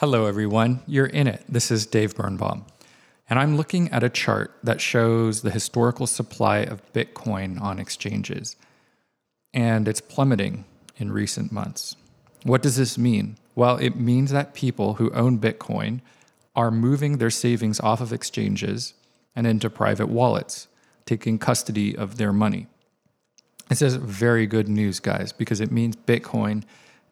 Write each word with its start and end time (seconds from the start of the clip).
Hello, 0.00 0.24
everyone. 0.24 0.80
You're 0.86 1.04
in 1.04 1.26
it. 1.26 1.44
This 1.46 1.70
is 1.70 1.84
Dave 1.84 2.16
Birnbaum. 2.16 2.64
And 3.28 3.38
I'm 3.38 3.58
looking 3.58 3.90
at 3.90 4.02
a 4.02 4.08
chart 4.08 4.56
that 4.62 4.80
shows 4.80 5.42
the 5.42 5.50
historical 5.50 6.06
supply 6.06 6.60
of 6.60 6.90
Bitcoin 6.94 7.60
on 7.60 7.78
exchanges. 7.78 8.56
And 9.52 9.86
it's 9.86 10.00
plummeting 10.00 10.64
in 10.96 11.12
recent 11.12 11.52
months. 11.52 11.96
What 12.44 12.62
does 12.62 12.76
this 12.76 12.96
mean? 12.96 13.36
Well, 13.54 13.76
it 13.76 13.94
means 13.94 14.30
that 14.30 14.54
people 14.54 14.94
who 14.94 15.12
own 15.12 15.38
Bitcoin 15.38 16.00
are 16.56 16.70
moving 16.70 17.18
their 17.18 17.28
savings 17.28 17.78
off 17.78 18.00
of 18.00 18.10
exchanges 18.10 18.94
and 19.36 19.46
into 19.46 19.68
private 19.68 20.08
wallets, 20.08 20.66
taking 21.04 21.38
custody 21.38 21.94
of 21.94 22.16
their 22.16 22.32
money. 22.32 22.68
This 23.68 23.82
is 23.82 23.96
very 23.96 24.46
good 24.46 24.66
news, 24.66 24.98
guys, 24.98 25.30
because 25.30 25.60
it 25.60 25.70
means 25.70 25.94
Bitcoin 25.94 26.64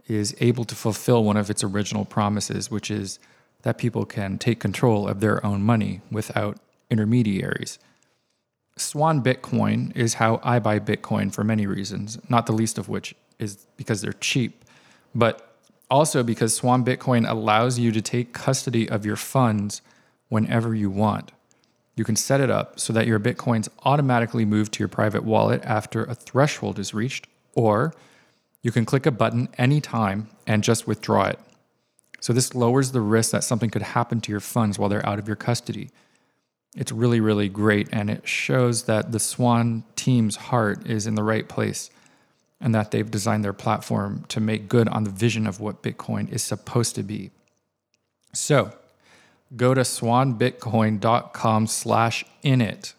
is 0.09 0.35
able 0.41 0.65
to 0.65 0.75
fulfill 0.75 1.23
one 1.23 1.37
of 1.37 1.51
its 1.51 1.63
original 1.63 2.05
promises, 2.05 2.71
which 2.71 2.91
is 2.91 3.19
that 3.63 3.79
people 3.79 4.05
can 4.05 4.39
take 4.39 4.61
control 4.61 5.07
of 5.07 5.21
their 5.21 5.45
own 5.45 5.63
money 5.63 6.01
without 6.11 6.59
intermediaries. 6.91 7.79
Swan 8.77 9.23
Bitcoin 9.23 9.95
is 9.97 10.15
how 10.15 10.41
I 10.43 10.59
buy 10.59 10.79
Bitcoin 10.79 11.33
for 11.33 11.45
many 11.45 11.67
reasons, 11.67 12.19
not 12.29 12.47
the 12.47 12.53
least 12.53 12.79
of 12.79 12.89
which 12.89 13.15
is 13.39 13.67
because 13.77 14.01
they're 14.01 14.13
cheap, 14.13 14.65
but 15.15 15.57
also 15.91 16.23
because 16.23 16.55
Swan 16.55 16.85
Bitcoin 16.85 17.29
allows 17.29 17.79
you 17.79 17.93
to 17.93 18.01
take 18.01 18.33
custody 18.33 18.89
of 18.89 19.05
your 19.05 19.17
funds 19.17 19.83
whenever 20.29 20.75
you 20.75 20.91
want. 20.91 21.33
You 21.97 22.05
can 22.05 22.17
set 22.17 22.41
it 22.41 22.51
up 22.51 22.79
so 22.79 22.93
that 22.93 23.07
your 23.09 23.19
Bitcoins 23.19 23.69
automatically 23.85 24.45
move 24.45 24.71
to 24.73 24.79
your 24.79 24.89
private 24.89 25.25
wallet 25.25 25.61
after 25.65 26.05
a 26.05 26.15
threshold 26.15 26.79
is 26.79 26.95
reached, 26.95 27.27
or 27.55 27.93
you 28.63 28.73
can 28.73 28.85
click 28.85 29.07
a 29.07 29.11
button 29.11 29.49
anytime 29.57 30.29
and 30.47 30.65
just 30.65 30.87
withdraw 30.87 31.27
it. 31.27 31.39
So, 32.21 32.33
this 32.33 32.55
lowers 32.55 32.91
the 32.91 33.01
risk 33.01 33.31
that 33.31 33.45
something 33.45 33.71
could 33.71 33.83
happen 33.83 34.21
to 34.23 34.33
your 34.33 34.41
funds 34.41 34.79
while 34.79 34.89
they're 34.89 35.07
out 35.07 35.19
of 35.19 35.29
your 35.29 35.37
custody. 35.37 35.91
It's 36.77 36.93
really, 36.93 37.21
really 37.21 37.49
great. 37.49 37.89
And 37.93 38.11
it 38.11 38.27
shows 38.27 38.85
that 38.85 39.13
the 39.13 39.21
Swan 39.21 39.85
team's 39.97 40.37
heart 40.37 40.87
is 40.87 41.07
in 41.07 41.15
the 41.15 41.23
right 41.23 41.49
place 41.49 41.91
and 42.61 42.75
that 42.75 42.91
they've 42.91 43.11
designed 43.11 43.45
their 43.45 43.53
platform 43.53 44.25
to 44.29 44.41
make 44.41 44.69
good 44.69 44.89
on 44.89 45.05
the 45.05 45.11
vision 45.11 45.47
of 45.47 45.61
what 45.61 45.83
Bitcoin 45.83 46.31
is 46.31 46.43
supposed 46.43 46.97
to 46.97 47.05
be. 47.05 47.31
So, 48.33 48.73
go 49.57 49.75
to 49.75 49.83
swanbitcoin.com 49.83 51.67
slash 51.69 52.25
init. 52.43 52.95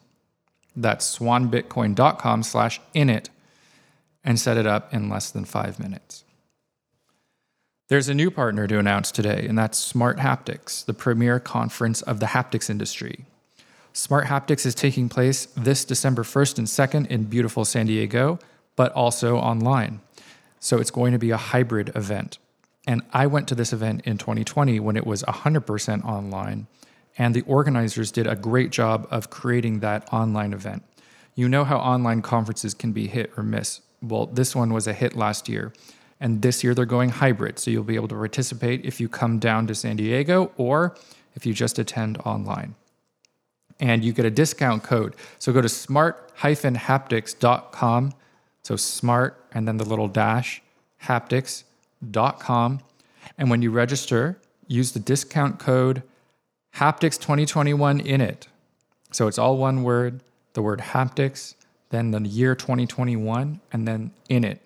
That's 0.75 1.17
swanbitcoin.com 1.17 2.43
slash 2.43 2.79
init 2.95 3.27
and 4.23 4.39
set 4.39 4.57
it 4.57 4.65
up 4.65 4.93
in 4.93 5.09
less 5.09 5.31
than 5.31 5.45
five 5.45 5.79
minutes. 5.79 6.23
There's 7.89 8.09
a 8.09 8.13
new 8.13 8.29
partner 8.29 8.67
to 8.67 8.77
announce 8.77 9.11
today, 9.11 9.47
and 9.47 9.57
that's 9.57 9.79
Smart 9.79 10.17
Haptics, 10.17 10.85
the 10.85 10.93
premier 10.93 11.39
conference 11.39 12.03
of 12.03 12.19
the 12.19 12.27
haptics 12.27 12.69
industry. 12.69 13.25
Smart 13.93 14.27
Haptics 14.27 14.65
is 14.65 14.75
taking 14.75 15.09
place 15.09 15.47
this 15.57 15.83
December 15.85 16.21
1st 16.21 16.59
and 16.59 16.67
2nd 16.67 17.07
in 17.07 17.23
beautiful 17.23 17.65
San 17.65 17.87
Diego, 17.87 18.37
but 18.75 18.91
also 18.91 19.37
online. 19.37 20.01
So 20.59 20.77
it's 20.77 20.91
going 20.91 21.13
to 21.13 21.17
be 21.17 21.31
a 21.31 21.37
hybrid 21.37 21.91
event. 21.95 22.37
And 22.85 23.01
I 23.11 23.25
went 23.25 23.47
to 23.47 23.55
this 23.55 23.73
event 23.73 24.01
in 24.05 24.19
2020 24.19 24.79
when 24.79 24.95
it 24.95 25.07
was 25.07 25.23
100% 25.23 26.05
online, 26.05 26.67
and 27.17 27.33
the 27.33 27.41
organizers 27.41 28.11
did 28.11 28.27
a 28.27 28.35
great 28.35 28.69
job 28.69 29.07
of 29.09 29.31
creating 29.31 29.79
that 29.79 30.07
online 30.13 30.53
event. 30.53 30.83
You 31.33 31.49
know 31.49 31.63
how 31.63 31.77
online 31.77 32.21
conferences 32.21 32.75
can 32.75 32.91
be 32.91 33.07
hit 33.07 33.31
or 33.35 33.41
miss 33.41 33.81
well, 34.01 34.27
this 34.27 34.55
one 34.55 34.73
was 34.73 34.87
a 34.87 34.93
hit 34.93 35.15
last 35.15 35.49
year. 35.49 35.73
And 36.19 36.41
this 36.41 36.63
year 36.63 36.73
they're 36.73 36.85
going 36.85 37.09
hybrid. 37.09 37.59
So 37.59 37.69
you'll 37.71 37.83
be 37.83 37.95
able 37.95 38.07
to 38.09 38.15
participate 38.15 38.85
if 38.85 38.99
you 38.99 39.07
come 39.07 39.39
down 39.39 39.67
to 39.67 39.75
San 39.75 39.95
Diego 39.95 40.51
or 40.57 40.97
if 41.35 41.45
you 41.45 41.53
just 41.53 41.79
attend 41.79 42.17
online. 42.19 42.75
And 43.79 44.03
you 44.03 44.11
get 44.11 44.25
a 44.25 44.31
discount 44.31 44.83
code. 44.83 45.15
So 45.37 45.53
go 45.53 45.61
to 45.61 45.69
smart-haptics.com. 45.69 48.13
So 48.63 48.75
smart 48.75 49.45
and 49.53 49.65
then 49.67 49.77
the 49.77 49.85
little 49.85 50.09
dash 50.09 50.61
haptics.com. 51.03 52.81
And 53.37 53.49
when 53.49 53.61
you 53.61 53.71
register, 53.71 54.37
use 54.67 54.91
the 54.91 54.99
discount 54.99 55.59
code 55.59 56.03
haptics2021 56.75 58.05
in 58.05 58.19
it. 58.19 58.49
So 59.11 59.27
it's 59.27 59.37
all 59.37 59.55
one 59.57 59.83
word, 59.83 60.21
the 60.53 60.61
word 60.61 60.79
haptics 60.79 61.55
then 61.89 62.11
the 62.11 62.21
year 62.21 62.55
2021, 62.55 63.59
and 63.71 63.87
then 63.87 64.11
in 64.29 64.43
it. 64.43 64.61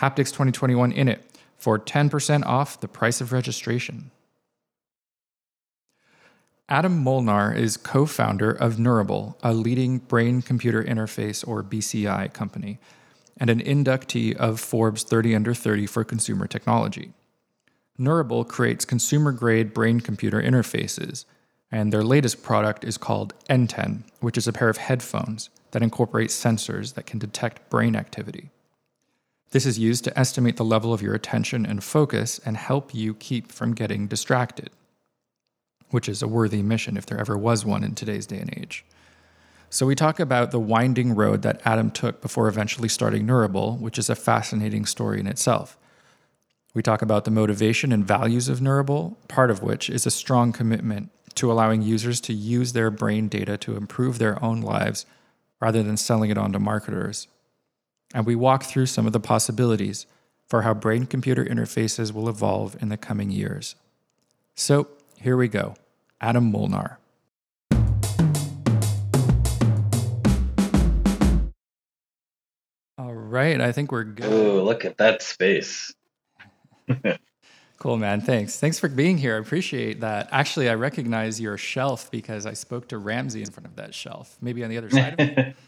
Haptics 0.00 0.28
2021 0.28 0.92
in 0.92 1.08
it 1.08 1.24
for 1.56 1.78
10% 1.78 2.44
off 2.44 2.80
the 2.80 2.88
price 2.88 3.20
of 3.20 3.32
registration. 3.32 4.10
Adam 6.68 7.02
Molnar 7.02 7.52
is 7.52 7.76
co 7.76 8.06
founder 8.06 8.50
of 8.50 8.78
Neurable, 8.78 9.36
a 9.42 9.52
leading 9.52 9.98
brain 9.98 10.40
computer 10.40 10.82
interface 10.82 11.46
or 11.46 11.62
BCI 11.62 12.32
company, 12.32 12.78
and 13.36 13.50
an 13.50 13.60
inductee 13.60 14.36
of 14.36 14.60
Forbes 14.60 15.02
30 15.02 15.34
Under 15.34 15.54
30 15.54 15.86
for 15.86 16.04
consumer 16.04 16.46
technology. 16.46 17.12
Neurable 17.98 18.44
creates 18.44 18.84
consumer 18.84 19.32
grade 19.32 19.74
brain 19.74 20.00
computer 20.00 20.40
interfaces, 20.40 21.24
and 21.72 21.92
their 21.92 22.04
latest 22.04 22.42
product 22.42 22.84
is 22.84 22.96
called 22.96 23.34
Enten, 23.48 24.04
which 24.20 24.38
is 24.38 24.48
a 24.48 24.52
pair 24.52 24.68
of 24.68 24.78
headphones 24.78 25.50
that 25.72 25.82
incorporates 25.82 26.38
sensors 26.38 26.94
that 26.94 27.06
can 27.06 27.18
detect 27.18 27.68
brain 27.70 27.96
activity. 27.96 28.50
This 29.50 29.66
is 29.66 29.78
used 29.78 30.04
to 30.04 30.18
estimate 30.18 30.56
the 30.56 30.64
level 30.64 30.92
of 30.92 31.02
your 31.02 31.14
attention 31.14 31.66
and 31.66 31.82
focus 31.82 32.40
and 32.44 32.56
help 32.56 32.94
you 32.94 33.14
keep 33.14 33.50
from 33.50 33.74
getting 33.74 34.06
distracted, 34.06 34.70
which 35.90 36.08
is 36.08 36.22
a 36.22 36.28
worthy 36.28 36.62
mission 36.62 36.96
if 36.96 37.04
there 37.06 37.18
ever 37.18 37.36
was 37.36 37.64
one 37.64 37.82
in 37.82 37.94
today's 37.94 38.26
day 38.26 38.38
and 38.38 38.56
age. 38.56 38.84
So, 39.72 39.86
we 39.86 39.94
talk 39.94 40.18
about 40.18 40.50
the 40.50 40.58
winding 40.58 41.14
road 41.14 41.42
that 41.42 41.60
Adam 41.64 41.92
took 41.92 42.20
before 42.20 42.48
eventually 42.48 42.88
starting 42.88 43.24
Neurable, 43.24 43.76
which 43.76 43.98
is 43.98 44.10
a 44.10 44.16
fascinating 44.16 44.84
story 44.84 45.20
in 45.20 45.28
itself. 45.28 45.76
We 46.74 46.82
talk 46.82 47.02
about 47.02 47.24
the 47.24 47.30
motivation 47.30 47.92
and 47.92 48.04
values 48.04 48.48
of 48.48 48.60
Neurable, 48.60 49.16
part 49.28 49.50
of 49.50 49.62
which 49.62 49.88
is 49.88 50.06
a 50.06 50.10
strong 50.10 50.52
commitment 50.52 51.10
to 51.36 51.50
allowing 51.50 51.82
users 51.82 52.20
to 52.22 52.32
use 52.32 52.72
their 52.72 52.90
brain 52.90 53.28
data 53.28 53.56
to 53.58 53.76
improve 53.76 54.18
their 54.18 54.42
own 54.42 54.60
lives 54.60 55.06
rather 55.60 55.82
than 55.82 55.96
selling 55.96 56.30
it 56.30 56.38
on 56.38 56.52
to 56.52 56.58
marketers. 56.58 57.28
And 58.14 58.26
we 58.26 58.34
walk 58.34 58.64
through 58.64 58.86
some 58.86 59.06
of 59.06 59.12
the 59.12 59.20
possibilities 59.20 60.06
for 60.48 60.62
how 60.62 60.74
brain 60.74 61.06
computer 61.06 61.44
interfaces 61.44 62.12
will 62.12 62.28
evolve 62.28 62.76
in 62.82 62.88
the 62.88 62.96
coming 62.96 63.30
years. 63.30 63.76
So 64.54 64.88
here 65.16 65.36
we 65.36 65.48
go 65.48 65.76
Adam 66.20 66.50
Molnar. 66.50 66.98
All 72.98 73.14
right, 73.14 73.60
I 73.60 73.72
think 73.72 73.92
we're 73.92 74.04
good. 74.04 74.30
Oh, 74.30 74.62
look 74.64 74.84
at 74.84 74.98
that 74.98 75.22
space. 75.22 75.94
Cool, 77.80 77.96
man. 77.96 78.20
Thanks. 78.20 78.60
Thanks 78.60 78.78
for 78.78 78.90
being 78.90 79.16
here. 79.16 79.36
I 79.36 79.38
appreciate 79.38 80.00
that. 80.00 80.28
Actually, 80.32 80.68
I 80.68 80.74
recognize 80.74 81.40
your 81.40 81.56
shelf 81.56 82.10
because 82.10 82.44
I 82.44 82.52
spoke 82.52 82.88
to 82.88 82.98
Ramses 82.98 83.48
in 83.48 83.50
front 83.50 83.66
of 83.66 83.76
that 83.76 83.94
shelf, 83.94 84.36
maybe 84.42 84.62
on 84.62 84.68
the 84.68 84.76
other 84.76 84.90
side 84.90 85.14
of 85.14 85.20
it. 85.20 85.56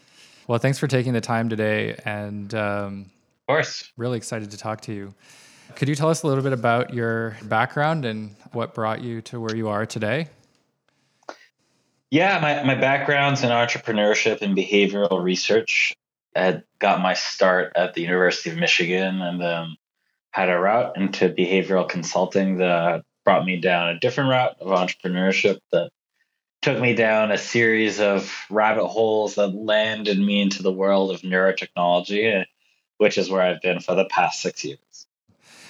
Well, 0.48 0.58
thanks 0.58 0.76
for 0.76 0.88
taking 0.88 1.12
the 1.12 1.20
time 1.20 1.48
today. 1.48 1.96
And 2.04 2.52
um, 2.52 3.10
of 3.42 3.46
course, 3.46 3.92
really 3.96 4.16
excited 4.16 4.50
to 4.50 4.58
talk 4.58 4.80
to 4.82 4.92
you. 4.92 5.14
Could 5.76 5.88
you 5.88 5.94
tell 5.94 6.10
us 6.10 6.24
a 6.24 6.26
little 6.26 6.42
bit 6.42 6.52
about 6.52 6.92
your 6.92 7.36
background 7.44 8.04
and 8.04 8.34
what 8.50 8.74
brought 8.74 9.02
you 9.02 9.20
to 9.22 9.40
where 9.40 9.54
you 9.54 9.68
are 9.68 9.86
today? 9.86 10.26
Yeah, 12.10 12.40
my, 12.40 12.64
my 12.64 12.74
background's 12.74 13.44
in 13.44 13.50
entrepreneurship 13.50 14.42
and 14.42 14.56
behavioral 14.56 15.22
research. 15.22 15.94
I 16.34 16.40
had 16.40 16.64
got 16.80 17.00
my 17.00 17.14
start 17.14 17.72
at 17.76 17.94
the 17.94 18.02
University 18.02 18.50
of 18.50 18.56
Michigan 18.56 19.22
and 19.22 19.40
then 19.40 19.76
had 20.32 20.48
a 20.48 20.58
route 20.58 20.96
into 20.96 21.28
behavioral 21.28 21.88
consulting 21.88 22.58
that 22.58 23.02
brought 23.24 23.44
me 23.44 23.60
down 23.60 23.90
a 23.90 23.98
different 23.98 24.30
route 24.30 24.56
of 24.60 24.68
entrepreneurship 24.68 25.58
that 25.70 25.90
took 26.62 26.80
me 26.80 26.94
down 26.94 27.30
a 27.30 27.38
series 27.38 28.00
of 28.00 28.32
rabbit 28.50 28.86
holes 28.86 29.34
that 29.34 29.48
landed 29.48 30.18
me 30.18 30.40
into 30.40 30.62
the 30.62 30.72
world 30.72 31.10
of 31.10 31.20
neurotechnology, 31.20 32.44
which 32.98 33.18
is 33.18 33.28
where 33.30 33.42
I've 33.42 33.60
been 33.60 33.80
for 33.80 33.94
the 33.94 34.06
past 34.06 34.40
six 34.40 34.64
years. 34.64 35.06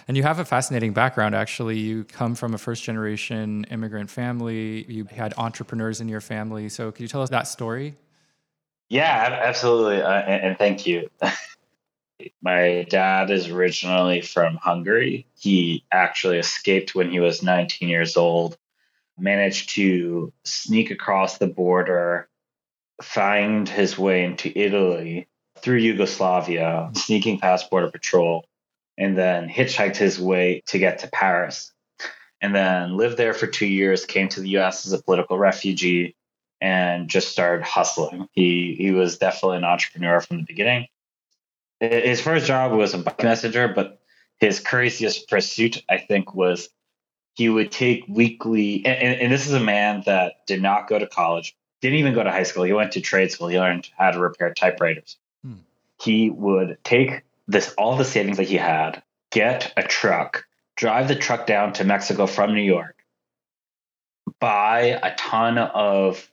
And 0.08 0.16
you 0.16 0.22
have 0.22 0.38
a 0.38 0.44
fascinating 0.44 0.92
background, 0.92 1.34
actually. 1.34 1.78
You 1.78 2.04
come 2.04 2.34
from 2.34 2.54
a 2.54 2.58
first 2.58 2.82
generation 2.82 3.64
immigrant 3.70 4.10
family, 4.10 4.84
you 4.88 5.04
had 5.04 5.32
entrepreneurs 5.38 6.00
in 6.00 6.08
your 6.08 6.20
family. 6.20 6.68
So, 6.68 6.90
could 6.90 7.02
you 7.02 7.08
tell 7.08 7.22
us 7.22 7.30
that 7.30 7.46
story? 7.46 7.96
Yeah, 8.88 9.40
absolutely. 9.42 10.02
Uh, 10.02 10.12
and, 10.12 10.44
and 10.44 10.58
thank 10.58 10.86
you. 10.86 11.08
My 12.42 12.86
dad 12.88 13.30
is 13.30 13.48
originally 13.48 14.20
from 14.20 14.56
Hungary. 14.56 15.26
He 15.38 15.84
actually 15.90 16.38
escaped 16.38 16.94
when 16.94 17.10
he 17.10 17.20
was 17.20 17.42
19 17.42 17.88
years 17.88 18.16
old, 18.16 18.56
managed 19.18 19.70
to 19.70 20.32
sneak 20.44 20.90
across 20.90 21.38
the 21.38 21.46
border, 21.46 22.28
find 23.02 23.68
his 23.68 23.98
way 23.98 24.24
into 24.24 24.56
Italy 24.58 25.28
through 25.58 25.78
Yugoslavia, 25.78 26.90
sneaking 26.94 27.38
past 27.38 27.70
Border 27.70 27.90
Patrol, 27.90 28.44
and 28.98 29.16
then 29.16 29.48
hitchhiked 29.48 29.96
his 29.96 30.20
way 30.20 30.62
to 30.66 30.78
get 30.78 31.00
to 31.00 31.08
Paris. 31.08 31.72
and 32.40 32.54
then 32.54 32.96
lived 32.96 33.16
there 33.16 33.34
for 33.34 33.46
two 33.46 33.66
years, 33.66 34.04
came 34.04 34.28
to 34.28 34.40
the 34.40 34.58
US 34.58 34.84
as 34.84 34.92
a 34.92 35.02
political 35.02 35.38
refugee, 35.38 36.16
and 36.60 37.08
just 37.08 37.28
started 37.30 37.64
hustling. 37.64 38.28
He 38.32 38.74
he 38.76 38.90
was 38.90 39.18
definitely 39.18 39.58
an 39.58 39.64
entrepreneur 39.64 40.20
from 40.20 40.38
the 40.38 40.44
beginning. 40.44 40.88
His 41.82 42.20
first 42.20 42.46
job 42.46 42.70
was 42.72 42.94
a 42.94 42.98
bike 42.98 43.24
messenger, 43.24 43.66
but 43.66 44.00
his 44.38 44.60
craziest 44.60 45.28
pursuit, 45.28 45.82
I 45.88 45.98
think, 45.98 46.32
was 46.32 46.68
he 47.34 47.48
would 47.48 47.72
take 47.72 48.04
weekly 48.08 48.86
and, 48.86 49.20
and, 49.20 49.32
this 49.32 49.46
is 49.46 49.52
a 49.52 49.60
man 49.60 50.02
that 50.06 50.46
did 50.46 50.62
not 50.62 50.86
go 50.86 50.98
to 50.98 51.08
college, 51.08 51.56
didn't 51.80 51.98
even 51.98 52.14
go 52.14 52.22
to 52.22 52.30
high 52.30 52.44
school. 52.44 52.62
He 52.62 52.72
went 52.72 52.92
to 52.92 53.00
trade 53.00 53.32
school. 53.32 53.48
He 53.48 53.58
learned 53.58 53.88
how 53.98 54.12
to 54.12 54.20
repair 54.20 54.54
typewriters. 54.54 55.16
Hmm. 55.44 55.54
He 56.00 56.30
would 56.30 56.78
take 56.84 57.22
this 57.48 57.74
all 57.76 57.96
the 57.96 58.04
savings 58.04 58.36
that 58.36 58.48
he 58.48 58.56
had, 58.56 59.02
get 59.30 59.72
a 59.76 59.82
truck, 59.82 60.44
drive 60.76 61.08
the 61.08 61.16
truck 61.16 61.46
down 61.46 61.72
to 61.74 61.84
Mexico 61.84 62.26
from 62.26 62.54
New 62.54 62.62
York, 62.62 63.02
buy 64.38 65.00
a 65.02 65.16
ton 65.16 65.58
of 65.58 66.30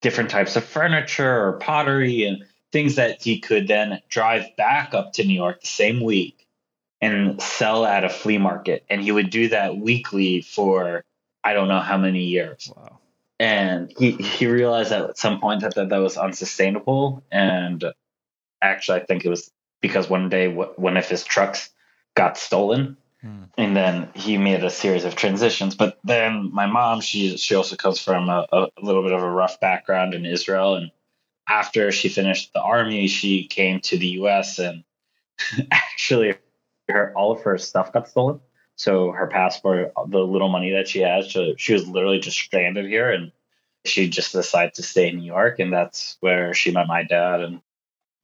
different 0.00 0.30
types 0.30 0.56
of 0.56 0.64
furniture 0.64 1.48
or 1.48 1.54
pottery 1.54 2.24
and 2.24 2.44
things 2.72 2.96
that 2.96 3.22
he 3.22 3.40
could 3.40 3.68
then 3.68 4.00
drive 4.08 4.56
back 4.56 4.94
up 4.94 5.14
to 5.14 5.24
New 5.24 5.34
York 5.34 5.60
the 5.60 5.66
same 5.66 6.00
week 6.00 6.46
and 7.00 7.40
sell 7.40 7.84
at 7.84 8.04
a 8.04 8.08
flea 8.08 8.38
market. 8.38 8.84
And 8.88 9.02
he 9.02 9.12
would 9.12 9.30
do 9.30 9.48
that 9.48 9.76
weekly 9.76 10.42
for 10.42 11.04
I 11.44 11.52
don't 11.52 11.68
know 11.68 11.80
how 11.80 11.96
many 11.96 12.24
years. 12.24 12.72
Wow. 12.74 12.98
And 13.38 13.92
he, 13.96 14.12
he 14.12 14.46
realized 14.46 14.92
at 14.92 15.18
some 15.18 15.40
point 15.40 15.60
that, 15.60 15.74
that 15.74 15.90
that 15.90 15.98
was 15.98 16.16
unsustainable. 16.16 17.22
And 17.30 17.84
actually, 18.62 19.00
I 19.00 19.04
think 19.04 19.24
it 19.24 19.28
was 19.28 19.50
because 19.80 20.08
one 20.08 20.28
day 20.28 20.48
one 20.48 20.96
of 20.96 21.06
his 21.06 21.22
trucks 21.22 21.70
got 22.14 22.38
stolen 22.38 22.96
Hmm. 23.26 23.44
And 23.56 23.76
then 23.76 24.08
he 24.14 24.36
made 24.38 24.62
a 24.62 24.70
series 24.70 25.04
of 25.04 25.16
transitions. 25.16 25.74
But 25.74 25.98
then 26.04 26.52
my 26.52 26.66
mom, 26.66 27.00
she 27.00 27.36
she 27.36 27.54
also 27.54 27.76
comes 27.76 28.00
from 28.00 28.28
a, 28.28 28.46
a 28.52 28.68
little 28.80 29.02
bit 29.02 29.12
of 29.12 29.22
a 29.22 29.30
rough 29.30 29.58
background 29.60 30.14
in 30.14 30.26
Israel. 30.26 30.76
And 30.76 30.90
after 31.48 31.92
she 31.92 32.08
finished 32.08 32.52
the 32.52 32.60
army, 32.60 33.06
she 33.06 33.46
came 33.46 33.80
to 33.80 33.98
the 33.98 34.08
US 34.20 34.58
and 34.58 34.84
actually 35.70 36.34
her 36.88 37.12
all 37.16 37.32
of 37.32 37.42
her 37.42 37.58
stuff 37.58 37.92
got 37.92 38.08
stolen. 38.08 38.40
So 38.76 39.10
her 39.10 39.26
passport, 39.26 39.92
the 40.08 40.18
little 40.18 40.48
money 40.48 40.72
that 40.72 40.88
she 40.88 41.00
has, 41.00 41.28
she, 41.28 41.54
she 41.56 41.72
was 41.72 41.88
literally 41.88 42.18
just 42.18 42.36
stranded 42.36 42.86
here 42.86 43.10
and 43.10 43.32
she 43.84 44.08
just 44.08 44.32
decided 44.32 44.74
to 44.74 44.82
stay 44.82 45.08
in 45.08 45.18
New 45.18 45.24
York 45.24 45.58
and 45.58 45.72
that's 45.72 46.16
where 46.20 46.52
she 46.52 46.72
met 46.72 46.86
my 46.86 47.02
dad 47.02 47.40
and 47.40 47.60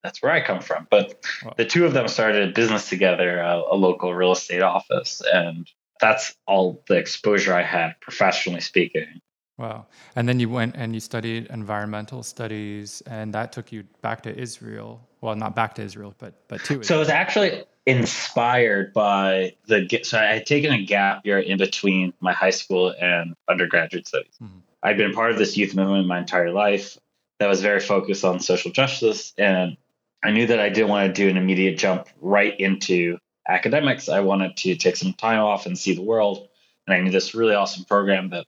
that's 0.03 0.23
where 0.23 0.33
I 0.33 0.45
come 0.45 0.61
from. 0.61 0.87
But 0.91 1.25
wow. 1.45 1.55
the 1.57 1.65
two 1.65 1.87
of 1.87 1.93
them 1.93 2.09
started 2.09 2.49
a 2.49 2.53
business 2.53 2.89
together, 2.89 3.39
a, 3.39 3.63
a, 3.71 3.77
local 3.77 4.13
real 4.13 4.33
estate 4.33 4.63
office, 4.63 5.23
and 5.33 5.69
that's 6.01 6.35
all 6.47 6.83
the 6.89 6.97
exposure 6.97 7.55
I 7.55 7.63
had 7.63 7.95
professionally 8.01 8.61
speaking. 8.61 9.21
Wow. 9.59 9.87
And 10.17 10.29
then 10.29 10.41
you 10.41 10.49
went 10.49 10.77
and 10.77 10.95
you 10.95 11.01
studied 11.01 11.47
environmental 11.51 12.23
studies, 12.23 13.03
and 13.07 13.33
that 13.35 13.53
took 13.53 13.71
you 13.71 13.85
back 14.01 14.23
to 14.23 14.37
Israel. 14.37 15.07
Well, 15.21 15.37
not 15.37 15.55
back 15.55 15.75
to 15.77 15.83
Israel, 15.83 16.15
but 16.19 16.49
but 16.49 16.59
to 16.65 16.81
Israel. 16.81 16.85
So 16.85 16.97
it 16.97 17.01
was 17.01 17.09
actually 17.09 17.65
inspired 17.87 18.93
by 18.93 19.55
the 19.67 19.87
so 20.05 20.19
I 20.19 20.35
had 20.35 20.47
taken 20.47 20.73
a 20.73 20.83
gap 20.83 21.27
year 21.27 21.39
in 21.39 21.59
between 21.59 22.13
my 22.21 22.33
high 22.33 22.51
school 22.51 22.95
and 23.01 23.35
undergraduate 23.49 24.09
studies. 24.09 24.35
Mm-hmm. 24.43 24.59
I'd 24.83 24.97
been 24.97 25.13
part 25.13 25.31
of 25.31 25.39
this 25.39 25.57
youth 25.57 25.75
movement 25.75 26.07
my 26.07 26.19
entire 26.19 26.51
life 26.51 26.99
that 27.39 27.49
was 27.49 27.61
very 27.61 27.81
focused 27.81 28.25
on 28.25 28.41
social 28.41 28.71
justice 28.71 29.33
and 29.39 29.77
I 30.23 30.31
knew 30.31 30.47
that 30.47 30.61
I 30.61 30.69
didn't 30.69 30.89
want 30.89 31.13
to 31.15 31.23
do 31.23 31.29
an 31.29 31.37
immediate 31.37 31.77
jump 31.77 32.09
right 32.21 32.59
into 32.59 33.19
academics. 33.49 34.09
I 34.09 34.21
wanted 34.21 34.57
to 34.59 34.77
take 34.77 34.97
some 34.97 35.15
time 35.15 35.41
off 35.41 35.67
and 35.67 35.77
see 35.77 35.95
the 35.95 36.03
world. 36.03 36.49
And 36.87 36.95
I 36.95 37.01
knew 37.01 37.11
this 37.11 37.35
really 37.35 37.55
awesome 37.55 37.85
program 37.85 38.31
that 38.31 38.47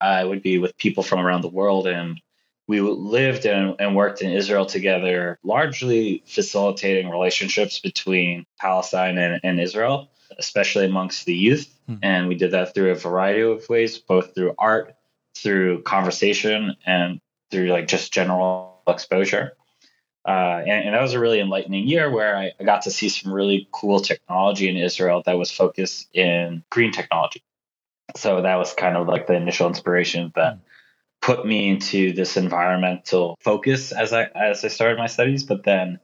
I 0.00 0.24
would 0.24 0.42
be 0.42 0.58
with 0.58 0.76
people 0.76 1.02
from 1.02 1.20
around 1.20 1.42
the 1.42 1.48
world. 1.48 1.86
And 1.86 2.20
we 2.66 2.80
lived 2.80 3.46
and, 3.46 3.76
and 3.78 3.96
worked 3.96 4.22
in 4.22 4.30
Israel 4.30 4.66
together, 4.66 5.38
largely 5.42 6.22
facilitating 6.26 7.08
relationships 7.08 7.80
between 7.80 8.44
Palestine 8.60 9.18
and, 9.18 9.40
and 9.42 9.60
Israel, 9.60 10.10
especially 10.38 10.84
amongst 10.84 11.24
the 11.24 11.34
youth. 11.34 11.74
Hmm. 11.86 11.96
And 12.02 12.28
we 12.28 12.34
did 12.34 12.50
that 12.52 12.74
through 12.74 12.90
a 12.90 12.94
variety 12.94 13.40
of 13.40 13.68
ways, 13.68 13.98
both 13.98 14.34
through 14.34 14.54
art, 14.58 14.94
through 15.34 15.82
conversation, 15.82 16.76
and 16.84 17.20
through 17.50 17.68
like 17.68 17.88
just 17.88 18.12
general 18.12 18.82
exposure. 18.86 19.52
Uh, 20.26 20.62
and, 20.66 20.86
and, 20.86 20.94
that 20.94 21.00
was 21.00 21.14
a 21.14 21.18
really 21.18 21.40
enlightening 21.40 21.88
year 21.88 22.10
where 22.10 22.36
I, 22.36 22.52
I, 22.60 22.64
got 22.64 22.82
to 22.82 22.90
see 22.90 23.08
some 23.08 23.32
really 23.32 23.66
cool 23.72 24.00
technology 24.00 24.68
in 24.68 24.76
Israel 24.76 25.22
that 25.24 25.38
was 25.38 25.50
focused 25.50 26.14
in 26.14 26.62
green 26.68 26.92
technology. 26.92 27.42
So 28.16 28.42
that 28.42 28.56
was 28.56 28.72
kind 28.74 28.96
of 28.96 29.06
like 29.06 29.26
the 29.26 29.34
initial 29.34 29.68
inspiration 29.68 30.32
that 30.34 30.58
put 31.20 31.46
me 31.46 31.68
into 31.68 32.12
this 32.12 32.36
environmental 32.36 33.36
focus 33.40 33.92
as 33.92 34.12
I 34.12 34.24
as 34.34 34.64
I 34.64 34.68
started 34.68 34.98
my 34.98 35.06
studies. 35.06 35.42
But 35.44 35.64
then 35.64 36.00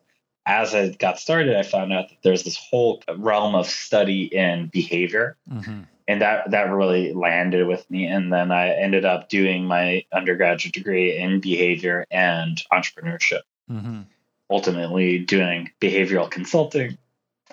as 0.47 0.75
I 0.75 0.91
got 0.91 1.19
started, 1.19 1.56
I 1.56 1.62
found 1.62 1.93
out 1.93 2.11
that 2.11 2.19
there's 2.23 2.43
this 2.43 2.56
whole 2.56 3.03
realm 3.17 3.55
of 3.55 3.67
study 3.67 4.25
in 4.25 4.67
behavior. 4.67 5.37
Mm-hmm. 5.51 5.83
And 6.06 6.21
that, 6.21 6.51
that 6.51 6.71
really 6.71 7.15
landed 7.15 7.67
with 7.67 7.91
me. 7.91 8.05
And 8.05 8.31
then 8.31 8.53
I 8.53 8.75
ended 8.75 9.07
up 9.07 9.31
doing 9.31 9.65
my 9.65 10.05
undergraduate 10.12 10.75
degree 10.75 11.17
in 11.17 11.41
behavior 11.41 12.05
and 12.11 12.62
entrepreneurship. 12.71 13.41
Mm-hmm 13.71 14.03
ultimately 14.50 15.19
doing 15.19 15.71
behavioral 15.81 16.31
consulting 16.31 16.99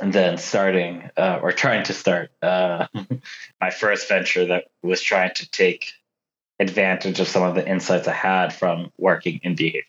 and 0.02 0.12
then 0.12 0.38
starting 0.38 1.10
uh, 1.16 1.40
or 1.42 1.52
trying 1.52 1.84
to 1.84 1.94
start 1.94 2.32
uh, 2.42 2.88
my 3.62 3.70
first 3.70 4.10
venture 4.10 4.46
that 4.46 4.66
was 4.82 5.02
trying 5.02 5.34
to 5.36 5.50
take 5.52 5.94
advantage 6.60 7.20
of 7.20 7.28
some 7.28 7.44
of 7.44 7.56
the 7.56 7.68
insights 7.68 8.08
I 8.08 8.14
had 8.14 8.54
from 8.54 8.92
working 8.98 9.40
in 9.44 9.56
behavior. 9.56 9.84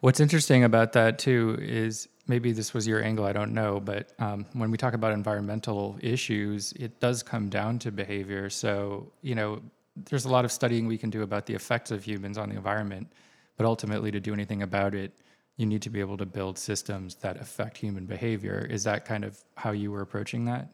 What's 0.00 0.20
interesting 0.20 0.62
about 0.62 0.92
that 0.92 1.18
too 1.18 1.56
is 1.60 2.08
maybe 2.28 2.52
this 2.52 2.72
was 2.72 2.86
your 2.86 3.02
angle, 3.02 3.24
I 3.24 3.32
don't 3.32 3.52
know, 3.52 3.80
but 3.80 4.12
um, 4.18 4.46
when 4.52 4.70
we 4.70 4.78
talk 4.78 4.94
about 4.94 5.12
environmental 5.12 5.98
issues, 6.00 6.72
it 6.72 7.00
does 7.00 7.22
come 7.22 7.48
down 7.48 7.78
to 7.80 7.90
behavior. 7.90 8.48
So, 8.50 9.10
you 9.22 9.34
know, 9.34 9.60
there's 10.08 10.24
a 10.24 10.28
lot 10.28 10.44
of 10.44 10.52
studying 10.52 10.86
we 10.86 10.98
can 10.98 11.10
do 11.10 11.22
about 11.22 11.46
the 11.46 11.54
effects 11.54 11.90
of 11.90 12.04
humans 12.04 12.38
on 12.38 12.50
the 12.50 12.56
environment, 12.56 13.08
but 13.56 13.66
ultimately 13.66 14.10
to 14.10 14.20
do 14.20 14.32
anything 14.32 14.62
about 14.62 14.94
it, 14.94 15.12
you 15.56 15.66
need 15.66 15.82
to 15.82 15.90
be 15.90 16.00
able 16.00 16.16
to 16.18 16.26
build 16.26 16.58
systems 16.58 17.16
that 17.16 17.40
affect 17.40 17.78
human 17.78 18.06
behavior. 18.06 18.66
Is 18.70 18.84
that 18.84 19.04
kind 19.04 19.24
of 19.24 19.38
how 19.56 19.72
you 19.72 19.90
were 19.90 20.02
approaching 20.02 20.44
that? 20.46 20.70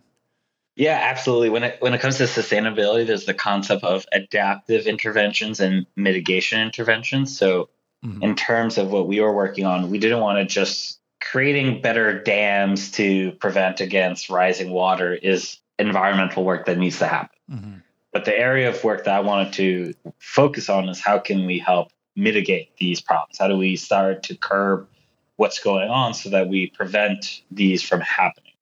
Yeah, 0.75 0.99
absolutely. 1.03 1.51
When 1.51 1.65
it 1.65 1.77
when 1.81 1.93
it 1.93 2.01
comes 2.01 2.17
to 2.17 2.25
sustainability, 2.25 3.07
there's 3.07 3.27
the 3.27 3.35
concept 3.35 3.85
of 3.85 4.07
adaptive 4.11 4.87
interventions 4.87 5.61
and 5.61 5.87
mitigation 5.97 6.61
interventions. 6.61 7.37
So, 7.37 7.69
mm-hmm. 8.05 8.23
in 8.23 8.35
terms 8.35 8.79
of 8.79 8.91
what 8.91 9.07
we 9.07 9.21
were 9.21 9.35
working 9.35 9.67
on, 9.67 9.91
we 9.91 9.99
didn't 9.99 10.21
want 10.21 10.39
to 10.39 10.45
just 10.47 10.99
creating 11.21 11.83
better 11.83 12.21
dams 12.23 12.91
to 12.93 13.33
prevent 13.33 13.81
against 13.81 14.31
rising 14.31 14.71
water 14.71 15.15
is 15.15 15.59
environmental 15.79 16.45
work 16.45 16.67
that 16.67 16.79
needs 16.79 16.99
to 16.99 17.07
happen. 17.07 17.39
Mm-hmm. 17.51 17.75
But 18.13 18.25
the 18.25 18.37
area 18.37 18.69
of 18.71 18.83
work 18.83 19.05
that 19.05 19.15
I 19.15 19.21
wanted 19.21 19.53
to 19.55 19.95
focus 20.19 20.69
on 20.69 20.89
is 20.89 21.01
how 21.01 21.19
can 21.19 21.47
we 21.47 21.59
help 21.59 21.93
mitigate 22.17 22.77
these 22.77 23.01
problems? 23.01 23.39
How 23.39 23.49
do 23.49 23.57
we 23.57 23.77
start 23.77 24.23
to 24.25 24.37
curb 24.37 24.89
what's 25.37 25.59
going 25.59 25.89
on 25.89 26.15
so 26.15 26.31
that 26.31 26.49
we 26.49 26.69
prevent 26.69 27.43
these 27.51 27.83
from 27.83 28.01
happening? 28.01 28.53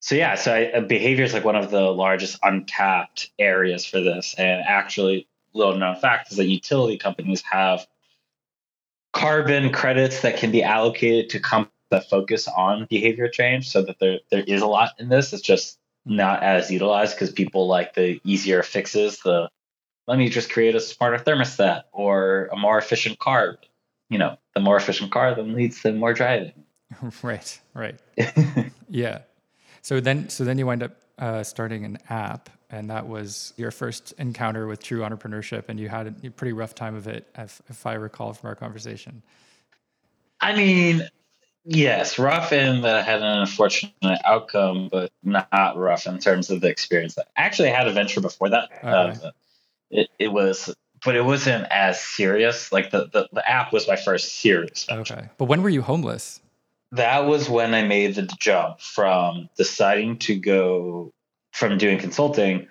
So 0.00 0.14
yeah, 0.14 0.34
so 0.34 0.54
I, 0.54 0.72
uh, 0.72 0.80
behavior 0.80 1.24
is 1.24 1.34
like 1.34 1.44
one 1.44 1.56
of 1.56 1.70
the 1.70 1.82
largest 1.82 2.38
untapped 2.42 3.30
areas 3.38 3.84
for 3.84 4.00
this. 4.00 4.34
And 4.38 4.62
actually, 4.66 5.28
little 5.52 5.76
known 5.76 5.96
fact 5.96 6.30
is 6.30 6.38
that 6.38 6.46
utility 6.46 6.96
companies 6.96 7.42
have 7.50 7.86
carbon 9.12 9.72
credits 9.72 10.22
that 10.22 10.38
can 10.38 10.50
be 10.50 10.62
allocated 10.62 11.30
to 11.30 11.40
companies 11.40 11.74
that 11.90 12.08
focus 12.08 12.48
on 12.48 12.86
behavior 12.88 13.28
change. 13.28 13.68
So 13.68 13.82
that 13.82 13.98
there 13.98 14.20
there 14.30 14.44
is 14.44 14.62
a 14.62 14.66
lot 14.66 14.92
in 14.98 15.08
this. 15.08 15.32
It's 15.32 15.42
just 15.42 15.78
not 16.06 16.42
as 16.42 16.70
utilized 16.70 17.16
because 17.16 17.30
people 17.30 17.66
like 17.66 17.94
the 17.94 18.20
easier 18.24 18.62
fixes, 18.62 19.20
the 19.20 19.50
let 20.10 20.18
me 20.18 20.28
just 20.28 20.50
create 20.50 20.74
a 20.74 20.80
smarter 20.80 21.22
thermostat 21.22 21.84
or 21.92 22.50
a 22.52 22.56
more 22.56 22.76
efficient 22.76 23.20
car. 23.20 23.58
You 24.08 24.18
know, 24.18 24.36
the 24.56 24.60
more 24.60 24.76
efficient 24.76 25.12
car 25.12 25.36
then 25.36 25.54
leads 25.54 25.82
to 25.82 25.92
more 25.92 26.12
driving. 26.12 26.52
right, 27.22 27.60
right. 27.74 27.96
yeah. 28.90 29.20
So 29.82 30.00
then, 30.00 30.28
so 30.28 30.42
then 30.42 30.58
you 30.58 30.66
wind 30.66 30.82
up 30.82 30.96
uh, 31.16 31.44
starting 31.44 31.84
an 31.84 31.98
app, 32.08 32.50
and 32.70 32.90
that 32.90 33.06
was 33.06 33.54
your 33.56 33.70
first 33.70 34.12
encounter 34.18 34.66
with 34.66 34.82
true 34.82 35.02
entrepreneurship, 35.02 35.68
and 35.68 35.78
you 35.78 35.88
had 35.88 36.12
a 36.24 36.30
pretty 36.30 36.54
rough 36.54 36.74
time 36.74 36.96
of 36.96 37.06
it, 37.06 37.28
if, 37.38 37.62
if 37.68 37.86
I 37.86 37.92
recall 37.94 38.32
from 38.32 38.48
our 38.48 38.56
conversation. 38.56 39.22
I 40.40 40.56
mean, 40.56 41.08
yes, 41.64 42.18
rough 42.18 42.52
in 42.52 42.82
that 42.82 42.96
I 42.96 43.02
had 43.02 43.22
an 43.22 43.38
unfortunate 43.42 44.20
outcome, 44.24 44.88
but 44.90 45.12
not 45.22 45.76
rough 45.76 46.08
in 46.08 46.18
terms 46.18 46.50
of 46.50 46.62
the 46.62 46.68
experience. 46.68 47.16
I 47.16 47.22
actually 47.36 47.68
had 47.68 47.86
a 47.86 47.92
venture 47.92 48.20
before 48.20 48.48
that. 48.48 48.70
Uh, 48.82 49.14
it, 49.90 50.08
it 50.18 50.28
was 50.28 50.74
but 51.04 51.16
it 51.16 51.24
wasn't 51.24 51.66
as 51.70 51.98
serious. 51.98 52.72
Like 52.72 52.90
the, 52.90 53.06
the, 53.06 53.28
the 53.32 53.48
app 53.48 53.72
was 53.72 53.88
my 53.88 53.96
first 53.96 54.36
serious 54.36 54.84
venture. 54.84 55.14
Okay. 55.14 55.28
But 55.38 55.46
when 55.46 55.62
were 55.62 55.70
you 55.70 55.80
homeless? 55.80 56.40
That 56.92 57.20
was 57.20 57.48
when 57.48 57.72
I 57.72 57.84
made 57.84 58.16
the 58.16 58.22
jump 58.38 58.80
from 58.80 59.48
deciding 59.56 60.18
to 60.18 60.36
go 60.36 61.12
from 61.52 61.78
doing 61.78 61.98
consulting 61.98 62.68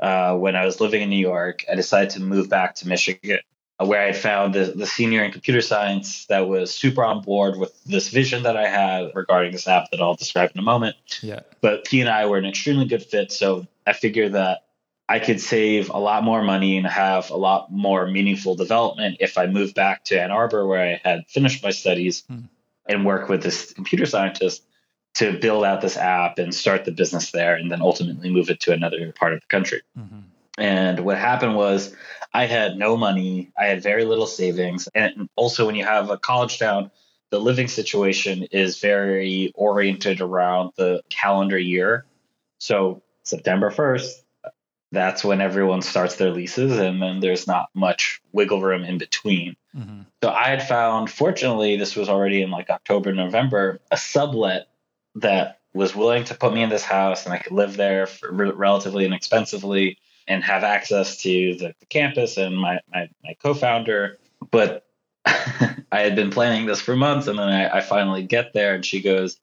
uh, 0.00 0.36
when 0.36 0.56
I 0.56 0.64
was 0.64 0.80
living 0.80 1.02
in 1.02 1.10
New 1.10 1.16
York, 1.16 1.64
I 1.70 1.74
decided 1.74 2.10
to 2.10 2.22
move 2.22 2.48
back 2.48 2.76
to 2.76 2.88
Michigan, 2.88 3.40
uh, 3.80 3.86
where 3.86 4.00
I 4.00 4.06
had 4.06 4.16
found 4.16 4.54
the, 4.54 4.66
the 4.66 4.86
senior 4.86 5.24
in 5.24 5.32
computer 5.32 5.60
science 5.60 6.26
that 6.26 6.48
was 6.48 6.72
super 6.72 7.02
on 7.02 7.22
board 7.22 7.58
with 7.58 7.82
this 7.84 8.08
vision 8.08 8.44
that 8.44 8.56
I 8.56 8.68
had 8.68 9.10
regarding 9.14 9.52
this 9.52 9.66
app 9.66 9.90
that 9.90 10.00
I'll 10.00 10.14
describe 10.14 10.52
in 10.54 10.58
a 10.58 10.62
moment. 10.62 10.96
Yeah. 11.20 11.40
But 11.60 11.88
he 11.88 12.00
and 12.00 12.08
I 12.08 12.26
were 12.26 12.38
an 12.38 12.44
extremely 12.44 12.86
good 12.86 13.02
fit. 13.02 13.32
So 13.32 13.66
I 13.86 13.92
figured 13.92 14.32
that 14.32 14.67
I 15.08 15.18
could 15.18 15.40
save 15.40 15.88
a 15.90 15.98
lot 15.98 16.22
more 16.22 16.42
money 16.42 16.76
and 16.76 16.86
have 16.86 17.30
a 17.30 17.36
lot 17.36 17.72
more 17.72 18.06
meaningful 18.06 18.54
development 18.54 19.16
if 19.20 19.38
I 19.38 19.46
moved 19.46 19.74
back 19.74 20.04
to 20.04 20.20
Ann 20.20 20.30
Arbor, 20.30 20.66
where 20.66 20.84
I 20.84 21.00
had 21.08 21.26
finished 21.28 21.62
my 21.62 21.70
studies, 21.70 22.24
Hmm. 22.28 22.40
and 22.86 23.04
work 23.04 23.28
with 23.28 23.42
this 23.42 23.72
computer 23.72 24.06
scientist 24.06 24.64
to 25.14 25.38
build 25.38 25.64
out 25.64 25.80
this 25.80 25.96
app 25.96 26.38
and 26.38 26.54
start 26.54 26.84
the 26.84 26.92
business 26.92 27.30
there, 27.30 27.54
and 27.54 27.70
then 27.72 27.80
ultimately 27.82 28.30
move 28.30 28.50
it 28.50 28.60
to 28.60 28.72
another 28.72 29.12
part 29.12 29.32
of 29.32 29.40
the 29.40 29.46
country. 29.46 29.80
Mhm. 29.98 30.24
And 30.58 31.00
what 31.00 31.18
happened 31.18 31.56
was 31.56 31.94
I 32.34 32.44
had 32.46 32.76
no 32.76 32.96
money, 32.96 33.50
I 33.58 33.66
had 33.66 33.82
very 33.82 34.04
little 34.04 34.26
savings. 34.26 34.88
And 34.94 35.28
also, 35.36 35.64
when 35.66 35.74
you 35.74 35.84
have 35.84 36.10
a 36.10 36.18
college 36.18 36.58
town, 36.58 36.90
the 37.30 37.40
living 37.40 37.68
situation 37.68 38.44
is 38.50 38.78
very 38.78 39.52
oriented 39.54 40.20
around 40.20 40.72
the 40.76 41.02
calendar 41.10 41.58
year. 41.58 42.04
So, 42.58 43.02
September 43.22 43.70
1st, 43.70 44.24
that's 44.90 45.24
when 45.24 45.40
everyone 45.40 45.82
starts 45.82 46.16
their 46.16 46.30
leases, 46.30 46.78
and 46.78 47.02
then 47.02 47.20
there's 47.20 47.46
not 47.46 47.68
much 47.74 48.20
wiggle 48.32 48.62
room 48.62 48.84
in 48.84 48.98
between. 48.98 49.56
Mhm. 49.76 50.06
So, 50.22 50.30
I 50.30 50.48
had 50.48 50.66
found, 50.66 51.10
fortunately, 51.10 51.76
this 51.76 51.94
was 51.94 52.08
already 52.08 52.42
in 52.42 52.50
like 52.50 52.70
October, 52.70 53.12
November, 53.12 53.80
a 53.90 53.96
sublet 53.96 54.68
that 55.16 55.58
was 55.74 55.94
willing 55.94 56.24
to 56.24 56.34
put 56.34 56.54
me 56.54 56.62
in 56.62 56.70
this 56.70 56.82
house 56.84 57.24
and 57.24 57.34
I 57.34 57.38
could 57.38 57.52
live 57.52 57.76
there 57.76 58.06
for 58.06 58.32
re- 58.32 58.50
relatively 58.50 59.04
inexpensively 59.04 59.98
and 60.26 60.42
have 60.42 60.64
access 60.64 61.18
to 61.22 61.54
the, 61.54 61.74
the 61.78 61.86
campus 61.86 62.36
and 62.36 62.56
my, 62.56 62.80
my, 62.92 63.08
my 63.22 63.34
co-founder. 63.42 64.18
But 64.50 64.86
I 65.26 66.00
had 66.00 66.16
been 66.16 66.30
planning 66.30 66.66
this 66.66 66.80
for 66.80 66.96
months 66.96 67.26
and 67.26 67.38
then 67.38 67.48
I, 67.48 67.78
I 67.78 67.80
finally 67.80 68.22
get 68.22 68.52
there 68.54 68.74
and 68.74 68.84
she 68.84 69.00
goes, 69.00 69.38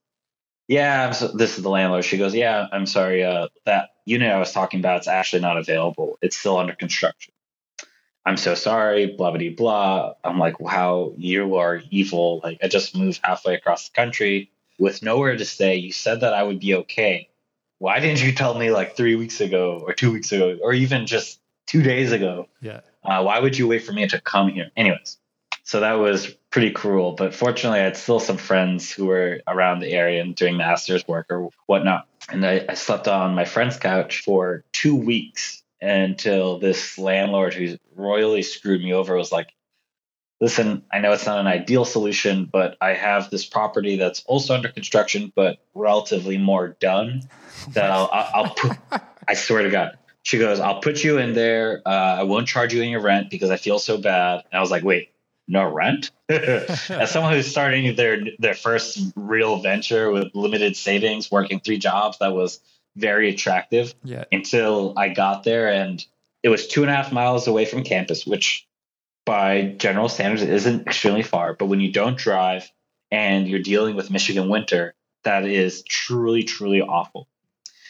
yeah, 0.67 1.11
so, 1.11 1.27
this 1.29 1.57
is 1.57 1.63
the 1.63 1.69
landlord. 1.69 2.05
She 2.05 2.17
goes, 2.17 2.33
yeah, 2.33 2.67
I'm 2.71 2.85
sorry. 2.85 3.23
Uh, 3.23 3.47
that 3.65 3.89
unit 4.05 4.31
I 4.31 4.39
was 4.39 4.51
talking 4.51 4.79
about, 4.79 4.97
it's 4.97 5.07
actually 5.07 5.41
not 5.41 5.57
available. 5.57 6.17
It's 6.21 6.37
still 6.37 6.57
under 6.57 6.73
construction. 6.73 7.33
I'm 8.25 8.37
so 8.37 8.55
sorry, 8.55 9.05
blah, 9.05 9.31
blah, 9.31 9.49
blah. 9.55 10.13
I'm 10.23 10.39
like, 10.39 10.59
wow, 10.59 11.13
you 11.17 11.57
are 11.57 11.81
evil. 11.91 12.41
Like, 12.43 12.57
I 12.63 12.67
just 12.67 12.95
moved 12.95 13.19
halfway 13.23 13.53
across 13.53 13.89
the 13.89 13.93
country 13.93 14.49
with 14.79 15.03
nowhere 15.03 15.37
to 15.37 15.45
stay. 15.45 15.75
You 15.75 15.91
said 15.91 16.21
that 16.21 16.33
I 16.33 16.41
would 16.41 16.59
be 16.59 16.73
okay. 16.75 17.29
Why 17.77 17.99
didn't 17.99 18.23
you 18.23 18.31
tell 18.31 18.57
me 18.57 18.71
like 18.71 18.97
three 18.97 19.15
weeks 19.15 19.41
ago 19.41 19.83
or 19.85 19.93
two 19.93 20.11
weeks 20.11 20.31
ago 20.31 20.57
or 20.61 20.73
even 20.73 21.05
just 21.05 21.39
two 21.67 21.83
days 21.83 22.11
ago? 22.11 22.47
Yeah. 22.61 22.81
Uh, 23.03 23.21
why 23.21 23.39
would 23.39 23.57
you 23.57 23.67
wait 23.67 23.83
for 23.83 23.91
me 23.91 24.07
to 24.07 24.19
come 24.19 24.49
here? 24.49 24.71
Anyways, 24.75 25.17
so 25.65 25.79
that 25.79 25.93
was 25.93 26.27
pretty 26.51 26.71
cruel. 26.71 27.13
But 27.13 27.33
fortunately, 27.33 27.79
I 27.79 27.83
had 27.83 27.97
still 27.97 28.19
some 28.19 28.37
friends 28.37 28.91
who 28.91 29.07
were 29.07 29.41
around 29.47 29.79
the 29.79 29.91
area 29.91 30.21
and 30.21 30.35
doing 30.35 30.57
master's 30.57 31.05
work 31.07 31.25
or 31.31 31.49
whatnot. 31.65 32.07
And 32.29 32.45
I, 32.45 32.65
I 32.69 32.75
slept 32.75 33.07
on 33.07 33.33
my 33.33 33.45
friend's 33.45 33.77
couch 33.77 34.21
for 34.21 34.63
two 34.71 34.95
weeks 34.95 35.63
until 35.81 36.59
this 36.59 36.97
landlord 36.99 37.55
who 37.55 37.77
royally 37.95 38.43
screwed 38.43 38.81
me 38.81 38.93
over 38.93 39.15
was 39.15 39.31
like, 39.31 39.49
listen, 40.39 40.83
I 40.93 40.99
know 40.99 41.13
it's 41.13 41.25
not 41.25 41.39
an 41.39 41.47
ideal 41.47 41.83
solution, 41.83 42.45
but 42.45 42.77
I 42.79 42.93
have 42.93 43.31
this 43.31 43.45
property 43.45 43.97
that's 43.97 44.23
also 44.25 44.53
under 44.53 44.69
construction, 44.69 45.33
but 45.35 45.57
relatively 45.73 46.37
more 46.37 46.69
done 46.79 47.23
that 47.69 47.89
I'll, 47.89 48.09
I'll, 48.13 48.29
I'll 48.33 48.49
put, 48.53 48.77
I 49.27 49.33
swear 49.33 49.63
to 49.63 49.71
God. 49.71 49.97
She 50.21 50.37
goes, 50.37 50.59
I'll 50.59 50.79
put 50.79 51.03
you 51.03 51.17
in 51.17 51.33
there. 51.33 51.81
Uh, 51.85 52.17
I 52.19 52.23
won't 52.23 52.47
charge 52.47 52.73
you 52.73 52.83
any 52.83 52.95
rent 52.97 53.31
because 53.31 53.49
I 53.49 53.57
feel 53.57 53.79
so 53.79 53.97
bad. 53.97 54.43
And 54.51 54.57
I 54.57 54.61
was 54.61 54.71
like, 54.71 54.83
wait, 54.83 55.09
no 55.47 55.63
rent? 55.71 56.11
As 56.29 57.11
someone 57.11 57.33
who's 57.33 57.47
starting 57.47 57.95
their 57.95 58.19
their 58.39 58.53
first 58.55 58.99
real 59.15 59.57
venture 59.57 60.11
with 60.11 60.33
limited 60.33 60.75
savings, 60.75 61.31
working 61.31 61.59
three 61.59 61.77
jobs, 61.77 62.17
that 62.19 62.33
was 62.33 62.59
very 62.95 63.29
attractive 63.29 63.93
Yeah. 64.03 64.23
until 64.31 64.93
I 64.97 65.09
got 65.09 65.43
there 65.43 65.71
and 65.71 66.03
it 66.43 66.49
was 66.49 66.67
two 66.67 66.81
and 66.83 66.91
a 66.91 66.95
half 66.95 67.11
miles 67.11 67.47
away 67.47 67.65
from 67.65 67.83
campus, 67.83 68.25
which 68.25 68.67
by 69.25 69.75
general 69.77 70.07
standards 70.09 70.43
isn't 70.43 70.87
extremely 70.87 71.23
far. 71.23 71.53
But 71.53 71.65
when 71.65 71.79
you 71.79 71.91
don't 71.91 72.17
drive 72.17 72.71
and 73.11 73.47
you're 73.47 73.61
dealing 73.61 73.95
with 73.95 74.11
Michigan 74.11 74.47
winter, 74.49 74.93
that 75.23 75.45
is 75.45 75.83
truly, 75.83 76.43
truly 76.43 76.81
awful. 76.81 77.27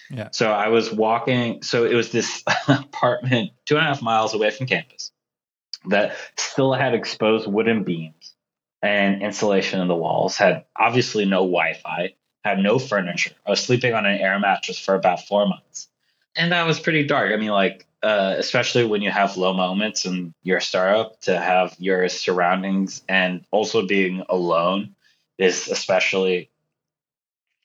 Yeah. 0.10 0.30
So 0.32 0.52
I 0.52 0.70
was 0.70 0.92
walking, 0.92 1.62
so 1.64 1.84
it 1.86 1.94
was 1.94 2.12
this 2.12 2.44
apartment 2.68 3.52
two 3.66 3.76
and 3.78 3.86
a 3.86 3.88
half 3.88 4.02
miles 4.02 4.34
away 4.34 4.52
from 4.52 4.68
campus 4.68 5.12
that 5.90 6.16
still 6.38 6.74
had 6.74 6.94
exposed 6.94 7.48
wooden 7.48 7.84
beams 7.84 8.34
and 8.82 9.22
insulation 9.22 9.82
in 9.82 9.88
the 9.88 9.96
walls, 9.96 10.38
had 10.38 10.66
obviously 10.76 11.26
no 11.26 11.40
Wi 11.40 11.74
Fi, 11.74 12.14
had 12.44 12.60
no 12.60 12.78
furniture. 12.80 13.32
I 13.46 13.50
was 13.50 13.64
sleeping 13.64 13.94
on 13.94 14.06
an 14.06 14.20
air 14.20 14.40
mattress 14.40 14.80
for 14.80 14.96
about 14.96 15.26
four 15.26 15.48
months. 15.48 15.88
And 16.36 16.52
that 16.52 16.68
was 16.68 16.80
pretty 16.80 17.08
dark. 17.08 17.32
I 17.32 17.38
mean, 17.38 17.50
like, 17.50 17.86
uh, 18.04 18.36
especially 18.38 18.86
when 18.86 19.02
you 19.02 19.10
have 19.10 19.38
low 19.38 19.54
moments 19.54 20.06
in 20.06 20.34
your 20.44 20.60
startup, 20.60 21.20
to 21.22 21.40
have 21.40 21.76
your 21.80 22.08
surroundings 22.10 23.02
and 23.10 23.44
also 23.52 23.88
being 23.88 24.24
alone 24.30 24.96
is 25.38 25.68
especially 25.68 26.50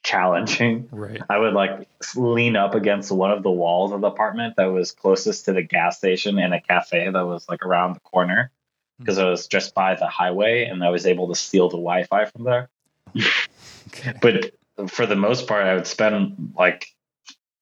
challenging. 0.02 0.88
Right. 0.90 1.20
I 1.28 1.38
would 1.38 1.54
like 1.54 1.88
lean 2.16 2.56
up 2.56 2.74
against 2.74 3.10
one 3.10 3.30
of 3.30 3.42
the 3.42 3.50
walls 3.50 3.92
of 3.92 4.00
the 4.00 4.08
apartment 4.08 4.56
that 4.56 4.66
was 4.66 4.92
closest 4.92 5.44
to 5.46 5.52
the 5.52 5.62
gas 5.62 5.98
station 5.98 6.38
and 6.38 6.54
a 6.54 6.60
cafe 6.60 7.10
that 7.10 7.26
was 7.26 7.48
like 7.48 7.64
around 7.64 7.94
the 7.94 8.00
corner 8.00 8.50
hmm. 8.96 9.04
because 9.04 9.18
I 9.18 9.28
was 9.28 9.46
just 9.46 9.74
by 9.74 9.94
the 9.94 10.06
highway 10.06 10.64
and 10.64 10.82
I 10.82 10.90
was 10.90 11.06
able 11.06 11.28
to 11.28 11.34
steal 11.34 11.68
the 11.68 11.76
Wi 11.76 12.04
Fi 12.04 12.24
from 12.26 12.44
there. 12.44 12.68
Okay. 13.88 14.14
But 14.20 14.52
for 14.90 15.06
the 15.06 15.16
most 15.16 15.46
part, 15.46 15.64
I 15.64 15.74
would 15.74 15.86
spend 15.86 16.52
like 16.56 16.86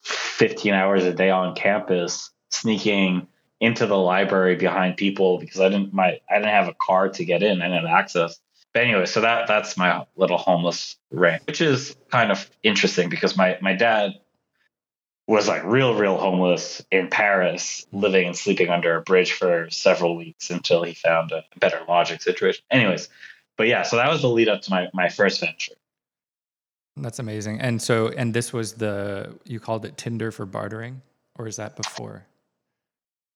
15 0.03 0.73
hours 0.73 1.03
a 1.05 1.13
day 1.13 1.31
on 1.31 1.55
campus 1.55 2.29
sneaking 2.49 3.27
into 3.59 3.85
the 3.85 3.97
library 3.97 4.55
behind 4.55 4.95
people 4.95 5.37
because 5.37 5.59
I 5.59 5.69
didn't 5.69 5.93
my 5.93 6.19
I 6.29 6.35
didn't 6.35 6.49
have 6.49 6.67
a 6.67 6.75
card 6.75 7.15
to 7.15 7.25
get 7.25 7.43
in. 7.43 7.61
And 7.61 7.63
I 7.63 7.67
didn't 7.67 7.87
have 7.87 7.99
access. 7.99 8.39
But 8.73 8.83
anyway, 8.83 9.05
so 9.05 9.21
that 9.21 9.47
that's 9.47 9.77
my 9.77 10.05
little 10.15 10.37
homeless 10.37 10.97
rant, 11.11 11.45
which 11.47 11.61
is 11.61 11.95
kind 12.11 12.31
of 12.31 12.49
interesting 12.63 13.09
because 13.09 13.35
my 13.35 13.57
my 13.61 13.73
dad 13.73 14.13
was 15.27 15.47
like 15.47 15.63
real 15.63 15.95
real 15.95 16.17
homeless 16.17 16.83
in 16.91 17.09
Paris, 17.09 17.85
hmm. 17.91 17.99
living 17.99 18.27
and 18.27 18.37
sleeping 18.37 18.69
under 18.69 18.95
a 18.95 19.01
bridge 19.01 19.33
for 19.33 19.69
several 19.69 20.15
weeks 20.15 20.49
until 20.49 20.83
he 20.83 20.93
found 20.93 21.31
a 21.31 21.43
better 21.59 21.81
logic 21.87 22.21
situation. 22.21 22.63
Anyways, 22.69 23.09
but 23.57 23.67
yeah, 23.67 23.83
so 23.83 23.95
that 23.95 24.09
was 24.09 24.21
the 24.21 24.29
lead 24.29 24.49
up 24.49 24.61
to 24.61 24.71
my 24.71 24.87
my 24.93 25.09
first 25.09 25.39
venture. 25.39 25.73
That's 27.01 27.19
amazing. 27.19 27.61
And 27.61 27.81
so, 27.81 28.09
and 28.09 28.33
this 28.33 28.51
was 28.53 28.73
the, 28.73 29.33
you 29.45 29.59
called 29.59 29.85
it 29.85 29.97
Tinder 29.97 30.31
for 30.31 30.45
bartering, 30.45 31.01
or 31.37 31.47
is 31.47 31.55
that 31.55 31.75
before? 31.75 32.25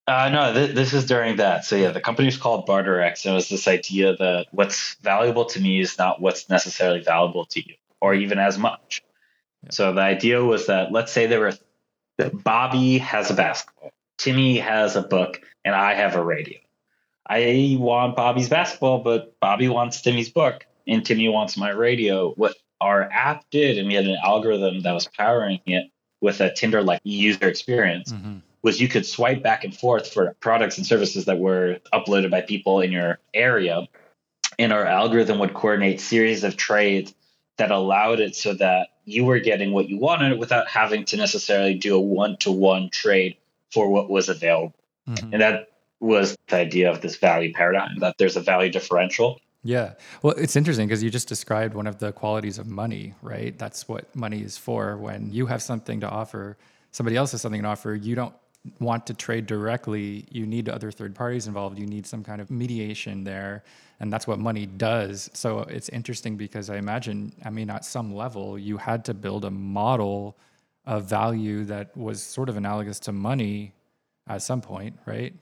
Uh, 0.05 0.29
no, 0.29 0.53
th- 0.53 0.75
this 0.75 0.93
is 0.93 1.05
during 1.05 1.37
that. 1.37 1.63
So 1.63 1.75
yeah, 1.75 1.91
the 1.91 2.01
company's 2.01 2.35
called 2.37 2.67
BarterX, 2.67 3.25
and 3.25 3.31
it 3.33 3.35
was 3.35 3.49
this 3.49 3.67
idea 3.67 4.15
that 4.17 4.47
what's 4.51 4.95
valuable 4.95 5.45
to 5.45 5.61
me 5.61 5.79
is 5.79 5.97
not 5.97 6.21
what's 6.21 6.49
necessarily 6.49 6.99
valuable 6.99 7.45
to 7.45 7.65
you, 7.65 7.75
or 8.01 8.13
even 8.13 8.37
as 8.37 8.57
much. 8.57 9.01
Yeah. 9.63 9.69
So 9.71 9.93
the 9.93 10.01
idea 10.01 10.43
was 10.43 10.67
that 10.67 10.91
let's 10.91 11.11
say 11.11 11.25
there 11.27 11.39
were 11.39 11.53
that 12.17 12.43
Bobby 12.43 12.97
has 12.97 13.31
a 13.31 13.33
basketball, 13.33 13.91
Timmy 14.17 14.57
has 14.57 14.97
a 14.97 15.01
book, 15.01 15.41
and 15.63 15.73
I 15.73 15.93
have 15.93 16.15
a 16.15 16.23
radio. 16.23 16.59
I 17.25 17.77
want 17.79 18.17
Bobby's 18.17 18.49
basketball, 18.49 18.99
but 18.99 19.39
Bobby 19.39 19.69
wants 19.69 20.01
Timmy's 20.01 20.29
book, 20.29 20.65
and 20.85 21.05
Timmy 21.05 21.29
wants 21.29 21.55
my 21.55 21.69
radio. 21.71 22.31
What 22.33 22.55
our 22.81 23.03
app 23.09 23.49
did, 23.51 23.77
and 23.77 23.87
we 23.87 23.93
had 23.93 24.05
an 24.05 24.17
algorithm 24.21 24.81
that 24.81 24.91
was 24.91 25.07
powering 25.07 25.61
it 25.65 25.89
with 26.19 26.41
a 26.41 26.53
Tinder-like 26.53 26.99
user 27.05 27.47
experience 27.47 28.11
Mhm. 28.11 28.41
Was 28.63 28.79
you 28.81 28.87
could 28.87 29.05
swipe 29.05 29.43
back 29.43 29.63
and 29.63 29.75
forth 29.75 30.11
for 30.11 30.35
products 30.39 30.77
and 30.77 30.87
services 30.87 31.25
that 31.25 31.37
were 31.37 31.79
uploaded 31.93 32.31
by 32.31 32.41
people 32.41 32.79
in 32.81 32.91
your 32.91 33.19
area 33.33 33.87
and 34.57 34.71
our 34.71 34.85
algorithm 34.85 35.37
would 35.39 35.53
coordinate 35.53 35.99
series 35.99 36.43
of 36.43 36.55
trades 36.55 37.13
that 37.57 37.69
allowed 37.71 38.19
it 38.19 38.35
so 38.35 38.53
that 38.53 38.87
you 39.05 39.25
were 39.25 39.39
getting 39.39 39.73
what 39.73 39.89
you 39.89 39.97
wanted 39.99 40.39
without 40.39 40.67
having 40.67 41.03
to 41.05 41.17
necessarily 41.17 41.73
do 41.75 41.95
a 41.95 41.99
one-to-one 41.99 42.89
trade 42.89 43.35
for 43.71 43.89
what 43.89 44.09
was 44.09 44.29
available 44.29 44.73
Mhm. 45.09 45.33
and 45.33 45.41
that 45.41 45.67
was 45.99 46.37
the 46.47 46.55
idea 46.55 46.89
of 46.89 47.01
this 47.01 47.17
value 47.17 47.51
paradigm 47.53 47.99
that 47.99 48.15
there's 48.17 48.35
a 48.37 48.41
value 48.41 48.71
differential 48.71 49.39
Yeah. 49.65 49.93
Well, 50.21 50.33
it's 50.37 50.57
interesting 50.57 50.87
because 50.87 51.01
you 51.01 51.09
just 51.09 51.29
described 51.29 51.73
one 51.73 51.87
of 51.87 51.97
the 51.99 52.11
qualities 52.11 52.59
of 52.59 52.67
money, 52.67 53.13
right? 53.21 53.57
That's 53.57 53.87
what 53.87 54.13
money 54.13 54.41
is 54.41 54.57
for. 54.57 54.97
When 54.97 55.31
you 55.31 55.45
have 55.45 55.61
something 55.61 56.01
to 56.01 56.09
offer, 56.09 56.57
somebody 56.91 57.15
else 57.15 57.31
has 57.31 57.41
something 57.41 57.61
to 57.61 57.67
offer, 57.69 57.95
you 57.95 58.13
don't 58.13 58.33
want 58.79 59.05
to 59.07 59.13
trade 59.13 59.45
directly. 59.45 60.25
You 60.31 60.45
need 60.45 60.69
other 60.69 60.91
third 60.91 61.15
parties 61.15 61.47
involved. 61.47 61.77
You 61.77 61.85
need 61.85 62.05
some 62.05 62.23
kind 62.23 62.41
of 62.41 62.49
mediation 62.49 63.23
there. 63.23 63.63
And 63.99 64.11
that's 64.11 64.27
what 64.27 64.39
money 64.39 64.65
does. 64.65 65.29
So 65.33 65.59
it's 65.59 65.89
interesting 65.89 66.37
because 66.37 66.69
I 66.69 66.77
imagine, 66.77 67.33
I 67.45 67.49
mean, 67.49 67.69
at 67.69 67.85
some 67.85 68.13
level, 68.13 68.57
you 68.57 68.77
had 68.77 69.05
to 69.05 69.13
build 69.13 69.45
a 69.45 69.51
model 69.51 70.37
of 70.85 71.05
value 71.05 71.63
that 71.65 71.95
was 71.95 72.21
sort 72.21 72.49
of 72.49 72.57
analogous 72.57 72.99
to 73.01 73.11
money 73.11 73.73
at 74.27 74.41
some 74.41 74.61
point, 74.61 74.97
right? 75.05 75.33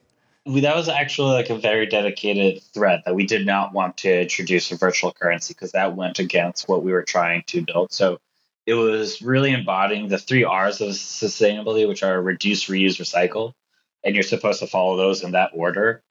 That 0.44 0.74
was 0.74 0.88
actually 0.88 1.34
like 1.34 1.50
a 1.50 1.58
very 1.58 1.86
dedicated 1.86 2.62
thread 2.74 3.02
that 3.04 3.14
we 3.14 3.26
did 3.26 3.46
not 3.46 3.72
want 3.72 3.96
to 3.98 4.22
introduce 4.22 4.72
a 4.72 4.76
virtual 4.76 5.12
currency 5.12 5.54
because 5.54 5.72
that 5.72 5.94
went 5.94 6.18
against 6.18 6.68
what 6.68 6.82
we 6.82 6.92
were 6.92 7.04
trying 7.04 7.44
to 7.46 7.62
build. 7.62 7.92
So 7.92 8.18
it 8.66 8.74
was 8.74 9.20
really 9.22 9.52
embodying 9.52 10.08
the 10.08 10.18
three 10.18 10.44
R's 10.44 10.80
of 10.80 10.90
sustainability, 10.90 11.88
which 11.88 12.02
are 12.02 12.20
reduce, 12.20 12.66
reuse, 12.66 13.00
recycle. 13.00 13.54
And 14.04 14.14
you're 14.14 14.22
supposed 14.22 14.60
to 14.60 14.66
follow 14.66 14.96
those 14.96 15.22
in 15.22 15.32
that 15.32 15.50
order. 15.54 16.02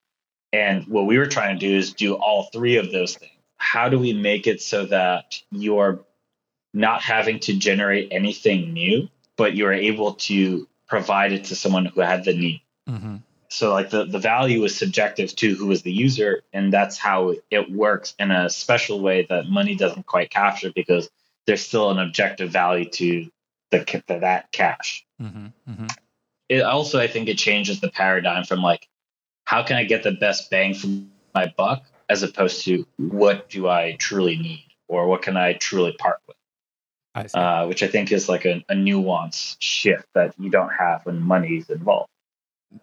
And 0.53 0.86
what 0.88 1.05
we 1.05 1.17
were 1.17 1.27
trying 1.27 1.60
to 1.60 1.67
do 1.67 1.77
is 1.77 1.93
do 1.93 2.15
all 2.15 2.50
three 2.51 2.77
of 2.77 2.91
those 2.91 3.15
things. 3.15 3.31
How 3.58 3.89
do 3.89 4.00
we 4.00 4.13
make 4.13 4.48
it 4.48 4.62
so 4.62 4.86
that 4.86 5.41
you're 5.51 6.03
not 6.74 7.01
having 7.01 7.39
to 7.41 7.58
generate 7.58 8.10
anything 8.12 8.74
new, 8.74 9.10
but 9.38 9.55
you're 9.55 9.74
able 9.74 10.13
to 10.13 10.67
provide 10.88 11.31
it 11.31 11.46
to 11.46 11.55
someone 11.55 11.86
who 11.86 12.01
had 12.01 12.25
the 12.25 12.34
need? 12.34 12.62
Mm-hmm. 12.89 13.17
So, 13.50 13.72
like 13.72 13.89
the, 13.89 14.05
the 14.05 14.20
value 14.20 14.63
is 14.63 14.75
subjective 14.75 15.36
to 15.38 15.55
who 15.55 15.72
is 15.72 15.84
the 15.84 15.91
user, 15.91 16.41
and 16.53 16.72
that's 16.72 16.98
how 16.98 17.36
it 17.50 17.70
works 17.70 18.15
in 18.17 18.31
a 18.31 18.50
special 18.50 19.01
way 19.01 19.25
that 19.29 19.48
money 19.48 19.75
doesn't 19.75 20.05
quite 20.05 20.29
capture 20.29 20.72
because 20.74 21.10
there's 21.48 21.65
still 21.65 21.89
an 21.91 22.00
objective 22.00 22.51
value 22.51 22.86
to 22.86 23.29
the 23.71 24.03
that 24.07 24.51
cash. 24.51 25.05
Mm-hmm. 25.21 25.48
Mm-hmm. 25.69 25.88
It 26.50 26.62
also, 26.62 27.00
I 27.00 27.07
think, 27.07 27.29
it 27.29 27.38
changes 27.38 27.79
the 27.79 27.89
paradigm 27.89 28.43
from 28.43 28.62
like 28.62 28.88
how 29.45 29.63
can 29.63 29.77
I 29.77 29.83
get 29.83 30.03
the 30.03 30.12
best 30.12 30.50
bang 30.50 30.74
for 30.74 30.88
my 31.33 31.53
buck 31.57 31.83
as 32.10 32.24
opposed 32.24 32.65
to 32.65 32.86
what 32.98 33.50
do 33.50 33.67
I 33.67 33.95
truly 33.98 34.38
need 34.38 34.65
or 34.88 35.07
what 35.07 35.21
can 35.21 35.38
I 35.38 35.53
truly 35.53 35.93
part 35.93 36.19
with? 36.27 36.38
I 37.13 37.25
uh, 37.38 37.67
which 37.67 37.83
I 37.83 37.88
think 37.88 38.12
is 38.12 38.29
like 38.29 38.45
a, 38.45 38.63
a 38.69 38.75
nuance 38.75 39.57
shift 39.60 40.07
that 40.13 40.33
you 40.38 40.50
don't 40.50 40.71
have 40.71 41.05
when 41.05 41.21
money's 41.21 41.69
involved. 41.69 42.11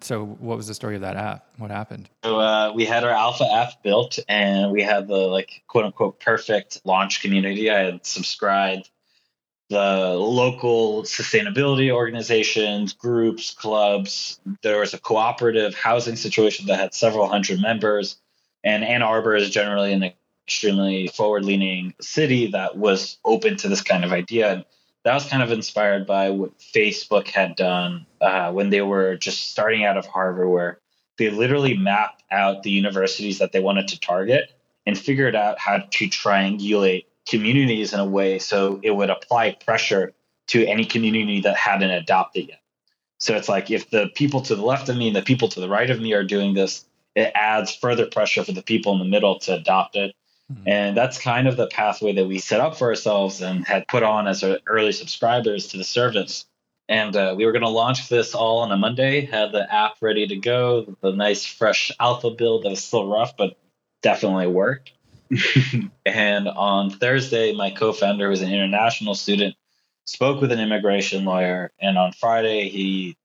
So, 0.01 0.25
what 0.25 0.57
was 0.57 0.67
the 0.67 0.75
story 0.75 0.95
of 0.97 1.03
that 1.03 1.17
app? 1.17 1.47
What 1.57 1.71
happened? 1.71 2.09
So, 2.25 2.39
uh, 2.39 2.73
we 2.75 2.85
had 2.85 3.05
our 3.05 3.11
alpha 3.11 3.45
app 3.51 3.83
built, 3.83 4.19
and 4.29 4.71
we 4.71 4.83
had 4.83 5.09
the 5.09 5.17
like 5.17 5.63
quote 5.67 5.85
unquote 5.85 6.21
perfect 6.21 6.81
launch 6.85 7.23
community. 7.23 7.71
I 7.71 7.79
had 7.79 8.07
subscribed 8.07 8.91
the 9.71 10.15
local 10.17 11.03
sustainability 11.03 11.91
organizations, 11.91 12.95
groups, 12.95 13.53
clubs. 13.53 14.41
There 14.63 14.81
was 14.81 14.95
a 14.95 14.99
cooperative 14.99 15.75
housing 15.75 16.17
situation 16.17 16.67
that 16.67 16.79
had 16.79 16.95
several 16.95 17.29
hundred 17.29 17.61
members. 17.61 18.17
And 18.65 18.85
Ann 18.85 19.03
Arbor 19.03 19.37
is 19.37 19.51
generally 19.51 19.93
an 19.93 20.13
extremely 20.47 21.09
forward 21.09 21.45
leaning 21.45 21.95
city 22.01 22.51
that 22.53 22.77
was 22.77 23.19
open 23.25 23.57
to 23.59 23.69
this 23.69 23.83
kind 23.83 24.05
of 24.05 24.13
idea. 24.13 24.65
That 25.05 25.15
was 25.15 25.27
kind 25.27 25.43
of 25.43 25.53
inspired 25.53 26.07
by 26.07 26.31
what 26.31 26.59
Facebook 26.59 27.29
had 27.29 27.57
done 27.57 28.07
uh, 28.21 28.53
when 28.53 28.71
they 28.71 28.83
were 28.83 29.17
just 29.17 29.51
starting 29.51 29.85
out 29.85 29.97
of 29.97 30.07
Harvard, 30.07 30.49
where 30.49 30.81
they 31.19 31.31
literally 31.31 31.77
mapped 31.77 32.23
out 32.31 32.63
the 32.63 32.71
universities 32.71 33.39
that 33.39 33.53
they 33.53 33.61
wanted 33.61 33.89
to 33.89 34.01
target 34.01 34.53
and 34.87 34.99
figured 34.99 35.35
out 35.35 35.59
how 35.59 35.79
to 35.79 36.09
triangulate 36.09 37.05
communities 37.29 37.93
in 37.93 38.01
a 38.01 38.05
way 38.05 38.39
so 38.39 38.81
it 38.83 38.91
would 38.91 39.11
apply 39.11 39.53
pressure 39.65 40.15
to 40.49 40.67
any 40.67 40.85
community 40.85 41.41
that 41.43 41.57
hadn't 41.57 41.91
adopted 41.91 42.49
yet. 42.49 42.61
So 43.19 43.35
it's 43.37 43.49
like 43.49 43.71
if 43.71 43.91
the 43.91 44.09
people 44.15 44.41
to 44.43 44.57
the 44.57 44.65
left 44.65 44.89
of 44.89 44.97
me 44.97 45.09
and 45.09 45.17
the 45.17 45.23
people 45.23 45.49
to 45.49 45.61
the 45.61 45.69
right 45.69 45.91
of 45.91 46.01
me 46.01 46.15
are 46.15 46.25
doing 46.25 46.55
this, 46.55 46.85
it 47.15 47.33
adds 47.35 47.75
further 47.75 48.07
pressure 48.07 48.45
for 48.45 48.53
the 48.53 48.63
people 48.63 48.93
in 48.93 49.01
the 49.01 49.05
middle 49.05 49.39
to 49.41 49.55
adopt 49.55 49.97
it. 49.97 50.15
Mm-hmm. 50.53 50.69
And 50.69 50.97
that's 50.97 51.19
kind 51.19 51.47
of 51.47 51.57
the 51.57 51.67
pathway 51.67 52.15
that 52.15 52.27
we 52.27 52.39
set 52.39 52.61
up 52.61 52.77
for 52.77 52.89
ourselves 52.89 53.43
and 53.43 53.67
had 53.67 53.87
put 53.87 54.03
on 54.03 54.27
as 54.27 54.43
our 54.43 54.59
early 54.67 54.93
subscribers 54.93 55.69
to 55.69 55.77
the 55.77 55.85
service. 55.85 56.47
And 56.89 57.15
uh, 57.15 57.35
we 57.37 57.45
were 57.45 57.53
going 57.53 57.63
to 57.63 57.69
launch 57.69 58.09
this 58.09 58.35
all 58.35 58.61
on 58.61 58.73
a 58.73 58.77
Monday, 58.77 59.27
had 59.27 59.53
the 59.53 59.73
app 59.73 59.97
ready 60.01 60.27
to 60.27 60.37
go, 60.37 60.97
the 61.03 61.13
nice 61.13 61.45
fresh 61.45 61.93
alpha 62.01 62.31
build 62.31 62.65
that 62.65 62.71
was 62.71 62.83
still 62.83 63.07
rough, 63.07 63.37
but 63.37 63.59
definitely 64.03 64.47
worked. 64.47 64.93
and 66.07 66.49
on 66.49 66.89
Thursday, 66.91 67.55
my 67.55 67.71
co 67.71 67.93
founder, 67.93 68.31
was 68.31 68.41
an 68.41 68.51
international 68.51 69.15
student, 69.15 69.55
spoke 70.07 70.41
with 70.41 70.51
an 70.51 70.61
immigration 70.61 71.27
lawyer. 71.27 71.73
And 71.79 71.99
on 71.99 72.13
Friday, 72.13 72.71
he 72.71 73.19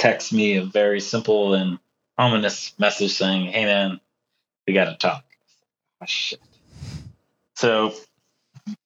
texted 0.00 0.32
me 0.32 0.56
a 0.56 0.64
very 0.64 1.00
simple 1.00 1.52
and 1.52 1.78
ominous 2.16 2.72
message 2.78 3.12
saying, 3.12 3.52
Hey, 3.52 3.66
man, 3.66 4.00
we 4.66 4.72
got 4.72 4.86
to 4.86 4.96
talk. 4.96 5.24
Oh, 6.00 6.06
shit. 6.06 6.40
So 7.60 7.92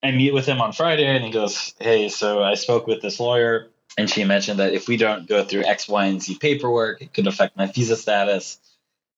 I 0.02 0.10
meet 0.10 0.34
with 0.34 0.46
him 0.46 0.60
on 0.60 0.72
Friday 0.72 1.06
and 1.06 1.24
he 1.24 1.30
goes, 1.30 1.74
Hey, 1.78 2.08
so 2.08 2.42
I 2.42 2.54
spoke 2.54 2.88
with 2.88 3.02
this 3.02 3.20
lawyer 3.20 3.68
and 3.96 4.10
she 4.10 4.24
mentioned 4.24 4.58
that 4.58 4.72
if 4.72 4.88
we 4.88 4.96
don't 4.96 5.28
go 5.28 5.44
through 5.44 5.62
X, 5.62 5.86
Y, 5.86 6.06
and 6.06 6.20
Z 6.20 6.38
paperwork, 6.40 7.00
it 7.00 7.14
could 7.14 7.28
affect 7.28 7.56
my 7.56 7.66
visa 7.66 7.94
status 7.96 8.58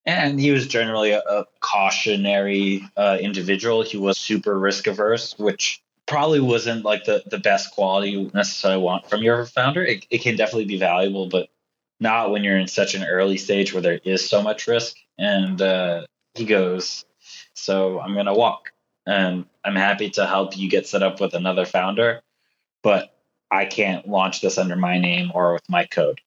and 0.05 0.39
he 0.39 0.51
was 0.51 0.67
generally 0.69 1.13
a, 1.13 1.21
a 1.21 1.47
cautionary 1.61 2.83
uh, 2.99 3.17
individual. 3.19 3.83
He 3.83 3.97
was 3.97 4.19
super 4.19 4.59
risk 4.59 4.89
averse, 4.89 5.35
which 5.39 5.83
probably 6.05 6.41
wasn't 6.41 6.85
like 6.85 7.07
the, 7.07 7.23
the 7.25 7.39
best 7.39 7.73
quality 7.73 8.11
you 8.11 8.31
necessarily 8.35 8.83
want 8.83 9.09
from 9.09 9.23
your 9.23 9.47
founder. 9.47 9.83
It, 9.83 10.05
it 10.11 10.21
can 10.21 10.37
definitely 10.37 10.67
be 10.67 10.79
valuable, 10.79 11.31
but 11.31 11.49
not 11.99 12.31
when 12.31 12.45
you're 12.45 12.59
in 12.59 12.69
such 12.69 12.95
an 12.95 13.05
early 13.05 13.39
stage 13.39 13.73
where 13.73 13.81
there 13.81 14.01
is 14.05 14.29
so 14.29 14.43
much 14.43 14.67
risk. 14.67 14.99
And 15.17 15.63
uh, 15.63 16.05
he 16.35 16.45
goes, 16.45 17.07
So 17.55 17.99
I'm 18.01 18.13
going 18.13 18.27
to 18.27 18.35
walk. 18.35 18.71
And 19.07 19.47
I'm 19.65 19.77
happy 19.77 20.11
to 20.11 20.27
help 20.27 20.57
you 20.57 20.69
get 20.69 20.87
set 20.87 21.03
up 21.03 21.21
with 21.21 21.35
another 21.35 21.65
founder, 21.65 22.23
but 22.83 23.15
I 23.51 23.65
can't 23.65 24.09
launch 24.09 24.41
this 24.41 24.59
under 24.59 24.77
my 24.77 24.99
name 24.99 25.31
or 25.35 25.53
with 25.53 25.69
my 25.69 25.87
code. 25.87 26.21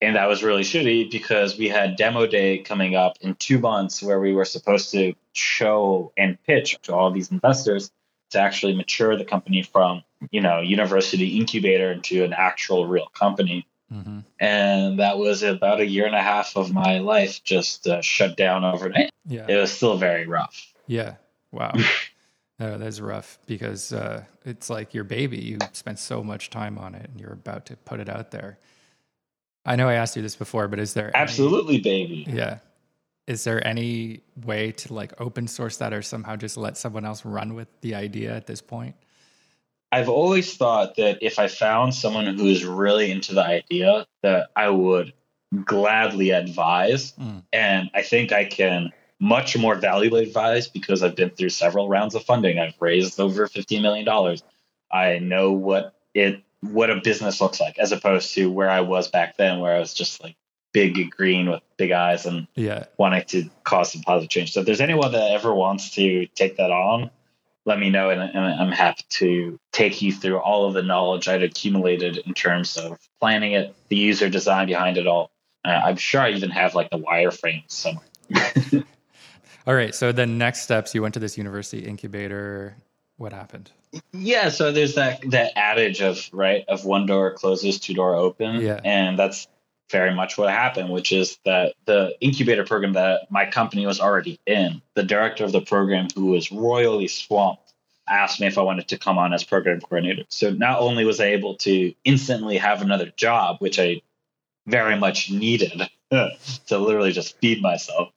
And 0.00 0.16
that 0.16 0.28
was 0.28 0.42
really 0.42 0.62
shitty 0.62 1.10
because 1.10 1.56
we 1.56 1.68
had 1.68 1.96
demo 1.96 2.26
day 2.26 2.58
coming 2.58 2.94
up 2.94 3.16
in 3.20 3.36
two 3.36 3.58
months 3.58 4.02
where 4.02 4.20
we 4.20 4.34
were 4.34 4.44
supposed 4.44 4.90
to 4.92 5.14
show 5.32 6.12
and 6.16 6.36
pitch 6.44 6.76
to 6.82 6.94
all 6.94 7.10
these 7.10 7.30
investors 7.30 7.90
to 8.30 8.40
actually 8.40 8.74
mature 8.74 9.16
the 9.16 9.24
company 9.24 9.62
from, 9.62 10.02
you 10.30 10.40
know, 10.40 10.60
university 10.60 11.38
incubator 11.38 11.92
into 11.92 12.24
an 12.24 12.32
actual 12.32 12.86
real 12.86 13.06
company. 13.14 13.66
Mm-hmm. 13.92 14.20
And 14.40 14.98
that 14.98 15.18
was 15.18 15.42
about 15.42 15.80
a 15.80 15.86
year 15.86 16.06
and 16.06 16.16
a 16.16 16.22
half 16.22 16.56
of 16.56 16.72
my 16.72 16.98
life 16.98 17.42
just 17.44 17.86
uh, 17.86 18.02
shut 18.02 18.36
down 18.36 18.64
overnight. 18.64 19.10
Yeah. 19.24 19.46
It 19.48 19.56
was 19.56 19.72
still 19.72 19.96
very 19.96 20.26
rough. 20.26 20.72
Yeah. 20.86 21.14
Wow. 21.54 21.72
Oh, 22.60 22.78
that's 22.78 23.00
rough 23.00 23.40
because 23.46 23.92
uh, 23.92 24.22
it's 24.44 24.70
like 24.70 24.94
your 24.94 25.02
baby. 25.02 25.38
You 25.38 25.58
spent 25.72 25.98
so 25.98 26.22
much 26.22 26.50
time 26.50 26.78
on 26.78 26.94
it 26.94 27.10
and 27.10 27.20
you're 27.20 27.32
about 27.32 27.66
to 27.66 27.76
put 27.76 27.98
it 27.98 28.08
out 28.08 28.30
there. 28.30 28.58
I 29.66 29.74
know 29.74 29.88
I 29.88 29.94
asked 29.94 30.14
you 30.14 30.22
this 30.22 30.36
before, 30.36 30.68
but 30.68 30.78
is 30.78 30.94
there 30.94 31.10
absolutely, 31.16 31.74
any, 31.74 31.82
baby? 31.82 32.26
Yeah. 32.28 32.58
Is 33.26 33.42
there 33.42 33.66
any 33.66 34.20
way 34.44 34.70
to 34.70 34.94
like 34.94 35.20
open 35.20 35.48
source 35.48 35.78
that 35.78 35.92
or 35.92 36.00
somehow 36.00 36.36
just 36.36 36.56
let 36.56 36.76
someone 36.76 37.04
else 37.04 37.24
run 37.24 37.54
with 37.54 37.68
the 37.80 37.96
idea 37.96 38.32
at 38.32 38.46
this 38.46 38.60
point? 38.60 38.94
I've 39.90 40.08
always 40.08 40.56
thought 40.56 40.94
that 40.96 41.18
if 41.22 41.40
I 41.40 41.48
found 41.48 41.92
someone 41.92 42.26
who 42.26 42.46
is 42.46 42.64
really 42.64 43.10
into 43.10 43.34
the 43.34 43.44
idea, 43.44 44.06
that 44.22 44.50
I 44.54 44.68
would 44.68 45.12
gladly 45.64 46.30
advise. 46.30 47.12
Mm. 47.12 47.42
And 47.52 47.90
I 47.94 48.02
think 48.02 48.30
I 48.30 48.44
can 48.44 48.92
much 49.24 49.56
more 49.56 49.74
valuably 49.74 50.24
advise 50.24 50.68
because 50.68 51.02
I've 51.02 51.16
been 51.16 51.30
through 51.30 51.48
several 51.48 51.88
rounds 51.88 52.14
of 52.14 52.24
funding. 52.24 52.58
I've 52.58 52.74
raised 52.78 53.18
over 53.18 53.48
$15 53.48 53.80
million. 53.80 54.38
I 54.92 55.18
know 55.18 55.52
what 55.52 55.94
it 56.12 56.42
what 56.60 56.90
a 56.90 57.00
business 57.00 57.40
looks 57.40 57.58
like 57.58 57.78
as 57.78 57.90
opposed 57.92 58.34
to 58.34 58.50
where 58.50 58.68
I 58.68 58.82
was 58.82 59.08
back 59.08 59.38
then, 59.38 59.60
where 59.60 59.74
I 59.74 59.78
was 59.78 59.94
just 59.94 60.22
like 60.22 60.36
big 60.72 61.10
green 61.10 61.48
with 61.48 61.62
big 61.78 61.90
eyes 61.90 62.26
and 62.26 62.46
yeah, 62.54 62.84
wanting 62.98 63.24
to 63.28 63.48
cause 63.64 63.92
some 63.92 64.02
positive 64.02 64.28
change. 64.28 64.52
So 64.52 64.60
if 64.60 64.66
there's 64.66 64.82
anyone 64.82 65.12
that 65.12 65.30
ever 65.32 65.54
wants 65.54 65.90
to 65.92 66.26
take 66.34 66.58
that 66.58 66.70
on, 66.70 67.10
let 67.64 67.78
me 67.78 67.88
know, 67.88 68.10
and, 68.10 68.20
and 68.20 68.38
I'm 68.38 68.72
happy 68.72 69.04
to 69.08 69.58
take 69.72 70.02
you 70.02 70.12
through 70.12 70.38
all 70.38 70.66
of 70.66 70.74
the 70.74 70.82
knowledge 70.82 71.28
I'd 71.28 71.42
accumulated 71.42 72.18
in 72.18 72.34
terms 72.34 72.76
of 72.76 72.98
planning 73.20 73.52
it, 73.52 73.74
the 73.88 73.96
user 73.96 74.28
design 74.28 74.66
behind 74.66 74.98
it 74.98 75.06
all. 75.06 75.30
Uh, 75.64 75.68
I'm 75.68 75.96
sure 75.96 76.20
I 76.20 76.32
even 76.32 76.50
have 76.50 76.74
like 76.74 76.90
the 76.90 76.98
wireframe 76.98 77.64
somewhere. 77.68 78.04
all 79.66 79.74
right. 79.74 79.94
So 79.94 80.12
the 80.12 80.26
next 80.26 80.62
steps, 80.62 80.94
you 80.94 81.02
went 81.02 81.14
to 81.14 81.20
this 81.20 81.38
university 81.38 81.86
incubator. 81.86 82.76
What 83.16 83.32
happened? 83.32 83.70
Yeah, 84.12 84.48
so 84.48 84.72
there's 84.72 84.96
that 84.96 85.30
that 85.30 85.52
adage 85.56 86.00
of 86.00 86.28
right 86.32 86.64
of 86.66 86.84
one 86.84 87.06
door 87.06 87.32
closes, 87.32 87.78
two 87.78 87.94
door 87.94 88.14
open. 88.16 88.60
Yeah. 88.60 88.80
And 88.84 89.18
that's 89.18 89.46
very 89.90 90.14
much 90.14 90.36
what 90.36 90.50
happened, 90.50 90.90
which 90.90 91.12
is 91.12 91.38
that 91.44 91.74
the 91.84 92.16
incubator 92.20 92.64
program 92.64 92.94
that 92.94 93.30
my 93.30 93.46
company 93.46 93.86
was 93.86 94.00
already 94.00 94.40
in, 94.46 94.82
the 94.94 95.02
director 95.02 95.44
of 95.44 95.52
the 95.52 95.60
program 95.60 96.08
who 96.14 96.26
was 96.26 96.50
royally 96.50 97.06
swamped 97.06 97.64
asked 98.08 98.40
me 98.40 98.46
if 98.46 98.58
I 98.58 98.62
wanted 98.62 98.88
to 98.88 98.98
come 98.98 99.18
on 99.18 99.32
as 99.32 99.44
program 99.44 99.80
coordinator. 99.80 100.24
So 100.28 100.50
not 100.50 100.80
only 100.80 101.04
was 101.04 101.20
I 101.20 101.26
able 101.26 101.56
to 101.58 101.94
instantly 102.04 102.58
have 102.58 102.82
another 102.82 103.12
job, 103.16 103.56
which 103.60 103.78
I 103.78 104.02
very 104.66 104.98
much 104.98 105.30
needed 105.30 105.88
to 106.10 106.78
literally 106.78 107.12
just 107.12 107.38
feed 107.38 107.62
myself, 107.62 108.10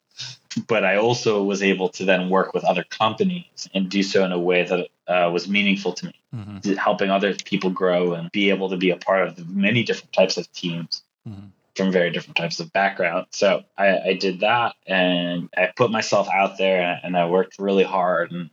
but 0.66 0.84
I 0.84 0.96
also 0.96 1.42
was 1.42 1.62
able 1.62 1.88
to 1.90 2.04
then 2.04 2.30
work 2.30 2.54
with 2.54 2.64
other 2.64 2.84
companies 2.84 3.68
and 3.74 3.88
do 3.88 4.02
so 4.02 4.24
in 4.24 4.32
a 4.32 4.38
way 4.38 4.64
that 4.64 4.88
uh, 5.06 5.30
was 5.30 5.48
meaningful 5.48 5.92
to 5.94 6.06
me, 6.06 6.14
mm-hmm. 6.34 6.72
helping 6.74 7.10
other 7.10 7.34
people 7.34 7.70
grow 7.70 8.14
and 8.14 8.30
be 8.32 8.50
able 8.50 8.70
to 8.70 8.76
be 8.76 8.90
a 8.90 8.96
part 8.96 9.28
of 9.28 9.48
many 9.48 9.82
different 9.82 10.12
types 10.12 10.36
of 10.36 10.50
teams. 10.52 11.02
Mm-hmm. 11.28 11.48
from 11.76 11.92
very 11.92 12.10
different 12.10 12.36
types 12.36 12.58
of 12.58 12.72
background. 12.72 13.26
So 13.32 13.62
I, 13.76 13.98
I 13.98 14.12
did 14.14 14.40
that 14.40 14.76
and 14.86 15.50
I 15.54 15.70
put 15.76 15.90
myself 15.90 16.26
out 16.32 16.56
there 16.56 16.98
and 17.02 17.16
I 17.16 17.28
worked 17.28 17.58
really 17.58 17.84
hard. 17.84 18.32
And 18.32 18.50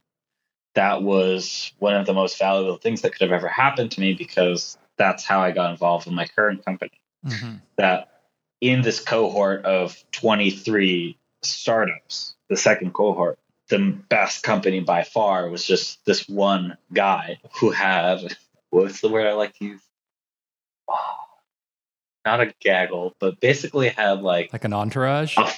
that 0.73 1.01
was 1.01 1.71
one 1.79 1.95
of 1.95 2.05
the 2.05 2.13
most 2.13 2.37
valuable 2.37 2.75
things 2.75 3.01
that 3.01 3.13
could 3.13 3.21
have 3.21 3.31
ever 3.31 3.47
happened 3.47 3.91
to 3.91 4.01
me 4.01 4.13
because 4.13 4.77
that's 4.97 5.23
how 5.23 5.39
I 5.39 5.51
got 5.51 5.71
involved 5.71 6.05
in 6.05 6.15
my 6.15 6.25
current 6.25 6.65
company. 6.65 6.99
Mm-hmm. 7.25 7.55
That 7.77 8.15
in 8.61 8.81
this 8.81 8.99
cohort 8.99 9.63
of 9.63 10.03
23 10.11 11.17
startups, 11.45 12.35
the 12.49 12.57
second 12.57 12.93
cohort, 12.93 13.39
the 13.69 13.79
best 14.09 14.43
company 14.43 14.79
by 14.79 15.03
far 15.03 15.49
was 15.49 15.65
just 15.65 16.03
this 16.05 16.27
one 16.27 16.77
guy 16.93 17.39
who 17.59 17.71
had 17.71 18.35
what's 18.69 19.01
the 19.01 19.09
word 19.09 19.27
I 19.27 19.33
like 19.33 19.57
to 19.57 19.65
use? 19.65 19.81
Oh, 20.89 20.95
not 22.25 22.41
a 22.41 22.53
gaggle, 22.59 23.15
but 23.19 23.39
basically 23.39 23.89
had 23.89 24.21
like 24.21 24.51
like 24.53 24.65
an 24.65 24.73
entourage. 24.73 25.37
A, 25.37 25.49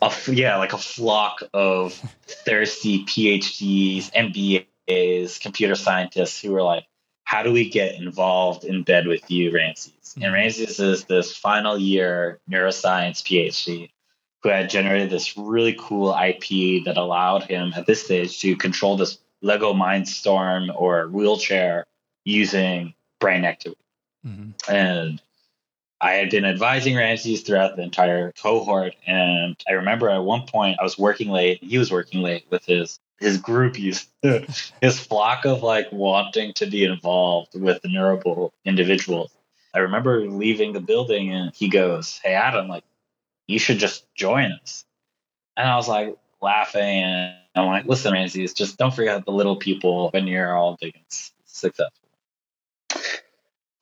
a, 0.00 0.12
yeah, 0.28 0.56
like 0.56 0.72
a 0.72 0.78
flock 0.78 1.42
of 1.52 1.92
thirsty 2.26 3.04
PhDs, 3.04 4.10
MBAs, 4.12 5.40
computer 5.40 5.74
scientists 5.74 6.40
who 6.40 6.52
were 6.52 6.62
like, 6.62 6.84
"How 7.24 7.42
do 7.42 7.52
we 7.52 7.68
get 7.68 7.94
involved 7.94 8.64
in 8.64 8.82
bed 8.82 9.06
with 9.06 9.30
you, 9.30 9.52
Ramses?" 9.52 9.92
Mm-hmm. 9.92 10.22
And 10.22 10.32
Ramses 10.32 10.80
is 10.80 11.04
this 11.04 11.36
final 11.36 11.78
year 11.78 12.40
neuroscience 12.50 13.22
PhD 13.22 13.90
who 14.42 14.48
had 14.48 14.70
generated 14.70 15.10
this 15.10 15.36
really 15.36 15.76
cool 15.78 16.10
IP 16.10 16.84
that 16.84 16.96
allowed 16.96 17.44
him 17.44 17.72
at 17.76 17.86
this 17.86 18.04
stage 18.04 18.40
to 18.40 18.56
control 18.56 18.96
this 18.96 19.18
Lego 19.42 19.72
Mindstorm 19.72 20.70
or 20.74 21.08
wheelchair 21.08 21.86
using 22.24 22.94
brain 23.20 23.44
activity. 23.44 23.80
Mm-hmm. 24.26 24.72
And 24.72 25.22
I 26.00 26.12
had 26.12 26.30
been 26.30 26.44
advising 26.44 26.96
Ramses 26.96 27.42
throughout 27.42 27.76
the 27.76 27.82
entire 27.82 28.32
cohort. 28.32 28.94
And 29.06 29.56
I 29.68 29.72
remember 29.72 30.08
at 30.08 30.22
one 30.22 30.46
point 30.46 30.78
I 30.80 30.84
was 30.84 30.98
working 30.98 31.28
late. 31.28 31.62
He 31.62 31.78
was 31.78 31.90
working 31.90 32.22
late 32.22 32.46
with 32.50 32.64
his 32.64 33.00
his 33.18 33.40
groupies, 33.40 34.06
his 34.80 35.00
flock 35.00 35.44
of 35.44 35.64
like 35.64 35.90
wanting 35.90 36.52
to 36.54 36.66
be 36.66 36.84
involved 36.84 37.60
with 37.60 37.82
the 37.82 37.88
neurable 37.88 38.52
individuals. 38.64 39.32
I 39.74 39.80
remember 39.80 40.20
leaving 40.28 40.72
the 40.72 40.80
building 40.80 41.32
and 41.32 41.52
he 41.52 41.68
goes, 41.68 42.20
Hey 42.22 42.34
Adam, 42.34 42.68
like 42.68 42.84
you 43.48 43.58
should 43.58 43.78
just 43.78 44.06
join 44.14 44.52
us. 44.52 44.84
And 45.56 45.68
I 45.68 45.74
was 45.74 45.88
like 45.88 46.16
laughing 46.40 46.82
and 46.82 47.34
I'm 47.56 47.66
like, 47.66 47.86
listen, 47.86 48.12
Ramses, 48.12 48.54
just 48.54 48.78
don't 48.78 48.94
forget 48.94 49.24
the 49.24 49.32
little 49.32 49.56
people 49.56 50.10
when 50.10 50.28
you're 50.28 50.56
all 50.56 50.78
big 50.80 50.94
and 50.94 51.04
successful. 51.08 51.88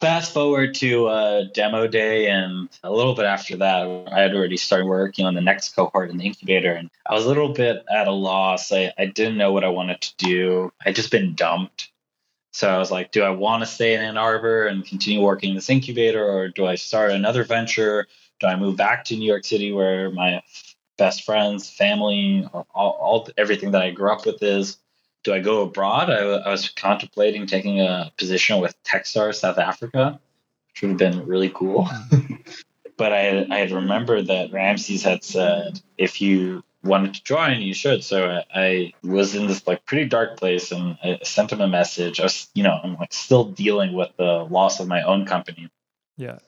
Fast 0.00 0.32
forward 0.32 0.74
to 0.76 1.06
uh, 1.06 1.44
demo 1.54 1.86
day, 1.86 2.28
and 2.28 2.68
a 2.82 2.92
little 2.92 3.14
bit 3.14 3.24
after 3.24 3.56
that, 3.56 4.08
I 4.12 4.20
had 4.20 4.34
already 4.34 4.58
started 4.58 4.84
working 4.84 5.24
on 5.24 5.34
the 5.34 5.40
next 5.40 5.74
cohort 5.74 6.10
in 6.10 6.18
the 6.18 6.26
incubator, 6.26 6.72
and 6.72 6.90
I 7.06 7.14
was 7.14 7.24
a 7.24 7.28
little 7.28 7.48
bit 7.48 7.82
at 7.90 8.06
a 8.06 8.12
loss. 8.12 8.70
I, 8.72 8.92
I 8.98 9.06
didn't 9.06 9.38
know 9.38 9.52
what 9.52 9.64
I 9.64 9.68
wanted 9.68 10.02
to 10.02 10.14
do. 10.18 10.72
I'd 10.84 10.96
just 10.96 11.10
been 11.10 11.34
dumped. 11.34 11.90
So 12.52 12.68
I 12.68 12.76
was 12.76 12.90
like, 12.90 13.10
do 13.10 13.22
I 13.22 13.30
want 13.30 13.62
to 13.62 13.66
stay 13.66 13.94
in 13.94 14.02
Ann 14.02 14.18
Arbor 14.18 14.66
and 14.66 14.86
continue 14.86 15.22
working 15.22 15.54
this 15.54 15.70
incubator, 15.70 16.22
or 16.22 16.48
do 16.48 16.66
I 16.66 16.74
start 16.74 17.12
another 17.12 17.44
venture? 17.44 18.06
Do 18.40 18.46
I 18.46 18.56
move 18.56 18.76
back 18.76 19.04
to 19.06 19.16
New 19.16 19.26
York 19.26 19.44
City 19.44 19.72
where 19.72 20.10
my 20.10 20.42
best 20.98 21.24
friends, 21.24 21.70
family, 21.70 22.48
all, 22.52 22.66
all 22.74 23.28
everything 23.36 23.72
that 23.72 23.82
I 23.82 23.90
grew 23.90 24.10
up 24.10 24.26
with 24.26 24.42
is? 24.42 24.78
do 25.26 25.34
I 25.34 25.40
go 25.40 25.62
abroad? 25.62 26.08
I, 26.08 26.20
I, 26.20 26.50
was 26.50 26.68
contemplating 26.68 27.48
taking 27.48 27.80
a 27.80 28.12
position 28.16 28.60
with 28.60 28.80
Techstar 28.84 29.34
South 29.34 29.58
Africa, 29.58 30.20
which 30.68 30.82
would 30.82 30.90
have 30.90 30.98
been 30.98 31.26
really 31.26 31.50
cool. 31.50 31.88
but 32.96 33.12
I, 33.12 33.44
I 33.50 33.58
had 33.58 33.72
remembered 33.72 34.28
that 34.28 34.52
Ramses 34.52 35.02
had 35.02 35.24
said, 35.24 35.80
if 35.98 36.20
you 36.20 36.62
wanted 36.84 37.14
to 37.14 37.24
join, 37.24 37.60
you 37.60 37.74
should. 37.74 38.04
So 38.04 38.30
I, 38.30 38.44
I, 38.54 38.92
was 39.02 39.34
in 39.34 39.48
this 39.48 39.66
like 39.66 39.84
pretty 39.84 40.08
dark 40.08 40.36
place 40.36 40.70
and 40.70 40.96
I 41.02 41.18
sent 41.24 41.50
him 41.50 41.60
a 41.60 41.66
message. 41.66 42.20
I 42.20 42.22
was, 42.22 42.48
you 42.54 42.62
know, 42.62 42.78
I'm 42.80 42.94
like 42.94 43.12
still 43.12 43.46
dealing 43.46 43.94
with 43.94 44.10
the 44.16 44.46
loss 44.48 44.78
of 44.78 44.86
my 44.86 45.02
own 45.02 45.26
company. 45.26 45.68
Yeah. 46.16 46.38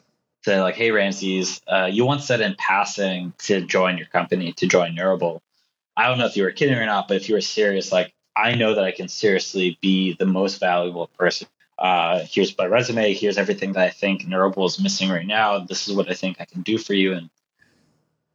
Say 0.45 0.61
like, 0.61 0.77
hey 0.77 0.91
Ramses, 0.91 1.61
uh, 1.67 1.89
you 1.91 2.05
once 2.05 2.27
said 2.27 2.41
in 2.41 2.55
passing 2.57 3.35
to 3.39 3.61
join 3.61 3.99
your 3.99 4.07
company, 4.07 4.53
to 4.55 4.67
join 4.67 4.95
Neurable. 4.95 5.43
I 5.97 6.07
don't 6.07 6.19
know 6.19 6.27
if 6.27 6.37
you 6.37 6.45
were 6.45 6.53
kidding 6.53 6.77
or 6.77 6.87
not, 6.87 7.09
but 7.09 7.17
if 7.17 7.29
you 7.29 7.35
were 7.35 7.41
serious, 7.41 7.91
like 7.91 8.15
I 8.37 8.55
know 8.55 8.75
that 8.75 8.85
I 8.85 8.93
can 8.93 9.09
seriously 9.09 9.79
be 9.81 10.15
the 10.15 10.27
most 10.27 10.61
valuable 10.61 11.09
person. 11.19 11.49
Uh, 11.77 12.25
here's 12.29 12.57
my 12.57 12.67
resume. 12.67 13.15
Here's 13.15 13.39
everything 13.39 13.73
that 13.73 13.85
I 13.85 13.91
think 13.91 14.27
Neurable 14.27 14.67
is 14.67 14.81
missing 14.81 15.09
right 15.11 15.27
now. 15.27 15.59
This 15.61 15.89
is 15.89 15.95
what 15.95 16.11
I 16.11 16.15
think 16.15 16.41
I 16.41 16.45
can 16.45 16.63
do 16.63 16.79
for 16.79 16.95
you. 16.95 17.15
And 17.15 17.31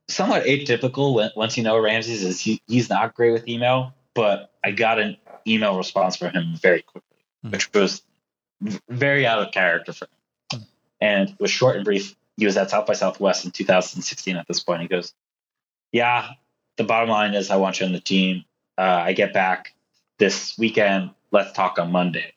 somewhat 0.08 0.44
atypical 0.44 1.36
once 1.36 1.58
you 1.58 1.64
know 1.64 1.78
Ramses 1.80 2.24
is 2.24 2.40
he, 2.40 2.62
he's 2.68 2.90
not 2.90 3.16
great 3.16 3.32
with 3.32 3.48
email, 3.48 3.94
but 4.14 4.52
I 4.64 4.72
got 4.72 5.00
an 5.00 5.18
email 5.48 5.78
response 5.78 6.18
from 6.18 6.32
him 6.32 6.56
very 6.56 6.82
quickly, 6.82 7.18
mm-hmm. 7.44 7.52
which 7.52 7.72
was 7.74 8.02
very 8.90 9.26
out 9.26 9.42
of 9.42 9.54
character 9.54 9.94
for 9.94 10.06
him. 10.06 10.12
And 11.04 11.32
it 11.32 11.40
was 11.40 11.52
short 11.52 11.76
and 11.76 11.84
brief. 11.84 12.16
He 12.38 12.46
was 12.46 12.56
at 12.56 12.70
South 12.70 12.86
by 12.86 12.94
Southwest 12.94 13.44
in 13.44 13.52
2016 13.52 14.38
at 14.38 14.48
this 14.48 14.62
point. 14.62 14.82
He 14.82 14.88
goes, 14.88 15.14
Yeah, 15.92 16.30
the 16.78 16.86
bottom 16.86 17.10
line 17.10 17.34
is 17.34 17.52
I 17.52 17.58
want 17.58 17.82
you 17.82 17.86
on 17.86 17.92
the 17.92 18.00
team. 18.00 18.46
Uh, 18.78 18.82
I 18.82 19.12
get 19.12 19.34
back 19.34 19.74
this 20.18 20.58
weekend. 20.58 21.12
Let's 21.30 21.52
talk 21.52 21.78
on 21.78 21.92
Monday. 21.92 22.34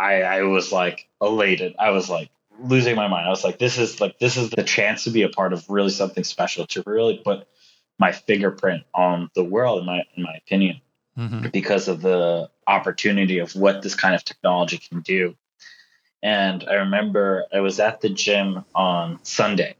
I, 0.00 0.22
I 0.22 0.42
was 0.42 0.72
like 0.72 1.08
elated. 1.22 1.76
I 1.78 1.90
was 1.90 2.10
like 2.10 2.30
losing 2.58 2.96
my 2.96 3.06
mind. 3.06 3.28
I 3.28 3.30
was 3.30 3.44
like, 3.44 3.58
this 3.58 3.78
is 3.78 4.00
like 4.00 4.18
this 4.18 4.36
is 4.36 4.50
the 4.50 4.64
chance 4.64 5.04
to 5.04 5.10
be 5.10 5.22
a 5.22 5.28
part 5.28 5.52
of 5.52 5.64
really 5.70 5.90
something 5.90 6.24
special 6.24 6.66
to 6.68 6.82
really 6.84 7.18
put 7.24 7.46
my 8.00 8.10
fingerprint 8.10 8.82
on 8.92 9.30
the 9.36 9.44
world 9.44 9.78
in 9.78 9.86
my 9.86 10.02
in 10.16 10.24
my 10.24 10.34
opinion 10.34 10.80
mm-hmm. 11.16 11.46
because 11.52 11.86
of 11.86 12.02
the 12.02 12.50
opportunity 12.66 13.38
of 13.38 13.54
what 13.54 13.82
this 13.82 13.94
kind 13.94 14.16
of 14.16 14.24
technology 14.24 14.78
can 14.78 15.00
do. 15.00 15.36
And 16.24 16.64
I 16.66 16.76
remember 16.76 17.44
I 17.52 17.60
was 17.60 17.78
at 17.78 18.00
the 18.00 18.08
gym 18.08 18.64
on 18.74 19.20
Sunday 19.24 19.76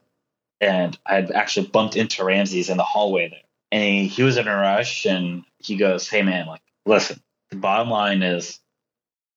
and 0.61 0.97
I 1.07 1.15
had 1.15 1.31
actually 1.31 1.69
bumped 1.69 1.97
into 1.97 2.23
Ramses 2.23 2.69
in 2.69 2.77
the 2.77 2.85
hallway 2.85 3.31
there. 3.31 3.41
And 3.73 3.83
he, 3.83 4.09
he 4.09 4.23
was 4.23 4.37
in 4.37 4.47
a 4.47 4.55
rush 4.55 5.07
and 5.07 5.45
he 5.59 5.77
goes, 5.77 6.07
Hey 6.07 6.21
man, 6.21 6.47
like 6.47 6.61
listen, 6.85 7.19
the 7.49 7.57
bottom 7.57 7.89
line 7.89 8.23
is 8.23 8.61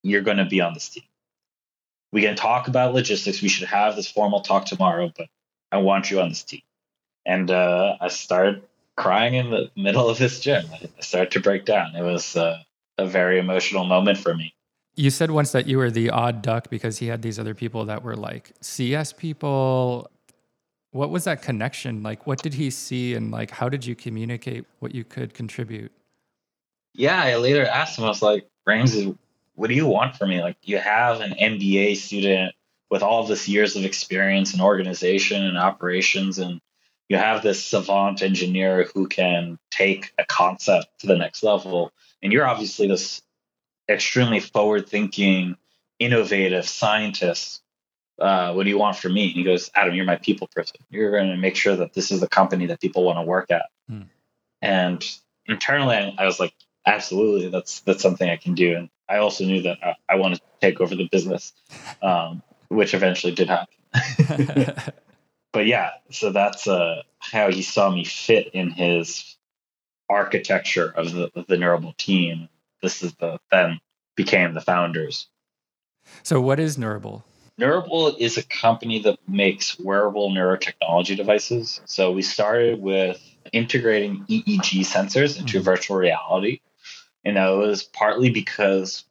you're 0.03 0.21
going 0.21 0.37
to 0.37 0.45
be 0.45 0.59
on 0.59 0.73
this 0.73 0.89
team. 0.89 1.03
We 2.11 2.23
can 2.23 2.35
talk 2.35 2.67
about 2.67 2.93
logistics. 2.93 3.41
We 3.41 3.49
should 3.49 3.69
have 3.69 3.95
this 3.95 4.11
formal 4.11 4.41
talk 4.41 4.65
tomorrow, 4.65 5.09
but 5.15 5.27
I 5.71 5.77
want 5.77 6.11
you 6.11 6.19
on 6.19 6.29
this 6.29 6.43
team. 6.43 6.61
And 7.25 7.49
uh, 7.49 7.95
I 8.01 8.09
started 8.09 8.63
crying 8.97 9.33
in 9.35 9.49
the 9.49 9.71
middle 9.77 10.09
of 10.09 10.17
this 10.17 10.41
gym. 10.41 10.65
I 10.73 11.01
started 11.01 11.31
to 11.31 11.39
break 11.39 11.63
down. 11.63 11.95
It 11.95 12.03
was 12.03 12.35
uh, 12.35 12.57
a 12.97 13.05
very 13.05 13.39
emotional 13.39 13.85
moment 13.85 14.17
for 14.17 14.35
me. 14.35 14.53
You 14.97 15.09
said 15.09 15.31
once 15.31 15.53
that 15.53 15.67
you 15.67 15.77
were 15.77 15.89
the 15.89 16.09
odd 16.09 16.41
duck 16.41 16.69
because 16.69 16.97
he 16.97 17.07
had 17.07 17.21
these 17.21 17.39
other 17.39 17.53
people 17.53 17.85
that 17.85 18.03
were 18.03 18.15
like 18.15 18.51
CS 18.59 19.13
people. 19.13 20.11
What 20.91 21.11
was 21.11 21.23
that 21.23 21.41
connection? 21.41 22.03
Like, 22.03 22.27
what 22.27 22.41
did 22.41 22.55
he 22.55 22.69
see, 22.71 23.13
and 23.13 23.31
like, 23.31 23.51
how 23.51 23.69
did 23.69 23.85
you 23.85 23.95
communicate 23.95 24.65
what 24.79 24.93
you 24.93 25.03
could 25.03 25.33
contribute? 25.33 25.91
yeah, 26.97 27.21
I 27.21 27.37
later 27.37 27.65
asked 27.65 27.97
him, 27.97 28.05
I 28.05 28.09
was 28.09 28.23
like, 28.23 28.49
Ramses, 28.65 29.13
what 29.55 29.67
do 29.67 29.75
you 29.75 29.87
want 29.87 30.15
from 30.15 30.29
me? 30.29 30.41
Like, 30.41 30.57
you 30.63 30.79
have 30.79 31.21
an 31.21 31.31
MBA 31.31 31.95
student 31.95 32.53
with 32.89 33.03
all 33.03 33.21
of 33.21 33.27
this 33.27 33.47
years 33.47 33.75
of 33.75 33.85
experience 33.85 34.53
in 34.53 34.61
organization 34.61 35.43
and 35.43 35.57
operations, 35.57 36.39
and 36.39 36.59
you 37.07 37.17
have 37.17 37.43
this 37.43 37.63
savant 37.63 38.23
engineer 38.23 38.89
who 38.93 39.07
can 39.07 39.59
take 39.69 40.11
a 40.17 40.25
concept 40.25 40.87
to 40.99 41.07
the 41.07 41.17
next 41.17 41.43
level. 41.43 41.91
And 42.23 42.33
you're 42.33 42.47
obviously 42.47 42.87
this 42.87 43.21
extremely 43.89 44.39
forward 44.39 44.87
thinking, 44.87 45.55
innovative 45.99 46.67
scientist. 46.67 47.61
Uh, 48.19 48.53
what 48.53 48.63
do 48.63 48.69
you 48.69 48.77
want 48.77 48.97
from 48.97 49.13
me? 49.13 49.25
And 49.27 49.33
he 49.33 49.43
goes, 49.43 49.69
Adam, 49.75 49.93
you're 49.93 50.05
my 50.05 50.15
people 50.15 50.47
person. 50.47 50.77
You're 50.89 51.11
going 51.11 51.29
to 51.29 51.37
make 51.37 51.55
sure 51.55 51.75
that 51.75 51.93
this 51.93 52.11
is 52.11 52.19
the 52.19 52.27
company 52.27 52.67
that 52.67 52.81
people 52.81 53.03
want 53.03 53.17
to 53.17 53.23
work 53.23 53.51
at. 53.51 53.67
Hmm. 53.87 54.03
And 54.61 55.05
internally, 55.45 56.15
I 56.17 56.25
was 56.25 56.39
like, 56.39 56.53
absolutely, 56.85 57.49
that's 57.49 57.81
that's 57.81 58.01
something 58.01 58.27
I 58.27 58.37
can 58.37 58.55
do. 58.55 58.75
And 58.75 58.89
I 59.07 59.17
also 59.17 59.45
knew 59.45 59.61
that 59.63 59.77
I, 59.83 59.95
I 60.09 60.15
wanted 60.15 60.37
to 60.37 60.43
take 60.61 60.81
over 60.81 60.95
the 60.95 61.07
business, 61.11 61.53
um, 62.01 62.41
which 62.69 62.93
eventually 62.93 63.33
did 63.33 63.49
happen. 63.49 63.73
but 65.53 65.65
yeah, 65.65 65.91
so 66.09 66.31
that's 66.31 66.67
uh, 66.67 67.03
how 67.19 67.51
he 67.51 67.61
saw 67.61 67.89
me 67.89 68.03
fit 68.03 68.49
in 68.53 68.71
his 68.71 69.37
architecture 70.09 70.89
of 70.89 71.11
the, 71.13 71.31
of 71.35 71.47
the 71.47 71.57
Neurable 71.57 71.93
team. 71.97 72.49
This 72.81 73.03
is 73.03 73.13
the 73.15 73.39
then 73.51 73.79
became 74.15 74.53
the 74.53 74.61
founders. 74.61 75.27
So, 76.23 76.39
what 76.41 76.59
is 76.59 76.77
Neurable? 76.77 77.25
Neurable 77.57 78.15
is 78.17 78.37
a 78.37 78.43
company 78.43 78.99
that 78.99 79.17
makes 79.27 79.79
wearable 79.79 80.31
neurotechnology 80.31 81.17
devices. 81.17 81.81
So, 81.85 82.11
we 82.11 82.21
started 82.21 82.79
with 82.79 83.21
integrating 83.51 84.25
EEG 84.29 84.81
sensors 84.81 85.39
into 85.39 85.57
mm-hmm. 85.57 85.65
virtual 85.65 85.97
reality. 85.97 86.61
And 87.23 87.37
that 87.37 87.49
was 87.49 87.83
partly 87.83 88.29
because 88.29 89.03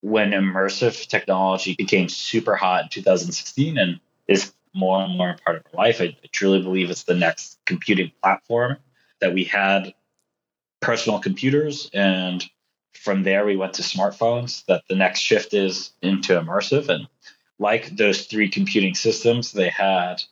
when 0.00 0.30
immersive 0.30 1.06
technology 1.08 1.74
became 1.76 2.08
super 2.08 2.56
hot 2.56 2.84
in 2.84 2.88
2016 2.88 3.78
and 3.78 4.00
is 4.26 4.52
more 4.74 5.02
and 5.02 5.16
more 5.16 5.30
a 5.30 5.36
part 5.36 5.56
of 5.56 5.66
our 5.72 5.84
life. 5.84 6.00
I, 6.00 6.04
I 6.04 6.28
truly 6.32 6.62
believe 6.62 6.90
it's 6.90 7.04
the 7.04 7.14
next 7.14 7.58
computing 7.66 8.12
platform 8.22 8.76
that 9.20 9.34
we 9.34 9.44
had 9.44 9.94
personal 10.80 11.18
computers 11.18 11.90
and 11.92 12.44
from 13.02 13.22
there 13.22 13.44
we 13.44 13.56
went 13.56 13.74
to 13.74 13.82
smartphones 13.82 14.64
that 14.66 14.84
the 14.88 14.94
next 14.94 15.20
shift 15.20 15.54
is 15.54 15.92
into 16.02 16.38
immersive. 16.38 16.88
And 16.88 17.06
like 17.58 17.96
those 17.96 18.26
three 18.26 18.48
computing 18.48 18.94
systems 18.94 19.52
they 19.52 19.68
had 19.68 20.22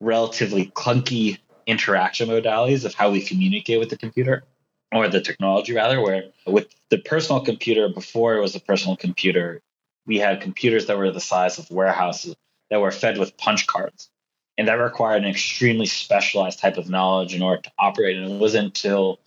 relatively 0.00 0.66
clunky 0.66 1.38
interaction 1.66 2.28
modalities 2.28 2.84
of 2.84 2.94
how 2.94 3.10
we 3.10 3.20
communicate 3.20 3.78
with 3.78 3.90
the 3.90 3.96
computer 3.96 4.44
or 4.92 5.08
the 5.08 5.20
technology 5.20 5.74
rather 5.74 6.00
where 6.00 6.24
with 6.46 6.68
the 6.88 6.98
personal 6.98 7.40
computer 7.40 7.88
before 7.88 8.34
it 8.34 8.40
was 8.40 8.56
a 8.56 8.60
personal 8.60 8.96
computer 8.96 9.62
we 10.06 10.18
had 10.18 10.40
computers 10.40 10.86
that 10.86 10.98
were 10.98 11.10
the 11.10 11.20
size 11.20 11.58
of 11.58 11.70
warehouses 11.70 12.34
that 12.70 12.80
were 12.80 12.90
fed 12.90 13.18
with 13.18 13.36
punch 13.36 13.66
cards. 13.66 14.10
And 14.56 14.68
that 14.68 14.74
required 14.74 15.22
an 15.22 15.30
extremely 15.30 15.86
specialized 15.86 16.58
type 16.58 16.76
of 16.76 16.90
knowledge 16.90 17.34
in 17.34 17.42
order 17.42 17.62
to 17.62 17.72
operate. 17.78 18.16
And 18.16 18.32
it 18.32 18.38
wasn't 18.38 18.66
until 18.66 19.20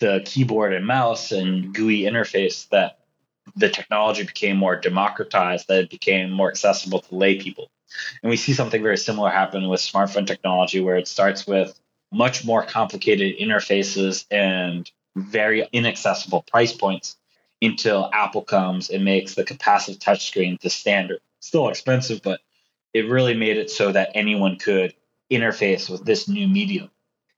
the 0.00 0.22
keyboard 0.24 0.72
and 0.72 0.86
mouse 0.86 1.30
and 1.30 1.74
GUI 1.74 2.02
interface 2.02 2.68
that 2.70 2.98
the 3.56 3.68
technology 3.68 4.24
became 4.24 4.56
more 4.56 4.76
democratized, 4.76 5.68
that 5.68 5.84
it 5.84 5.90
became 5.90 6.30
more 6.30 6.48
accessible 6.48 7.00
to 7.00 7.14
lay 7.14 7.38
people. 7.38 7.70
And 8.22 8.30
we 8.30 8.36
see 8.36 8.52
something 8.52 8.82
very 8.82 8.96
similar 8.96 9.30
happen 9.30 9.68
with 9.68 9.80
smartphone 9.80 10.26
technology, 10.26 10.80
where 10.80 10.96
it 10.96 11.08
starts 11.08 11.46
with 11.46 11.78
much 12.12 12.44
more 12.44 12.64
complicated 12.64 13.38
interfaces 13.38 14.26
and 14.30 14.90
very 15.16 15.68
inaccessible 15.72 16.42
price 16.42 16.72
points 16.72 17.16
until 17.62 18.08
Apple 18.12 18.42
comes 18.42 18.90
and 18.90 19.04
makes 19.04 19.34
the 19.34 19.44
capacitive 19.44 19.98
touchscreen 19.98 20.60
the 20.60 20.70
standard. 20.70 21.20
Still 21.40 21.68
expensive, 21.68 22.22
but 22.22 22.40
it 22.94 23.08
really 23.10 23.34
made 23.34 23.58
it 23.58 23.70
so 23.70 23.92
that 23.92 24.10
anyone 24.14 24.56
could 24.56 24.94
interface 25.30 25.90
with 25.90 26.04
this 26.04 26.28
new 26.28 26.48
medium. 26.48 26.90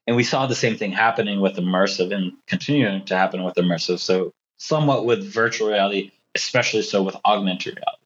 And 0.07 0.17
we 0.17 0.25
saw 0.25 0.47
the 0.47 0.55
same 0.55 0.77
thing 0.77 0.93
happening 0.93 1.41
with 1.41 1.57
immersive 1.57 2.15
and 2.15 2.33
continuing 2.47 3.05
to 3.07 3.17
happen 3.17 3.45
with 3.45 3.55
immersive. 3.55 3.99
So, 4.01 4.33
somewhat 4.57 5.05
with 5.05 5.25
virtual 5.25 5.69
reality, 5.69 6.13
especially 6.35 6.83
so 6.83 7.03
with 7.03 7.17
augmented 7.25 7.77
reality, 7.77 8.03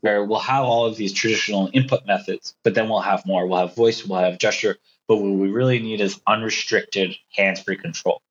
where 0.00 0.24
we'll 0.24 0.38
have 0.38 0.64
all 0.64 0.86
of 0.86 0.96
these 0.96 1.12
traditional 1.12 1.70
input 1.72 2.06
methods, 2.06 2.54
but 2.62 2.74
then 2.74 2.88
we'll 2.88 3.00
have 3.00 3.26
more. 3.26 3.46
We'll 3.46 3.60
have 3.60 3.74
voice, 3.74 4.04
we'll 4.04 4.20
have 4.20 4.38
gesture, 4.38 4.76
but 5.08 5.16
what 5.16 5.32
we 5.32 5.48
really 5.48 5.78
need 5.78 6.00
is 6.00 6.20
unrestricted 6.26 7.16
hands 7.36 7.60
free 7.60 7.76
control. 7.76 8.22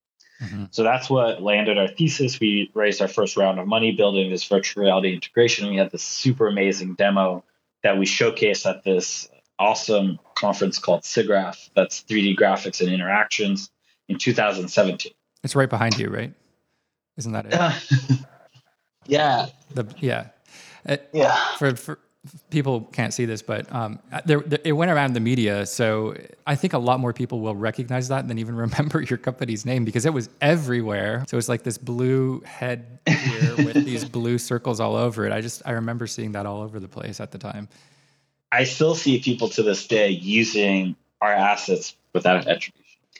Mm-hmm. 0.41 0.65
So 0.71 0.83
that's 0.83 1.09
what 1.09 1.41
landed 1.41 1.77
our 1.77 1.87
thesis. 1.87 2.39
We 2.39 2.69
raised 2.73 3.01
our 3.01 3.07
first 3.07 3.37
round 3.37 3.59
of 3.59 3.67
money 3.67 3.93
building 3.93 4.29
this 4.29 4.43
virtual 4.43 4.83
reality 4.83 5.13
integration. 5.13 5.69
We 5.69 5.77
had 5.77 5.91
this 5.91 6.03
super 6.03 6.47
amazing 6.47 6.95
demo 6.95 7.43
that 7.83 7.97
we 7.97 8.05
showcased 8.05 8.69
at 8.69 8.83
this 8.83 9.29
awesome 9.59 10.19
conference 10.35 10.79
called 10.79 11.01
SIGGRAPH 11.01 11.69
that's 11.75 12.01
3D 12.03 12.37
graphics 12.37 12.81
and 12.81 12.89
interactions 12.89 13.71
in 14.09 14.17
2017. 14.17 15.11
It's 15.43 15.55
right 15.55 15.69
behind 15.69 15.97
you, 15.97 16.09
right? 16.09 16.33
Isn't 17.17 17.31
that 17.33 17.45
it? 17.47 18.25
Yeah. 19.07 19.47
The 19.73 19.85
yeah. 19.99 20.27
It, 20.85 21.01
uh, 21.01 21.17
yeah. 21.17 21.55
For, 21.57 21.75
for 21.75 21.99
people 22.49 22.81
can't 22.91 23.13
see 23.13 23.25
this, 23.25 23.41
but 23.41 23.71
um, 23.73 23.99
there, 24.25 24.39
there, 24.41 24.59
it 24.63 24.71
went 24.71 24.91
around 24.91 25.13
the 25.13 25.19
media. 25.19 25.65
So 25.65 26.15
I 26.47 26.55
think 26.55 26.73
a 26.73 26.77
lot 26.77 26.99
more 26.99 27.13
people 27.13 27.39
will 27.39 27.55
recognize 27.55 28.07
that 28.07 28.27
than 28.27 28.39
even 28.39 28.55
remember 28.67 29.01
your 29.01 29.17
company's 29.17 29.65
name 29.65 29.85
because 29.85 30.05
it 30.05 30.13
was 30.13 30.29
everywhere. 30.41 31.23
So 31.27 31.37
it's 31.37 31.49
like 31.49 31.63
this 31.63 31.77
blue 31.77 32.41
head 32.41 32.99
here 33.07 33.55
with 33.57 33.73
these 33.85 34.05
blue 34.05 34.37
circles 34.37 34.79
all 34.79 34.95
over 34.95 35.25
it. 35.25 35.31
I 35.31 35.41
just 35.41 35.61
I 35.65 35.71
remember 35.71 36.07
seeing 36.07 36.31
that 36.33 36.45
all 36.45 36.61
over 36.61 36.79
the 36.79 36.87
place 36.87 37.19
at 37.19 37.31
the 37.31 37.37
time. 37.37 37.67
I 38.55 38.63
still 38.63 38.95
see 38.95 39.19
people 39.19 39.49
to 39.49 39.63
this 39.63 39.85
day 39.85 40.09
using 40.09 40.95
our 41.19 41.31
assets 41.31 41.97
without 42.13 42.47
attribution. 42.47 42.73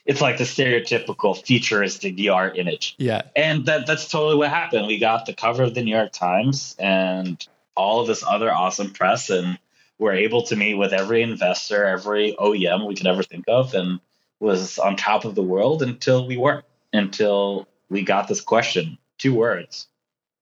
It's 0.06 0.22
like 0.22 0.38
the 0.38 0.44
stereotypical 0.44 1.36
futuristic 1.36 2.16
VR 2.16 2.56
image. 2.56 2.94
Yeah. 2.96 3.22
And 3.34 3.66
that 3.66 3.86
that's 3.86 4.08
totally 4.08 4.36
what 4.36 4.48
happened. 4.48 4.86
We 4.86 4.98
got 4.98 5.26
the 5.26 5.34
cover 5.34 5.62
of 5.64 5.74
the 5.74 5.82
New 5.82 5.94
York 5.94 6.12
Times 6.12 6.74
and 6.78 7.46
all 7.74 8.00
of 8.00 8.06
this 8.06 8.24
other 8.26 8.50
awesome 8.50 8.92
press 8.92 9.28
and 9.28 9.58
we're 9.98 10.14
able 10.14 10.42
to 10.44 10.56
meet 10.56 10.74
with 10.74 10.92
every 10.94 11.22
investor, 11.22 11.84
every 11.84 12.34
OEM 12.38 12.86
we 12.86 12.94
could 12.94 13.06
ever 13.06 13.22
think 13.22 13.44
of 13.46 13.74
and 13.74 14.00
was 14.40 14.78
on 14.78 14.96
top 14.96 15.26
of 15.26 15.34
the 15.34 15.42
world 15.42 15.82
until 15.82 16.26
we 16.26 16.36
weren't. 16.38 16.64
Until 16.92 17.68
we 17.90 18.02
got 18.02 18.26
this 18.26 18.40
question. 18.40 18.96
Two 19.18 19.34
words. 19.34 19.88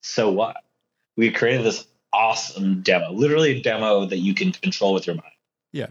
So 0.03 0.31
what? 0.31 0.57
We 1.17 1.33
created 1.33 1.65
this 1.65 1.87
awesome 2.15 2.83
demo, 2.83 3.13
literally 3.13 3.59
a 3.59 3.63
demo 3.63 4.07
that 4.07 4.19
you 4.19 4.35
can 4.35 4.53
control 4.53 4.95
with 4.95 5.07
your 5.07 5.17
mind. 5.17 5.33
Yeah. 5.73 5.89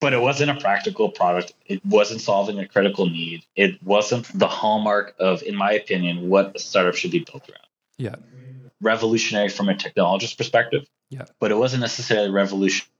But 0.00 0.12
it 0.12 0.20
wasn't 0.20 0.50
a 0.50 0.60
practical 0.60 1.10
product. 1.10 1.54
It 1.64 1.84
wasn't 1.84 2.20
solving 2.20 2.58
a 2.58 2.68
critical 2.68 3.06
need. 3.06 3.44
It 3.56 3.82
wasn't 3.82 4.26
the 4.38 4.46
hallmark 4.46 5.14
of, 5.18 5.42
in 5.42 5.56
my 5.56 5.72
opinion, 5.72 6.28
what 6.28 6.54
a 6.54 6.58
startup 6.58 6.94
should 6.94 7.10
be 7.10 7.20
built 7.20 7.48
around. 7.48 7.66
Yeah. 7.96 8.16
Revolutionary 8.82 9.48
from 9.48 9.70
a 9.70 9.74
technologist 9.74 10.36
perspective. 10.36 10.86
Yeah. 11.08 11.24
But 11.40 11.50
it 11.50 11.56
wasn't 11.56 11.80
necessarily 11.80 12.30
revolutionary 12.30 12.92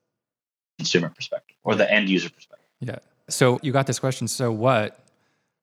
consumer 0.79 1.11
perspective 1.11 1.57
or 1.65 1.75
the 1.75 1.91
end 1.91 2.09
user 2.09 2.31
perspective. 2.31 2.67
Yeah. 2.81 2.99
So 3.29 3.59
you 3.63 3.73
got 3.73 3.87
this 3.87 3.99
question. 3.99 4.27
So 4.27 4.51
what? 4.51 4.99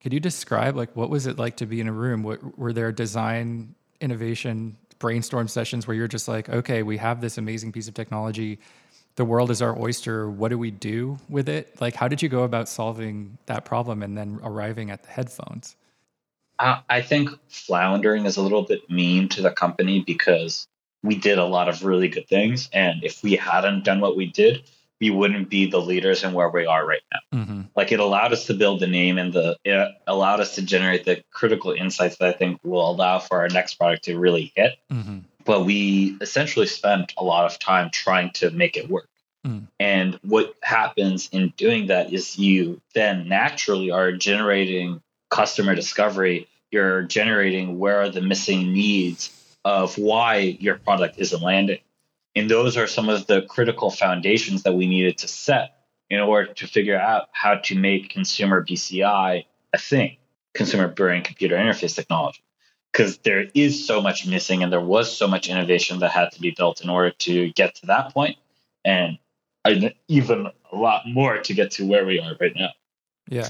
Could 0.02 0.12
you 0.12 0.20
describe 0.20 0.76
like 0.76 0.94
what 0.94 1.10
was 1.10 1.26
it 1.26 1.38
like 1.38 1.56
to 1.56 1.66
be 1.66 1.80
in 1.80 1.88
a 1.88 1.92
room? 1.92 2.22
What, 2.22 2.58
were 2.58 2.72
there 2.72 2.92
design 2.92 3.74
innovation 4.00 4.76
brainstorm 5.04 5.46
sessions 5.46 5.86
where 5.86 5.94
you're 5.94 6.08
just 6.08 6.28
like, 6.28 6.48
okay, 6.48 6.82
we 6.82 6.96
have 6.96 7.20
this 7.20 7.36
amazing 7.36 7.70
piece 7.72 7.88
of 7.88 7.92
technology. 7.92 8.58
The 9.16 9.24
world 9.26 9.50
is 9.50 9.60
our 9.60 9.78
oyster. 9.78 10.30
What 10.30 10.48
do 10.48 10.56
we 10.56 10.70
do 10.70 11.18
with 11.28 11.46
it? 11.46 11.78
Like, 11.78 11.94
how 11.94 12.08
did 12.08 12.22
you 12.22 12.30
go 12.30 12.44
about 12.44 12.70
solving 12.70 13.36
that 13.44 13.66
problem 13.66 14.02
and 14.02 14.16
then 14.16 14.40
arriving 14.42 14.90
at 14.90 15.02
the 15.02 15.10
headphones? 15.10 15.76
I 16.58 17.02
think 17.02 17.28
floundering 17.48 18.24
is 18.24 18.38
a 18.38 18.42
little 18.42 18.62
bit 18.62 18.88
mean 18.88 19.28
to 19.28 19.42
the 19.42 19.50
company 19.50 20.00
because 20.00 20.66
we 21.02 21.16
did 21.16 21.36
a 21.36 21.44
lot 21.44 21.68
of 21.68 21.84
really 21.84 22.08
good 22.08 22.26
things. 22.26 22.70
And 22.72 23.04
if 23.04 23.22
we 23.22 23.36
hadn't 23.36 23.84
done 23.84 24.00
what 24.00 24.16
we 24.16 24.24
did, 24.24 24.62
we 25.04 25.10
wouldn't 25.10 25.50
be 25.50 25.66
the 25.66 25.80
leaders 25.80 26.24
in 26.24 26.32
where 26.32 26.48
we 26.48 26.64
are 26.64 26.86
right 26.86 27.02
now. 27.12 27.38
Mm-hmm. 27.38 27.60
Like 27.76 27.92
it 27.92 28.00
allowed 28.00 28.32
us 28.32 28.46
to 28.46 28.54
build 28.54 28.80
the 28.80 28.86
name 28.86 29.18
and 29.18 29.34
the 29.34 29.58
it 29.62 29.94
allowed 30.06 30.40
us 30.40 30.54
to 30.54 30.62
generate 30.62 31.04
the 31.04 31.22
critical 31.30 31.72
insights 31.72 32.16
that 32.16 32.28
I 32.28 32.32
think 32.32 32.58
will 32.64 32.90
allow 32.90 33.18
for 33.18 33.40
our 33.40 33.48
next 33.48 33.74
product 33.74 34.04
to 34.04 34.18
really 34.18 34.50
hit. 34.56 34.78
Mm-hmm. 34.90 35.18
But 35.44 35.66
we 35.66 36.16
essentially 36.22 36.66
spent 36.66 37.12
a 37.18 37.24
lot 37.24 37.44
of 37.44 37.58
time 37.58 37.90
trying 37.90 38.30
to 38.36 38.50
make 38.50 38.78
it 38.78 38.88
work. 38.88 39.10
Mm. 39.46 39.66
And 39.78 40.18
what 40.22 40.54
happens 40.62 41.28
in 41.32 41.52
doing 41.58 41.88
that 41.88 42.10
is 42.10 42.38
you 42.38 42.80
then 42.94 43.28
naturally 43.28 43.90
are 43.90 44.10
generating 44.10 45.02
customer 45.28 45.74
discovery. 45.74 46.48
You're 46.70 47.02
generating 47.02 47.78
where 47.78 48.00
are 48.00 48.08
the 48.08 48.22
missing 48.22 48.72
needs 48.72 49.30
of 49.66 49.98
why 49.98 50.56
your 50.60 50.76
product 50.76 51.18
isn't 51.18 51.42
landing. 51.42 51.80
And 52.36 52.50
those 52.50 52.76
are 52.76 52.86
some 52.86 53.08
of 53.08 53.26
the 53.26 53.42
critical 53.42 53.90
foundations 53.90 54.64
that 54.64 54.74
we 54.74 54.86
needed 54.86 55.18
to 55.18 55.28
set 55.28 55.74
in 56.10 56.20
order 56.20 56.52
to 56.52 56.66
figure 56.66 56.98
out 56.98 57.28
how 57.32 57.56
to 57.56 57.74
make 57.74 58.10
consumer 58.10 58.64
BCI 58.64 59.44
a 59.72 59.78
thing, 59.78 60.16
consumer 60.52 60.88
brain 60.88 61.22
computer 61.22 61.56
interface 61.56 61.94
technology. 61.94 62.42
Because 62.92 63.18
there 63.18 63.46
is 63.54 63.86
so 63.86 64.00
much 64.00 64.26
missing 64.26 64.62
and 64.62 64.72
there 64.72 64.80
was 64.80 65.16
so 65.16 65.26
much 65.26 65.48
innovation 65.48 65.98
that 65.98 66.10
had 66.10 66.30
to 66.32 66.40
be 66.40 66.52
built 66.56 66.80
in 66.80 66.88
order 66.88 67.10
to 67.10 67.50
get 67.52 67.74
to 67.76 67.86
that 67.86 68.14
point, 68.14 68.36
and 68.84 69.18
even 70.08 70.46
a 70.72 70.76
lot 70.76 71.02
more 71.06 71.38
to 71.38 71.54
get 71.54 71.72
to 71.72 71.86
where 71.86 72.04
we 72.04 72.20
are 72.20 72.36
right 72.40 72.54
now. 72.54 72.68
Yeah. 73.28 73.48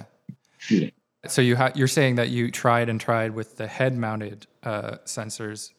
So 1.27 1.43
you 1.43 1.57
ha- 1.57 1.73
you're 1.75 1.89
saying 1.89 2.15
that 2.15 2.31
you 2.31 2.51
tried 2.51 2.89
and 2.89 3.01
tried 3.01 3.35
with 3.35 3.57
the 3.57 3.67
head-mounted 3.67 4.47
uh, 4.63 4.97
sensors 5.05 5.73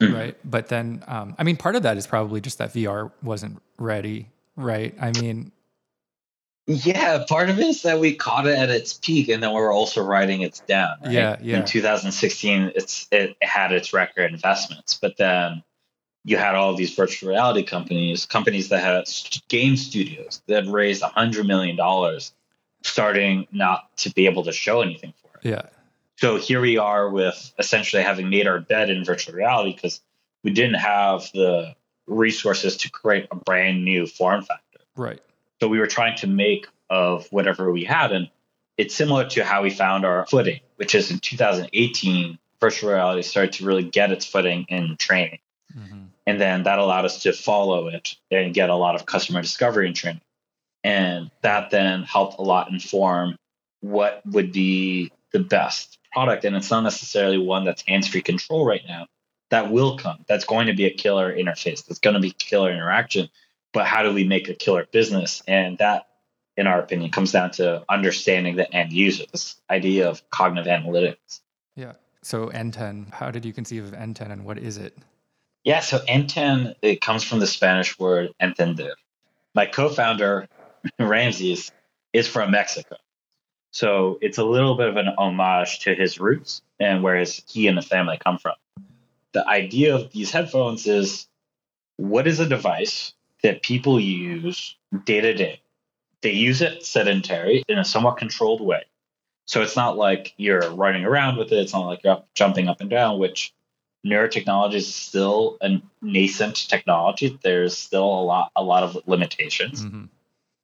mm-hmm. 0.00 0.14
right? 0.14 0.36
But 0.44 0.68
then, 0.68 1.02
um, 1.06 1.34
I 1.38 1.44
mean, 1.44 1.56
part 1.56 1.76
of 1.76 1.82
that 1.82 1.96
is 1.96 2.06
probably 2.06 2.40
just 2.40 2.58
that 2.58 2.72
VR 2.72 3.10
wasn't 3.22 3.60
ready, 3.78 4.28
right? 4.56 4.94
I 5.00 5.12
mean, 5.12 5.52
yeah, 6.66 7.24
part 7.26 7.48
of 7.48 7.58
it 7.58 7.66
is 7.66 7.82
that 7.82 7.98
we 7.98 8.14
caught 8.14 8.46
it 8.46 8.58
at 8.58 8.68
its 8.68 8.92
peak, 8.92 9.30
and 9.30 9.42
then 9.42 9.52
we 9.52 9.56
are 9.58 9.72
also 9.72 10.02
writing 10.02 10.42
it 10.42 10.60
down. 10.66 10.96
Right? 11.02 11.12
Yeah, 11.12 11.36
yeah. 11.40 11.60
In 11.60 11.64
2016, 11.64 12.72
it's 12.74 13.08
it 13.10 13.36
had 13.40 13.72
its 13.72 13.94
record 13.94 14.32
investments, 14.32 14.94
but 15.00 15.16
then 15.16 15.62
you 16.24 16.36
had 16.36 16.54
all 16.54 16.74
these 16.74 16.94
virtual 16.94 17.30
reality 17.30 17.62
companies, 17.62 18.26
companies 18.26 18.68
that 18.68 18.80
had 18.80 19.08
game 19.48 19.76
studios 19.76 20.42
that 20.46 20.66
raised 20.66 21.02
a 21.02 21.08
hundred 21.08 21.46
million 21.46 21.74
dollars, 21.74 22.34
starting 22.82 23.46
not 23.50 23.88
to 23.96 24.10
be 24.10 24.26
able 24.26 24.44
to 24.44 24.52
show 24.52 24.82
anything 24.82 25.14
for 25.22 25.38
it. 25.38 25.48
Yeah. 25.48 25.62
So 26.18 26.36
here 26.36 26.60
we 26.60 26.78
are 26.78 27.08
with 27.08 27.52
essentially 27.60 28.02
having 28.02 28.28
made 28.28 28.48
our 28.48 28.58
bed 28.58 28.90
in 28.90 29.04
virtual 29.04 29.36
reality 29.36 29.72
because 29.72 30.00
we 30.42 30.50
didn't 30.50 30.80
have 30.80 31.30
the 31.32 31.76
resources 32.08 32.76
to 32.78 32.90
create 32.90 33.28
a 33.30 33.36
brand 33.36 33.84
new 33.84 34.04
form 34.04 34.42
factor. 34.42 34.80
Right. 34.96 35.20
So 35.60 35.68
we 35.68 35.78
were 35.78 35.86
trying 35.86 36.16
to 36.16 36.26
make 36.26 36.66
of 36.90 37.28
whatever 37.30 37.70
we 37.70 37.84
had. 37.84 38.10
And 38.10 38.30
it's 38.76 38.96
similar 38.96 39.28
to 39.28 39.44
how 39.44 39.62
we 39.62 39.70
found 39.70 40.04
our 40.04 40.26
footing, 40.26 40.58
which 40.74 40.96
is 40.96 41.12
in 41.12 41.20
2018, 41.20 42.36
virtual 42.60 42.90
reality 42.90 43.22
started 43.22 43.52
to 43.52 43.64
really 43.64 43.84
get 43.84 44.10
its 44.10 44.26
footing 44.26 44.66
in 44.68 44.96
training. 44.96 45.38
Mm-hmm. 45.76 46.00
And 46.26 46.40
then 46.40 46.64
that 46.64 46.80
allowed 46.80 47.04
us 47.04 47.22
to 47.22 47.32
follow 47.32 47.86
it 47.86 48.16
and 48.32 48.52
get 48.52 48.70
a 48.70 48.74
lot 48.74 48.96
of 48.96 49.06
customer 49.06 49.40
discovery 49.40 49.86
and 49.86 49.94
training. 49.94 50.22
And 50.82 51.30
that 51.42 51.70
then 51.70 52.02
helped 52.02 52.40
a 52.40 52.42
lot 52.42 52.72
inform 52.72 53.36
what 53.82 54.22
would 54.26 54.50
be 54.50 55.12
the 55.30 55.38
best 55.38 55.97
product. 56.12 56.44
And 56.44 56.56
it's 56.56 56.70
not 56.70 56.82
necessarily 56.82 57.38
one 57.38 57.64
that's 57.64 57.82
hands 57.86 58.08
free 58.08 58.22
control 58.22 58.64
right 58.64 58.82
now. 58.86 59.06
That 59.50 59.70
will 59.70 59.96
come. 59.96 60.24
That's 60.28 60.44
going 60.44 60.66
to 60.66 60.74
be 60.74 60.84
a 60.84 60.90
killer 60.90 61.34
interface. 61.34 61.86
That's 61.86 62.00
going 62.00 62.14
to 62.14 62.20
be 62.20 62.30
killer 62.30 62.70
interaction. 62.70 63.28
But 63.72 63.86
how 63.86 64.02
do 64.02 64.12
we 64.12 64.24
make 64.24 64.48
a 64.48 64.54
killer 64.54 64.86
business? 64.90 65.42
And 65.46 65.78
that, 65.78 66.06
in 66.56 66.66
our 66.66 66.80
opinion, 66.80 67.10
comes 67.10 67.32
down 67.32 67.52
to 67.52 67.84
understanding 67.88 68.56
the 68.56 68.72
end 68.74 68.92
user, 68.92 69.24
this 69.30 69.56
idea 69.70 70.08
of 70.08 70.28
cognitive 70.30 70.70
analytics. 70.70 71.40
Yeah. 71.76 71.94
So 72.22 72.48
Enten, 72.48 73.12
how 73.12 73.30
did 73.30 73.44
you 73.44 73.52
conceive 73.52 73.84
of 73.84 73.92
Enten 73.92 74.30
and 74.30 74.44
what 74.44 74.58
is 74.58 74.76
it? 74.76 74.96
Yeah, 75.64 75.80
so 75.80 75.98
Enten, 76.00 76.74
it 76.82 77.00
comes 77.00 77.24
from 77.24 77.40
the 77.40 77.46
Spanish 77.46 77.98
word 77.98 78.32
entender. 78.40 78.94
My 79.54 79.66
co 79.66 79.88
founder, 79.88 80.48
Ramses, 80.98 81.72
is 82.12 82.28
from 82.28 82.50
Mexico. 82.50 82.96
So 83.78 84.18
it's 84.20 84.38
a 84.38 84.44
little 84.44 84.74
bit 84.74 84.88
of 84.88 84.96
an 84.96 85.06
homage 85.18 85.78
to 85.84 85.94
his 85.94 86.18
roots 86.18 86.62
and 86.80 87.00
where 87.00 87.14
his, 87.14 87.44
he 87.46 87.68
and 87.68 87.78
the 87.78 87.82
family 87.82 88.18
come 88.18 88.36
from. 88.36 88.56
The 89.34 89.48
idea 89.48 89.94
of 89.94 90.10
these 90.10 90.32
headphones 90.32 90.88
is 90.88 91.28
what 91.96 92.26
is 92.26 92.40
a 92.40 92.48
device 92.48 93.12
that 93.44 93.62
people 93.62 94.00
use 94.00 94.74
day 95.04 95.20
to 95.20 95.32
day? 95.32 95.60
They 96.22 96.32
use 96.32 96.60
it 96.60 96.84
sedentary 96.84 97.62
in 97.68 97.78
a 97.78 97.84
somewhat 97.84 98.16
controlled 98.16 98.62
way. 98.62 98.82
So 99.44 99.62
it's 99.62 99.76
not 99.76 99.96
like 99.96 100.34
you're 100.38 100.70
running 100.70 101.04
around 101.04 101.36
with 101.36 101.52
it. 101.52 101.58
It's 101.60 101.72
not 101.72 101.86
like 101.86 102.00
you're 102.02 102.14
up, 102.14 102.26
jumping 102.34 102.66
up 102.66 102.80
and 102.80 102.90
down, 102.90 103.20
which 103.20 103.54
neurotechnology 104.04 104.74
is 104.74 104.92
still 104.92 105.56
a 105.60 105.80
nascent 106.02 106.68
technology. 106.68 107.38
There's 107.44 107.78
still 107.78 108.02
a 108.06 108.24
lot, 108.24 108.50
a 108.56 108.62
lot 108.64 108.82
of 108.82 108.98
limitations. 109.06 109.84
Mm-hmm. 109.84 110.06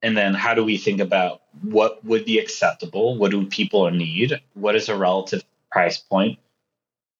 And 0.05 0.14
then 0.14 0.35
how 0.35 0.53
do 0.53 0.62
we 0.62 0.77
think 0.77 1.01
about 1.01 1.40
what 1.62 2.05
would 2.05 2.27
be 2.27 2.38
acceptable? 2.38 3.17
What 3.17 3.31
do 3.31 3.47
people 3.47 3.90
need? 3.90 4.38
What 4.53 4.77
is 4.77 4.90
a 4.90 4.97
relative 4.97 5.43
price 5.73 5.97
point? 5.97 6.38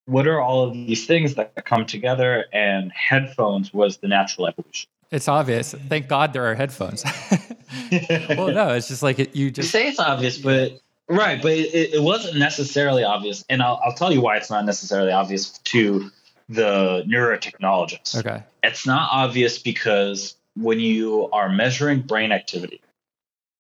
What 0.05 0.29
are 0.29 0.39
all 0.39 0.65
of 0.65 0.75
these 0.75 1.07
things 1.07 1.35
that 1.37 1.65
come 1.65 1.87
together? 1.87 2.45
And 2.53 2.93
headphones 2.93 3.73
was 3.73 3.97
the 3.97 4.09
natural 4.09 4.49
evolution. 4.49 4.91
It's 5.11 5.29
obvious. 5.29 5.73
Thank 5.73 6.09
God 6.09 6.35
there 6.35 6.45
are 6.45 6.55
headphones. 6.55 7.05
well, 8.29 8.49
no, 8.49 8.75
it's 8.75 8.89
just 8.89 9.03
like 9.03 9.19
it, 9.19 9.35
you 9.35 9.51
just 9.51 9.69
you 9.69 9.81
say 9.81 9.89
it's 9.89 9.99
obvious, 9.99 10.37
but 10.37 10.79
right, 11.09 11.41
but 11.41 11.53
it, 11.53 11.95
it 11.95 12.03
wasn't 12.03 12.37
necessarily 12.37 13.03
obvious. 13.03 13.47
And 13.49 13.63
I'll, 13.63 13.81
I'll 13.83 13.95
tell 13.95 14.13
you 14.13 14.21
why 14.21 14.37
it's 14.37 14.51
not 14.51 14.67
necessarily 14.67 15.13
obvious 15.13 15.53
to 15.53 16.11
the 16.51 17.03
neurotechnologists. 17.09 18.19
Okay, 18.19 18.43
it's 18.63 18.87
not 18.87 19.09
obvious 19.11 19.59
because 19.59 20.37
when 20.57 20.81
you 20.81 21.29
are 21.33 21.49
measuring 21.49 22.01
brain 22.01 22.33
activity, 22.33 22.81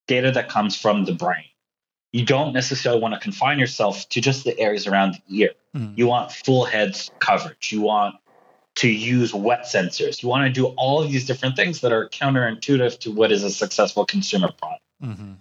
data 0.06 0.30
that 0.32 0.48
comes 0.48 0.76
from 0.76 1.04
the 1.04 1.12
brain, 1.12 1.44
you 2.12 2.24
don't 2.24 2.52
necessarily 2.52 3.00
want 3.00 3.14
to 3.14 3.20
confine 3.20 3.58
yourself 3.58 4.08
to 4.10 4.20
just 4.20 4.44
the 4.44 4.58
areas 4.58 4.86
around 4.86 5.14
the 5.14 5.40
ear. 5.40 5.50
Mm. 5.74 5.98
You 5.98 6.06
want 6.06 6.30
full 6.30 6.64
head 6.64 6.96
coverage. 7.18 7.72
You 7.72 7.80
want 7.80 8.16
to 8.76 8.88
use 8.88 9.34
wet 9.34 9.62
sensors. 9.62 10.22
You 10.22 10.28
want 10.28 10.46
to 10.46 10.52
do 10.52 10.66
all 10.76 11.02
of 11.02 11.10
these 11.10 11.26
different 11.26 11.56
things 11.56 11.80
that 11.80 11.92
are 11.92 12.08
counterintuitive 12.08 12.98
to 13.00 13.12
what 13.12 13.32
is 13.32 13.42
a 13.42 13.50
successful 13.50 14.04
consumer 14.04 14.50
product. 14.52 14.82
Mm-hmm. 15.02 15.32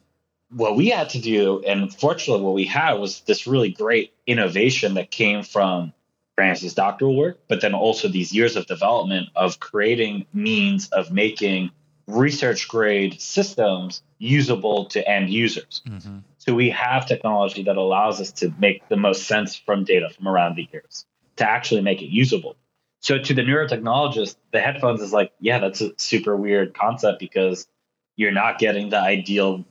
What 0.56 0.76
we 0.76 0.90
had 0.90 1.10
to 1.10 1.20
do, 1.20 1.64
and 1.66 1.94
fortunately, 1.94 2.44
what 2.44 2.54
we 2.54 2.66
had 2.66 2.94
was 2.94 3.22
this 3.22 3.48
really 3.48 3.70
great 3.70 4.14
innovation 4.28 4.96
that 4.96 5.10
came 5.10 5.44
from 5.44 5.94
Ramses' 6.38 6.74
doctoral 6.74 7.16
work, 7.16 7.40
but 7.48 7.62
then 7.62 7.74
also 7.74 8.08
these 8.08 8.34
years 8.34 8.56
of 8.56 8.66
development 8.66 9.30
of 9.36 9.60
creating 9.60 10.26
means 10.34 10.90
of 10.90 11.12
making 11.12 11.70
research 12.08 12.68
grade 12.68 13.22
systems 13.22 14.02
usable 14.18 14.86
to 14.86 15.08
end 15.08 15.30
users. 15.30 15.82
Mm-hmm. 15.88 16.20
So 16.40 16.54
we 16.54 16.70
have 16.72 17.06
technology 17.06 17.64
that 17.64 17.78
allows 17.78 18.20
us 18.20 18.32
to 18.34 18.54
make 18.60 18.88
the 18.90 18.98
most 18.98 19.24
sense 19.24 19.56
from 19.56 19.84
data 19.84 20.10
from 20.10 20.28
around 20.28 20.56
the 20.56 20.68
ears 20.74 21.06
to 21.38 21.50
actually 21.50 21.82
make 21.82 22.02
it 22.02 22.10
usable. 22.10 22.56
So 23.00 23.18
to 23.18 23.34
the 23.34 23.42
neurotechnologist, 23.42 24.36
the 24.52 24.60
headphones 24.60 25.02
is 25.02 25.14
like, 25.14 25.34
yeah, 25.40 25.60
that's 25.60 25.82
a 25.82 25.92
super 25.98 26.36
weird 26.36 26.74
concept 26.74 27.20
because 27.20 27.68
you're 28.16 28.32
not 28.32 28.60
getting 28.60 28.90
the 28.90 29.00
ideal 29.00 29.66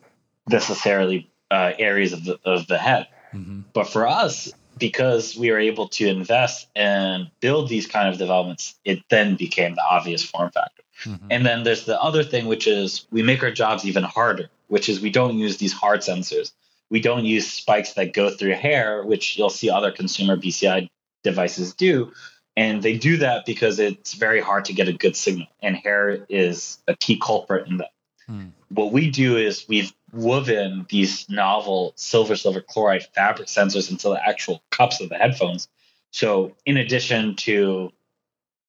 necessarily 0.48 1.30
uh, 1.50 1.72
areas 1.78 2.12
of 2.12 2.24
the, 2.24 2.38
of 2.44 2.66
the 2.66 2.78
head. 2.78 3.08
Mm-hmm. 3.32 3.62
But 3.72 3.88
for 3.88 4.06
us, 4.06 4.52
because 4.78 5.36
we 5.36 5.50
were 5.50 5.58
able 5.58 5.88
to 5.88 6.08
invest 6.08 6.68
and 6.74 7.30
build 7.40 7.68
these 7.68 7.86
kind 7.86 8.08
of 8.08 8.18
developments, 8.18 8.74
it 8.84 9.00
then 9.10 9.36
became 9.36 9.74
the 9.74 9.84
obvious 9.84 10.24
form 10.24 10.50
factor. 10.50 10.82
Mm-hmm. 11.04 11.26
And 11.30 11.46
then 11.46 11.62
there's 11.64 11.84
the 11.84 12.00
other 12.00 12.22
thing, 12.22 12.46
which 12.46 12.66
is 12.66 13.06
we 13.10 13.22
make 13.22 13.42
our 13.42 13.50
jobs 13.50 13.84
even 13.84 14.02
harder, 14.02 14.48
which 14.68 14.88
is 14.88 15.00
we 15.00 15.10
don't 15.10 15.38
use 15.38 15.56
these 15.56 15.72
hard 15.72 16.00
sensors. 16.00 16.52
We 16.90 17.00
don't 17.00 17.24
use 17.24 17.50
spikes 17.50 17.94
that 17.94 18.12
go 18.12 18.30
through 18.30 18.54
hair, 18.54 19.02
which 19.02 19.38
you'll 19.38 19.50
see 19.50 19.70
other 19.70 19.90
consumer 19.90 20.36
BCI 20.36 20.88
devices 21.22 21.74
do. 21.74 22.12
And 22.56 22.82
they 22.82 22.98
do 22.98 23.16
that 23.18 23.46
because 23.46 23.78
it's 23.78 24.12
very 24.12 24.40
hard 24.40 24.66
to 24.66 24.74
get 24.74 24.88
a 24.88 24.92
good 24.92 25.16
signal, 25.16 25.46
and 25.62 25.74
hair 25.74 26.26
is 26.28 26.78
a 26.86 26.94
key 26.94 27.18
culprit 27.18 27.66
in 27.66 27.78
that. 27.78 27.92
Mm. 28.28 28.52
What 28.74 28.92
we 28.92 29.10
do 29.10 29.36
is 29.38 29.66
we've 29.68 29.92
woven 30.12 30.86
these 30.90 31.28
novel 31.30 31.92
silver 31.96 32.36
silver 32.36 32.60
chloride 32.62 33.06
fabric 33.14 33.48
sensors 33.48 33.90
into 33.90 34.10
the 34.10 34.26
actual 34.28 34.62
cups 34.70 35.00
of 35.00 35.10
the 35.10 35.16
headphones. 35.16 35.68
So, 36.12 36.56
in 36.66 36.76
addition 36.78 37.36
to 37.36 37.92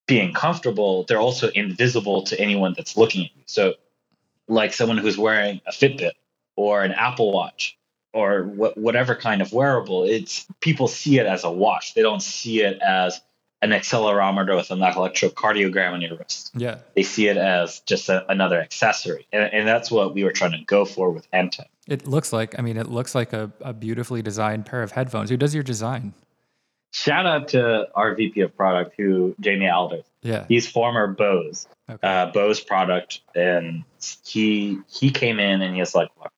being 0.07 0.33
comfortable, 0.33 1.05
they're 1.05 1.19
also 1.21 1.49
invisible 1.49 2.23
to 2.25 2.39
anyone 2.39 2.73
that's 2.77 2.97
looking 2.97 3.25
at 3.25 3.35
you. 3.35 3.43
So, 3.45 3.75
like 4.47 4.73
someone 4.73 4.99
who's 4.99 5.17
wearing 5.17 5.61
a 5.67 5.71
Fitbit 5.71 6.13
or 6.57 6.83
an 6.83 6.93
Apple 6.93 7.33
Watch 7.33 7.77
or 8.13 8.43
wh- 8.43 8.77
whatever 8.77 9.15
kind 9.15 9.41
of 9.41 9.53
wearable, 9.53 10.05
it's 10.05 10.47
people 10.61 10.87
see 10.89 11.19
it 11.19 11.27
as 11.27 11.45
a 11.45 11.51
watch. 11.51 11.95
They 11.95 12.03
don't 12.03 12.23
see 12.23 12.61
it 12.61 12.79
as 12.81 13.21
an 13.63 13.69
accelerometer 13.69 14.57
with 14.57 14.71
an 14.71 14.79
electrocardiogram 14.79 15.93
on 15.93 16.01
your 16.01 16.17
wrist. 16.17 16.51
Yeah. 16.53 16.79
They 16.95 17.03
see 17.03 17.29
it 17.29 17.37
as 17.37 17.79
just 17.81 18.09
a, 18.09 18.29
another 18.29 18.59
accessory. 18.59 19.25
And, 19.31 19.51
and, 19.53 19.65
that's 19.65 19.89
what 19.89 20.13
we 20.13 20.25
were 20.25 20.33
trying 20.33 20.51
to 20.51 20.63
go 20.65 20.83
for 20.83 21.09
with 21.11 21.31
Enten. 21.31 21.65
It 21.87 22.05
looks 22.05 22.33
like, 22.33 22.59
I 22.59 22.61
mean, 22.61 22.75
it 22.75 22.89
looks 22.89 23.15
like 23.15 23.31
a, 23.31 23.51
a 23.61 23.71
beautifully 23.73 24.21
designed 24.21 24.65
pair 24.65 24.83
of 24.83 24.91
headphones. 24.91 25.29
Who 25.29 25.37
does 25.37 25.55
your 25.55 25.63
design? 25.63 26.13
Shout 26.91 27.25
out 27.25 27.47
to 27.49 27.87
our 27.95 28.13
VP 28.13 28.41
of 28.41 28.55
product, 28.55 28.95
who 28.97 29.33
Jamie 29.39 29.69
Alders. 29.69 30.05
Yeah. 30.21 30.45
He's 30.47 30.69
former 30.69 31.07
Bose, 31.07 31.67
okay. 31.89 32.05
uh, 32.05 32.31
Bose 32.31 32.59
product. 32.59 33.21
And 33.33 33.85
he, 34.25 34.79
he 34.89 35.09
came 35.09 35.39
in 35.39 35.61
and 35.61 35.73
he 35.73 35.79
was 35.79 35.95
like, 35.95 36.09
look, 36.21 36.33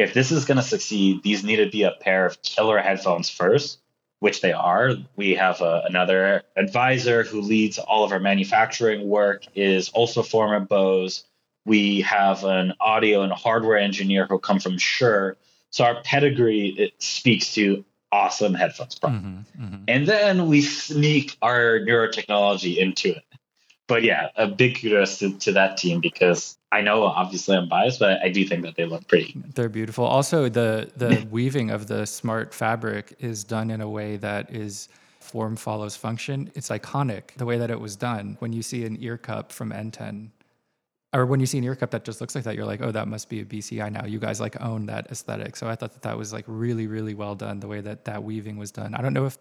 if 0.00 0.14
this 0.14 0.32
is 0.32 0.46
going 0.46 0.56
to 0.56 0.64
succeed, 0.64 1.22
these 1.22 1.44
need 1.44 1.56
to 1.56 1.70
be 1.70 1.84
a 1.84 1.92
pair 1.92 2.26
of 2.26 2.42
killer 2.42 2.78
headphones 2.78 3.30
first 3.30 3.79
which 4.20 4.40
they 4.42 4.52
are. 4.52 4.92
We 5.16 5.34
have 5.34 5.60
a, 5.60 5.64
uh, 5.64 5.82
another 5.86 6.42
advisor 6.56 7.24
who 7.24 7.40
leads 7.40 7.78
all 7.78 8.04
of 8.04 8.12
our 8.12 8.20
manufacturing 8.20 9.08
work, 9.08 9.46
is 9.54 9.88
also 9.90 10.22
former 10.22 10.60
Bose. 10.60 11.24
We 11.66 12.02
have 12.02 12.44
an 12.44 12.74
audio 12.80 13.22
and 13.22 13.32
hardware 13.32 13.78
engineer 13.78 14.26
who 14.26 14.38
come 14.38 14.60
from 14.60 14.78
Shure. 14.78 15.36
So 15.70 15.84
our 15.84 16.02
pedigree 16.02 16.74
it 16.78 16.94
speaks 17.02 17.54
to 17.54 17.84
awesome 18.12 18.54
headphones 18.54 18.96
Mm-hmm, 18.96 19.64
mm-hmm. 19.64 19.84
And 19.88 20.06
then 20.06 20.48
we 20.48 20.62
sneak 20.62 21.36
our 21.42 21.80
neurotechnology 21.80 22.76
into 22.76 23.10
it. 23.10 23.24
But 23.90 24.04
yeah, 24.04 24.28
a 24.36 24.46
big 24.46 24.80
kudos 24.80 25.18
to, 25.18 25.36
to 25.38 25.52
that 25.52 25.76
team 25.76 26.00
because 26.00 26.56
I 26.70 26.80
know 26.80 27.02
obviously 27.02 27.56
I'm 27.56 27.68
biased, 27.68 27.98
but 27.98 28.22
I 28.22 28.28
do 28.28 28.46
think 28.46 28.62
that 28.62 28.76
they 28.76 28.84
look 28.84 29.06
pretty. 29.08 29.34
They're 29.54 29.68
beautiful. 29.68 30.04
Also, 30.04 30.48
the 30.48 30.88
the 30.96 31.26
weaving 31.30 31.70
of 31.70 31.88
the 31.88 32.06
smart 32.06 32.54
fabric 32.54 33.16
is 33.18 33.42
done 33.42 33.68
in 33.68 33.80
a 33.80 33.88
way 33.88 34.16
that 34.18 34.54
is 34.54 34.88
form 35.18 35.56
follows 35.56 35.96
function. 35.96 36.52
It's 36.54 36.68
iconic 36.68 37.34
the 37.36 37.44
way 37.44 37.58
that 37.58 37.68
it 37.68 37.80
was 37.80 37.96
done. 37.96 38.36
When 38.38 38.52
you 38.52 38.62
see 38.62 38.84
an 38.84 38.96
ear 39.00 39.18
cup 39.18 39.50
from 39.50 39.72
Enten, 39.72 40.30
or 41.12 41.26
when 41.26 41.40
you 41.40 41.46
see 41.46 41.58
an 41.58 41.64
ear 41.64 41.74
cup 41.74 41.90
that 41.90 42.04
just 42.04 42.20
looks 42.20 42.36
like 42.36 42.44
that, 42.44 42.54
you're 42.54 42.64
like, 42.64 42.82
oh, 42.82 42.92
that 42.92 43.08
must 43.08 43.28
be 43.28 43.40
a 43.40 43.44
BCI 43.44 43.90
now. 43.90 44.06
You 44.06 44.20
guys 44.20 44.40
like 44.40 44.60
own 44.60 44.86
that 44.86 45.10
aesthetic. 45.10 45.56
So 45.56 45.66
I 45.66 45.74
thought 45.74 45.94
that 45.94 46.02
that 46.02 46.16
was 46.16 46.32
like 46.32 46.44
really, 46.46 46.86
really 46.86 47.14
well 47.14 47.34
done. 47.34 47.58
The 47.58 47.66
way 47.66 47.80
that 47.80 48.04
that 48.04 48.22
weaving 48.22 48.56
was 48.56 48.70
done. 48.70 48.94
I 48.94 49.02
don't 49.02 49.14
know 49.14 49.26
if 49.26 49.36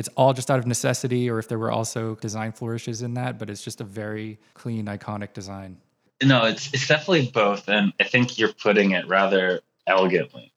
it's 0.00 0.08
all 0.16 0.32
just 0.32 0.50
out 0.50 0.58
of 0.58 0.66
necessity 0.66 1.28
or 1.28 1.38
if 1.38 1.46
there 1.46 1.58
were 1.58 1.70
also 1.70 2.14
design 2.16 2.52
flourishes 2.52 3.02
in 3.02 3.12
that, 3.14 3.38
but 3.38 3.50
it's 3.50 3.62
just 3.62 3.82
a 3.82 3.84
very 3.84 4.38
clean, 4.54 4.86
iconic 4.86 5.34
design. 5.34 5.76
No, 6.22 6.46
it's 6.46 6.72
it's 6.72 6.88
definitely 6.88 7.30
both, 7.32 7.68
and 7.68 7.92
I 8.00 8.04
think 8.04 8.38
you're 8.38 8.52
putting 8.52 8.92
it 8.92 9.06
rather 9.06 9.60
elegantly. 9.86 10.52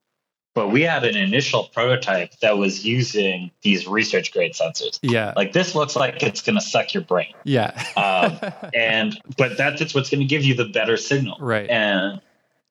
But 0.54 0.68
we 0.68 0.82
had 0.82 1.04
an 1.04 1.16
initial 1.16 1.64
prototype 1.64 2.38
that 2.40 2.56
was 2.56 2.86
using 2.86 3.50
these 3.62 3.86
research 3.86 4.32
grade 4.32 4.54
sensors. 4.54 4.98
Yeah, 5.02 5.34
like 5.36 5.52
this 5.52 5.74
looks 5.74 5.94
like 5.94 6.22
it's 6.22 6.40
going 6.40 6.56
to 6.56 6.64
suck 6.64 6.94
your 6.94 7.02
brain. 7.02 7.34
Yeah, 7.44 7.70
um, 7.96 8.38
and 8.74 9.20
but 9.36 9.58
that's 9.58 9.82
it's 9.82 9.94
what's 9.94 10.08
going 10.08 10.20
to 10.20 10.26
give 10.26 10.42
you 10.42 10.54
the 10.54 10.66
better 10.66 10.96
signal. 10.96 11.36
Right. 11.38 11.68
And 11.68 12.20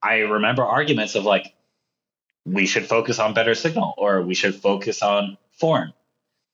I 0.02 0.20
remember 0.20 0.64
arguments 0.64 1.14
of 1.14 1.24
like, 1.24 1.54
we 2.46 2.66
should 2.66 2.88
focus 2.88 3.20
on 3.20 3.36
better 3.36 3.54
signal, 3.54 3.94
or 3.98 4.24
we 4.24 4.34
should 4.34 4.56
focus 4.56 5.04
on 5.04 5.38
form. 5.52 5.94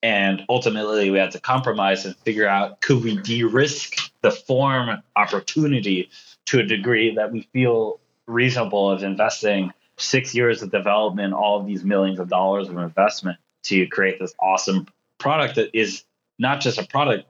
And 0.02 0.43
ultimately, 0.47 1.10
we 1.10 1.18
had 1.18 1.32
to 1.32 1.41
compromise 1.41 2.06
and 2.06 2.16
figure 2.18 2.47
out 2.47 2.82
could 2.82 3.04
we 3.04 3.18
de 3.18 3.43
risk 3.43 4.12
the 4.22 4.32
form 4.32 5.02
opportunity 5.16 6.10
to 6.45 6.60
a 6.60 6.64
degree 6.64 7.16
that 7.16 7.32
we 7.32 7.47
feel 7.54 8.00
reasonable 8.26 8.89
of 8.89 9.04
investing 9.04 9.74
six 9.97 10.34
years 10.34 10.62
of 10.62 10.72
development, 10.72 11.34
all 11.34 11.60
of 11.60 11.66
these 11.66 11.84
millions 11.84 12.20
of 12.20 12.30
dollars 12.30 12.70
of 12.70 12.78
investment 12.78 13.38
to 13.64 13.86
create 13.88 14.20
this 14.20 14.34
awesome 14.39 14.88
product 15.18 15.56
that 15.56 15.78
is 15.78 16.04
not 16.38 16.62
just 16.62 16.78
a 16.78 16.88
product, 16.88 17.28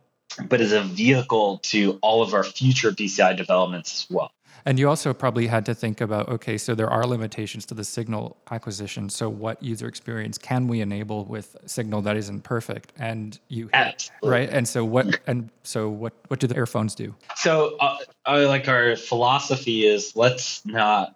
but 0.47 0.61
is 0.61 0.71
a 0.71 0.81
vehicle 0.81 1.57
to 1.63 1.97
all 2.01 2.21
of 2.21 2.33
our 2.33 2.43
future 2.43 2.91
BCI 2.91 3.35
developments 3.35 4.03
as 4.03 4.15
well. 4.15 4.31
And 4.65 4.79
you 4.79 4.89
also 4.89 5.13
probably 5.13 5.47
had 5.47 5.65
to 5.65 5.75
think 5.75 6.01
about 6.01 6.29
okay, 6.29 6.57
so 6.57 6.75
there 6.75 6.89
are 6.89 7.05
limitations 7.05 7.65
to 7.67 7.73
the 7.73 7.83
signal 7.83 8.37
acquisition. 8.51 9.09
So, 9.09 9.29
what 9.29 9.61
user 9.61 9.87
experience 9.87 10.37
can 10.37 10.67
we 10.67 10.81
enable 10.81 11.25
with 11.25 11.55
signal 11.65 12.01
that 12.03 12.17
isn't 12.17 12.43
perfect? 12.43 12.93
And 12.97 13.39
you 13.47 13.69
Absolutely. 13.73 14.29
right. 14.29 14.49
And 14.49 14.67
so, 14.67 14.85
what 14.85 15.19
and 15.27 15.49
so 15.63 15.89
what 15.89 16.13
what 16.27 16.39
do 16.39 16.47
the 16.47 16.55
earphones 16.55 16.95
do? 16.95 17.15
So, 17.35 17.77
uh, 17.79 17.97
uh, 18.25 18.45
like 18.47 18.67
our 18.67 18.95
philosophy 18.95 19.85
is 19.85 20.15
let's 20.15 20.65
not 20.65 21.15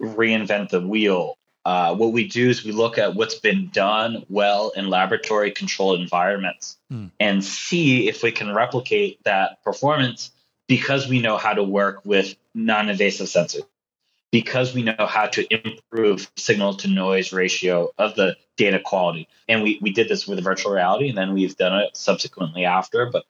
reinvent 0.00 0.70
the 0.70 0.80
wheel. 0.80 1.36
Uh, 1.64 1.94
what 1.94 2.12
we 2.12 2.28
do 2.28 2.50
is 2.50 2.62
we 2.62 2.72
look 2.72 2.98
at 2.98 3.14
what's 3.14 3.36
been 3.36 3.70
done 3.72 4.22
well 4.28 4.70
in 4.76 4.88
laboratory 4.90 5.50
controlled 5.50 5.98
environments 5.98 6.76
Hmm. 6.90 7.06
and 7.18 7.42
see 7.42 8.06
if 8.06 8.22
we 8.22 8.30
can 8.32 8.54
replicate 8.54 9.18
that 9.24 9.62
performance 9.64 10.30
because 10.66 11.08
we 11.08 11.20
know 11.20 11.36
how 11.36 11.52
to 11.52 11.62
work 11.62 12.04
with 12.04 12.34
non 12.54 12.88
invasive 12.88 13.26
sensors, 13.26 13.66
because 14.30 14.74
we 14.74 14.82
know 14.82 15.06
how 15.06 15.26
to 15.26 15.46
improve 15.52 16.30
signal 16.36 16.74
to 16.74 16.88
noise 16.88 17.32
ratio 17.32 17.90
of 17.98 18.14
the 18.14 18.36
data 18.56 18.80
quality. 18.80 19.28
And 19.48 19.62
we, 19.62 19.78
we 19.80 19.92
did 19.92 20.08
this 20.08 20.26
with 20.26 20.42
virtual 20.42 20.72
reality 20.72 21.08
and 21.08 21.18
then 21.18 21.34
we've 21.34 21.56
done 21.56 21.80
it 21.80 21.96
subsequently 21.96 22.64
after. 22.64 23.10
But 23.10 23.24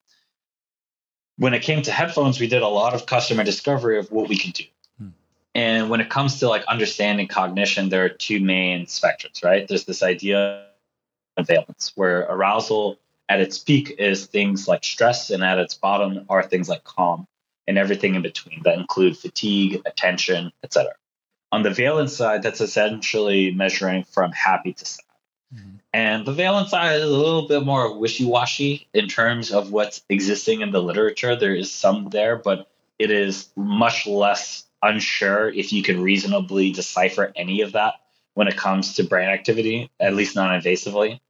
when 1.37 1.55
it 1.55 1.63
came 1.63 1.83
to 1.83 1.93
headphones, 1.93 2.39
we 2.39 2.47
did 2.47 2.63
a 2.63 2.69
lot 2.69 2.95
of 2.95 3.07
customer 3.07 3.45
discovery 3.45 3.99
of 3.99 4.11
what 4.11 4.29
we 4.29 4.37
can 4.37 4.53
do. 4.53 4.65
Hmm. 4.99 5.09
And 5.55 5.91
when 5.91 6.01
it 6.01 6.11
comes 6.11 6.41
to 6.41 6.49
like 6.49 6.65
understanding 6.67 7.29
cognition, 7.29 7.89
there 7.89 8.05
are 8.05 8.11
two 8.11 8.41
main 8.41 8.87
spectrums, 8.87 9.43
right? 9.43 9.67
There's 9.67 9.85
this 9.85 10.03
idea 10.03 10.67
of 11.37 11.47
valence, 11.47 11.93
where 11.97 12.21
arousal 12.21 12.99
at 13.29 13.41
its 13.41 13.59
peak 13.59 13.95
is 13.99 14.27
things 14.27 14.69
like 14.69 14.85
stress, 14.85 15.31
and 15.31 15.43
at 15.43 15.59
its 15.59 15.75
bottom 15.75 16.27
are 16.29 16.43
things 16.43 16.69
like 16.69 16.85
calm, 16.85 17.27
and 17.67 17.79
everything 17.79 18.15
in 18.15 18.23
between 18.23 18.63
that 18.65 18.79
include 18.79 19.17
fatigue, 19.17 19.81
attention, 19.87 20.53
etc. 20.63 20.93
On 21.53 21.63
the 21.63 21.71
valence 21.71 22.17
side, 22.17 22.43
that's 22.43 22.61
essentially 22.61 23.51
measuring 23.53 24.05
from 24.05 24.33
happy 24.33 24.73
to 24.73 24.85
sad. 24.85 25.05
Mhm. 25.55 25.79
And 25.93 26.27
the 26.27 26.33
valence 26.33 26.71
side 26.71 26.97
is 26.97 27.05
a 27.05 27.07
little 27.07 27.47
bit 27.47 27.65
more 27.65 27.97
wishy 27.97 28.25
washy 28.25 28.89
in 28.93 29.09
terms 29.09 29.53
of 29.53 29.71
what's 29.71 30.03
existing 30.09 30.63
in 30.63 30.73
the 30.73 30.83
literature. 30.83 31.37
There 31.37 31.55
is 31.55 31.71
some 31.71 32.09
there, 32.11 32.37
but 32.37 32.69
it 32.99 33.11
is 33.11 33.51
much 33.57 34.07
less 34.07 34.65
unsure 34.83 35.49
if 35.49 35.73
you 35.73 35.83
can 35.83 36.03
reasonably 36.03 36.73
decipher 36.73 37.33
any 37.37 37.61
of 37.63 37.73
that 37.73 37.95
when 38.35 38.49
it 38.49 38.57
comes 38.57 38.95
to 38.95 39.05
brain 39.05 39.29
activity, 39.29 39.91
at 40.01 40.15
least 40.15 40.37
non 40.37 40.51
invasively. 40.61 41.21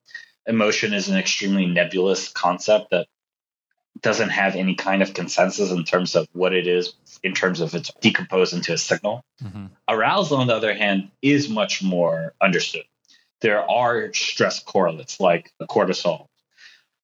Emotion 0.47 0.93
is 0.93 1.09
an 1.09 1.17
extremely 1.17 1.67
nebulous 1.67 2.29
concept 2.29 2.91
that 2.91 3.07
doesn't 4.01 4.31
have 4.31 4.57
any 4.57 4.75
kind 4.75 5.03
of 5.03 5.15
consensus 5.15 5.71
in 5.71 5.85
terms 5.85 6.15
of 6.15 6.29
what 6.33 6.53
it 6.53 6.67
is, 6.67 6.95
in 7.23 7.33
terms 7.33 7.61
of 7.61 7.75
it's 7.75 7.91
decomposed 8.01 8.53
into 8.53 8.73
a 8.73 8.79
signal. 8.79 9.25
Mhm. 9.43 9.71
Arousal, 9.89 10.39
on 10.39 10.49
the 10.49 10.55
other 10.55 10.75
hand, 10.75 11.11
is 11.23 11.49
much 11.49 11.83
more 11.83 12.35
understood. 12.41 12.85
There 13.41 13.69
are 13.71 14.13
stress 14.13 14.61
correlates 14.61 15.21
like 15.21 15.53
cortisol. 15.63 16.27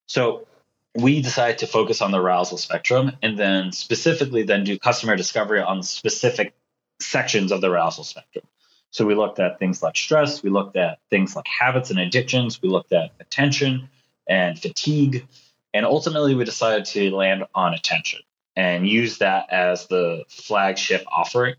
So 0.07 0.47
we 0.95 1.23
decided 1.23 1.59
to 1.59 1.67
focus 1.67 2.03
on 2.03 2.11
the 2.11 2.21
arousal 2.21 2.59
spectrum 2.59 3.17
and 3.23 3.39
then 3.39 3.73
specifically 3.73 4.43
then 4.43 4.65
do 4.65 4.79
customer 4.79 5.17
discovery 5.17 5.61
on 5.61 5.83
specific 5.83 6.53
sections 7.01 7.53
of 7.53 7.61
the 7.61 7.71
arousal 7.71 8.05
spectrum. 8.05 8.45
So 8.91 9.07
we 9.07 9.15
looked 9.15 9.39
at 9.39 9.59
things 9.59 9.83
like 9.83 9.97
stress, 9.97 10.43
we 10.43 10.51
looked 10.51 10.77
at 10.77 10.99
things 11.11 11.37
like 11.37 11.47
habits 11.47 11.91
and 11.91 11.99
addictions, 12.01 12.61
we 12.61 12.69
looked 12.69 12.93
at 12.93 13.13
attention 13.21 13.89
and 14.29 14.59
fatigue, 14.59 15.27
and 15.73 15.87
ultimately 15.87 16.35
we 16.35 16.45
decided 16.45 16.85
to 16.87 17.15
land 17.15 17.45
on 17.55 17.73
attention 17.73 18.21
and 18.57 18.89
use 18.89 19.19
that 19.19 19.47
as 19.51 19.87
the 19.87 20.25
flagship 20.29 21.05
offering, 21.11 21.55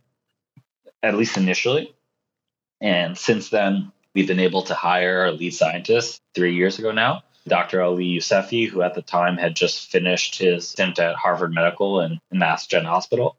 at 1.01 1.15
least 1.15 1.37
initially. 1.37 1.95
And 2.81 3.17
since 3.17 3.49
then, 3.49 3.91
we've 4.13 4.27
been 4.27 4.39
able 4.39 4.63
to 4.63 4.75
hire 4.75 5.21
our 5.21 5.31
lead 5.31 5.53
scientist 5.53 6.21
three 6.35 6.55
years 6.55 6.79
ago 6.79 6.91
now, 6.91 7.23
Dr. 7.47 7.81
Ali 7.81 8.05
Yousefi, 8.05 8.67
who 8.67 8.81
at 8.81 8.93
the 8.93 9.01
time 9.01 9.37
had 9.37 9.55
just 9.55 9.89
finished 9.89 10.37
his 10.37 10.67
stint 10.67 10.99
at 10.99 11.15
Harvard 11.15 11.53
Medical 11.53 12.01
and 12.01 12.19
Mass 12.31 12.67
Gen 12.67 12.85
Hospital. 12.85 13.37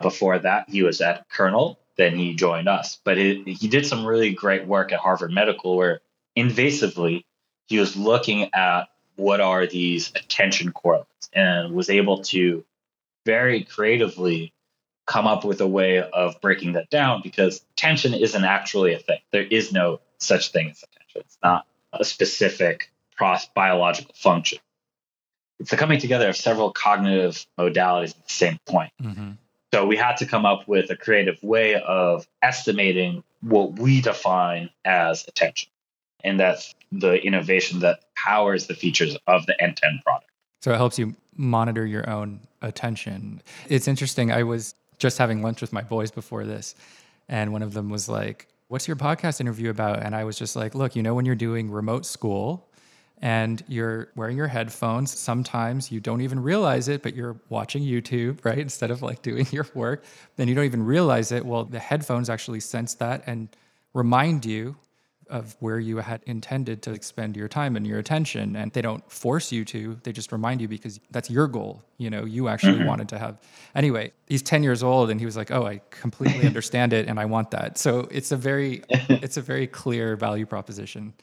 Before 0.00 0.38
that, 0.38 0.68
he 0.68 0.82
was 0.82 1.00
at 1.00 1.28
Kernel. 1.28 1.79
Then 2.00 2.16
he 2.16 2.34
joined 2.34 2.66
us. 2.66 2.98
But 3.04 3.18
it, 3.18 3.46
he 3.46 3.68
did 3.68 3.84
some 3.84 4.06
really 4.06 4.32
great 4.32 4.66
work 4.66 4.90
at 4.90 5.00
Harvard 5.00 5.32
Medical 5.32 5.76
where 5.76 6.00
invasively 6.34 7.24
he 7.66 7.78
was 7.78 7.94
looking 7.94 8.48
at 8.54 8.84
what 9.16 9.42
are 9.42 9.66
these 9.66 10.10
attention 10.16 10.72
correlates 10.72 11.28
and 11.34 11.74
was 11.74 11.90
able 11.90 12.22
to 12.22 12.64
very 13.26 13.64
creatively 13.64 14.54
come 15.06 15.26
up 15.26 15.44
with 15.44 15.60
a 15.60 15.66
way 15.66 16.00
of 16.02 16.40
breaking 16.40 16.72
that 16.72 16.88
down 16.88 17.20
because 17.22 17.62
attention 17.72 18.14
isn't 18.14 18.44
actually 18.44 18.94
a 18.94 18.98
thing. 18.98 19.18
There 19.30 19.42
is 19.42 19.70
no 19.70 20.00
such 20.16 20.52
thing 20.52 20.70
as 20.70 20.82
attention. 20.82 21.20
It's 21.26 21.38
not 21.42 21.66
a 21.92 22.02
specific 22.02 22.90
biological 23.54 24.14
function. 24.14 24.58
It's 25.58 25.70
the 25.70 25.76
coming 25.76 25.98
together 25.98 26.30
of 26.30 26.36
several 26.38 26.72
cognitive 26.72 27.44
modalities 27.58 28.16
at 28.16 28.26
the 28.26 28.32
same 28.32 28.58
point. 28.64 28.92
Mhm. 29.02 29.36
So 29.72 29.86
we 29.86 29.96
had 29.96 30.16
to 30.16 30.26
come 30.26 30.44
up 30.44 30.66
with 30.66 30.90
a 30.90 30.96
creative 30.96 31.40
way 31.42 31.80
of 31.80 32.26
estimating 32.42 33.22
what 33.40 33.78
we 33.78 34.00
define 34.00 34.70
as 34.84 35.26
attention. 35.28 35.70
And 36.24 36.38
that's 36.38 36.74
the 36.92 37.14
innovation 37.24 37.80
that 37.80 38.00
powers 38.16 38.66
the 38.66 38.74
features 38.74 39.16
of 39.26 39.46
the 39.46 39.60
end 39.62 39.76
to 39.78 39.86
end 39.86 40.00
product. 40.04 40.30
So 40.60 40.72
it 40.72 40.76
helps 40.76 40.98
you 40.98 41.14
monitor 41.36 41.86
your 41.86 42.08
own 42.10 42.40
attention. 42.60 43.42
It's 43.68 43.88
interesting. 43.88 44.30
I 44.32 44.42
was 44.42 44.74
just 44.98 45.18
having 45.18 45.42
lunch 45.42 45.60
with 45.60 45.72
my 45.72 45.82
boys 45.82 46.10
before 46.10 46.44
this, 46.44 46.74
and 47.28 47.52
one 47.52 47.62
of 47.62 47.72
them 47.72 47.88
was 47.88 48.08
like, 48.08 48.48
What's 48.68 48.86
your 48.86 48.96
podcast 48.96 49.40
interview 49.40 49.68
about? 49.68 50.00
And 50.00 50.14
I 50.14 50.22
was 50.24 50.38
just 50.38 50.54
like, 50.54 50.74
Look, 50.74 50.94
you 50.94 51.02
know, 51.02 51.14
when 51.14 51.24
you're 51.24 51.34
doing 51.34 51.70
remote 51.70 52.04
school 52.04 52.68
and 53.20 53.62
you're 53.68 54.08
wearing 54.16 54.36
your 54.36 54.46
headphones, 54.46 55.16
sometimes 55.18 55.92
you 55.92 56.00
don't 56.00 56.22
even 56.22 56.40
realize 56.42 56.88
it, 56.88 57.02
but 57.02 57.14
you're 57.14 57.36
watching 57.48 57.82
YouTube, 57.82 58.38
right? 58.44 58.58
Instead 58.58 58.90
of 58.90 59.02
like 59.02 59.22
doing 59.22 59.46
your 59.50 59.66
work, 59.74 60.04
then 60.36 60.48
you 60.48 60.54
don't 60.54 60.64
even 60.64 60.84
realize 60.84 61.32
it. 61.32 61.44
Well, 61.44 61.64
the 61.64 61.78
headphones 61.78 62.30
actually 62.30 62.60
sense 62.60 62.94
that 62.94 63.22
and 63.26 63.48
remind 63.92 64.44
you 64.46 64.76
of 65.28 65.56
where 65.60 65.78
you 65.78 65.98
had 65.98 66.20
intended 66.26 66.82
to 66.82 66.92
expend 66.92 67.36
your 67.36 67.46
time 67.46 67.76
and 67.76 67.86
your 67.86 68.00
attention. 68.00 68.56
And 68.56 68.72
they 68.72 68.82
don't 68.82 69.08
force 69.10 69.52
you 69.52 69.64
to 69.66 69.96
they 70.02 70.12
just 70.12 70.32
remind 70.32 70.60
you 70.60 70.66
because 70.66 70.98
that's 71.12 71.30
your 71.30 71.46
goal 71.46 71.84
you 71.98 72.10
know 72.10 72.24
you 72.24 72.48
actually 72.48 72.78
mm-hmm. 72.78 72.86
wanted 72.86 73.08
to 73.10 73.18
have. 73.18 73.38
Anyway 73.74 74.12
he's 74.26 74.42
10 74.42 74.62
years 74.64 74.82
old 74.82 75.08
and 75.08 75.20
he 75.20 75.26
was 75.26 75.36
like 75.36 75.50
oh 75.52 75.64
i 75.64 75.80
completely 75.90 76.46
understand 76.46 76.92
it 76.92 77.06
and 77.06 77.20
i 77.20 77.24
want 77.24 77.52
that. 77.52 77.78
So 77.78 78.08
it's 78.10 78.32
a 78.32 78.36
very 78.36 78.82
it's 78.90 79.36
a 79.36 79.42
very 79.42 79.68
clear 79.68 80.16
value 80.16 80.46
proposition 80.46 81.14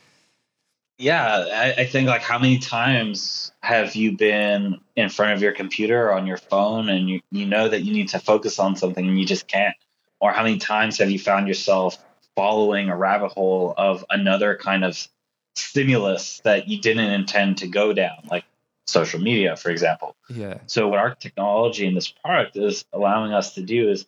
Yeah, 0.98 1.46
I, 1.54 1.82
I 1.82 1.86
think 1.86 2.08
like 2.08 2.24
how 2.24 2.40
many 2.40 2.58
times 2.58 3.52
have 3.62 3.96
you 3.96 4.18
been 4.18 4.80
in 4.96 5.10
front 5.10 5.34
of 5.34 5.42
your 5.42 5.52
computer 5.52 6.08
or 6.08 6.14
on 6.14 6.26
your 6.26 6.38
phone 6.38 6.90
and 6.90 7.08
you, 7.08 7.22
you 7.32 7.46
know 7.46 7.70
that 7.70 7.82
you 7.84 7.94
need 7.94 8.10
to 8.10 8.20
focus 8.20 8.58
on 8.58 8.76
something 8.76 9.08
and 9.08 9.20
you 9.20 9.26
just 9.26 9.48
can't? 9.48 9.76
Or 10.20 10.32
how 10.32 10.44
many 10.44 10.58
times 10.58 10.98
have 10.98 11.12
you 11.12 11.20
found 11.20 11.48
yourself 11.48 11.98
following 12.36 12.90
a 12.90 12.98
rabbit 12.98 13.30
hole 13.30 13.74
of 13.78 14.04
another 14.10 14.58
kind 14.58 14.84
of 14.84 15.08
stimulus 15.56 16.42
that 16.44 16.68
you 16.68 16.82
didn't 16.82 17.12
intend 17.12 17.60
to 17.60 17.68
go 17.68 17.94
down, 17.94 18.28
like 18.32 18.46
social 18.88 19.20
media, 19.20 19.56
for 19.56 19.70
example? 19.70 20.16
yeah 20.30 20.58
So 20.66 20.88
what 20.88 20.98
our 20.98 21.14
technology 21.14 21.86
in 21.86 21.94
this 21.94 22.08
product 22.08 22.58
is 22.58 22.86
allowing 22.92 23.34
us 23.34 23.54
to 23.54 23.62
do 23.62 23.92
is 23.92 24.08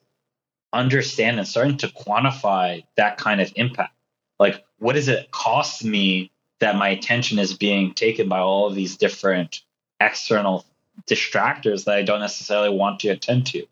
understand 0.73 1.37
and 1.37 1.47
starting 1.47 1.77
to 1.77 1.87
quantify 1.87 2.83
that 2.97 3.17
kind 3.17 3.41
of 3.41 3.51
impact. 3.55 3.93
Like 4.39 4.65
what 4.79 4.93
does 4.93 5.07
it 5.07 5.29
cost 5.29 5.83
me 5.83 6.31
that 6.59 6.75
my 6.75 6.89
attention 6.89 7.39
is 7.39 7.53
being 7.53 7.93
taken 7.93 8.29
by 8.29 8.39
all 8.39 8.67
of 8.67 8.75
these 8.75 8.97
different 8.97 9.61
external 9.99 10.65
distractors 11.07 11.85
that 11.85 11.95
I 11.95 12.01
don't 12.03 12.19
necessarily 12.19 12.69
want 12.69 13.01
to 13.01 13.09
attend 13.09 13.47
to? 13.47 13.65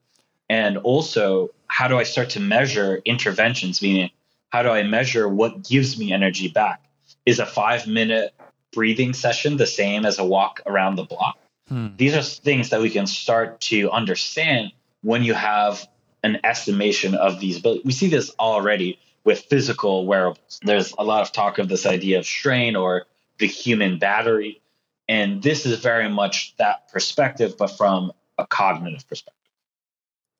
And 0.49 0.77
also, 0.77 1.49
how 1.67 1.88
do 1.88 1.97
I 1.97 2.03
start 2.03 2.31
to 2.31 2.39
measure 2.39 3.01
interventions? 3.03 3.81
Meaning, 3.81 4.11
how 4.49 4.63
do 4.63 4.69
I 4.69 4.83
measure 4.83 5.27
what 5.27 5.63
gives 5.63 5.99
me 5.99 6.13
energy 6.13 6.47
back? 6.47 6.81
Is 7.25 7.39
a 7.39 7.45
five 7.45 7.88
minute 7.88 8.33
breathing 8.71 9.13
session 9.13 9.57
the 9.57 9.67
same 9.67 10.05
as 10.05 10.19
a 10.19 10.25
walk 10.25 10.61
around 10.65 10.95
the 10.95 11.03
block? 11.03 11.38
Hmm. 11.67 11.88
These 11.97 12.15
are 12.15 12.21
things 12.21 12.69
that 12.69 12.79
we 12.79 12.89
can 12.89 13.07
start 13.07 13.59
to 13.61 13.91
understand 13.91 14.71
when 15.01 15.23
you 15.23 15.33
have 15.33 15.85
an 16.23 16.39
estimation 16.43 17.15
of 17.15 17.39
these 17.39 17.59
But 17.59 17.85
We 17.85 17.91
see 17.91 18.09
this 18.09 18.31
already 18.39 18.99
with 19.28 19.41
physical 19.41 20.05
wearables. 20.05 20.57
There's 20.63 20.93
a 20.97 21.03
lot 21.03 21.21
of 21.21 21.34
talk 21.34 21.59
of 21.59 21.67
this 21.67 21.86
idea 21.86 22.17
of 22.17 22.25
strain 22.25 22.78
or 22.78 23.07
the 23.39 23.45
human 23.45 23.99
battery. 23.99 24.61
And 25.09 25.43
this 25.43 25.65
is 25.65 25.80
very 25.80 26.07
much 26.07 26.55
that 26.59 26.89
perspective, 26.93 27.55
but 27.59 27.67
from 27.67 28.13
a 28.38 28.47
cognitive 28.47 29.05
perspective. 29.05 29.34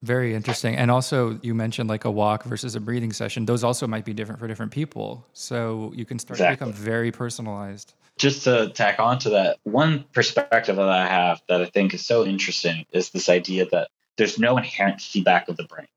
Very 0.03 0.33
interesting. 0.33 0.77
And 0.77 0.89
also, 0.89 1.38
you 1.43 1.53
mentioned 1.53 1.89
like 1.89 2.05
a 2.05 2.11
walk 2.11 2.45
versus 2.45 2.75
a 2.75 2.79
breathing 2.79 3.11
session. 3.11 3.45
Those 3.45 3.61
also 3.61 3.88
might 3.88 4.05
be 4.05 4.13
different 4.13 4.39
for 4.39 4.47
different 4.47 4.71
people. 4.71 5.27
So 5.33 5.91
you 5.93 6.05
can 6.05 6.17
start 6.17 6.39
exactly. 6.39 6.55
to 6.55 6.71
become 6.71 6.81
very 6.81 7.11
personalized. 7.11 7.93
Just 8.17 8.45
to 8.45 8.69
tack 8.69 9.01
on 9.01 9.19
to 9.19 9.31
that, 9.31 9.57
one 9.63 10.05
perspective 10.13 10.77
that 10.77 10.89
I 10.89 11.07
have 11.07 11.41
that 11.49 11.61
I 11.61 11.65
think 11.65 11.93
is 11.93 12.05
so 12.05 12.25
interesting 12.25 12.85
is 12.93 13.09
this 13.09 13.27
idea 13.27 13.65
that 13.71 13.89
there's 14.15 14.39
no 14.39 14.55
inherent 14.57 15.01
feedback 15.01 15.49
of 15.49 15.57
the 15.57 15.65
brain. 15.65 15.88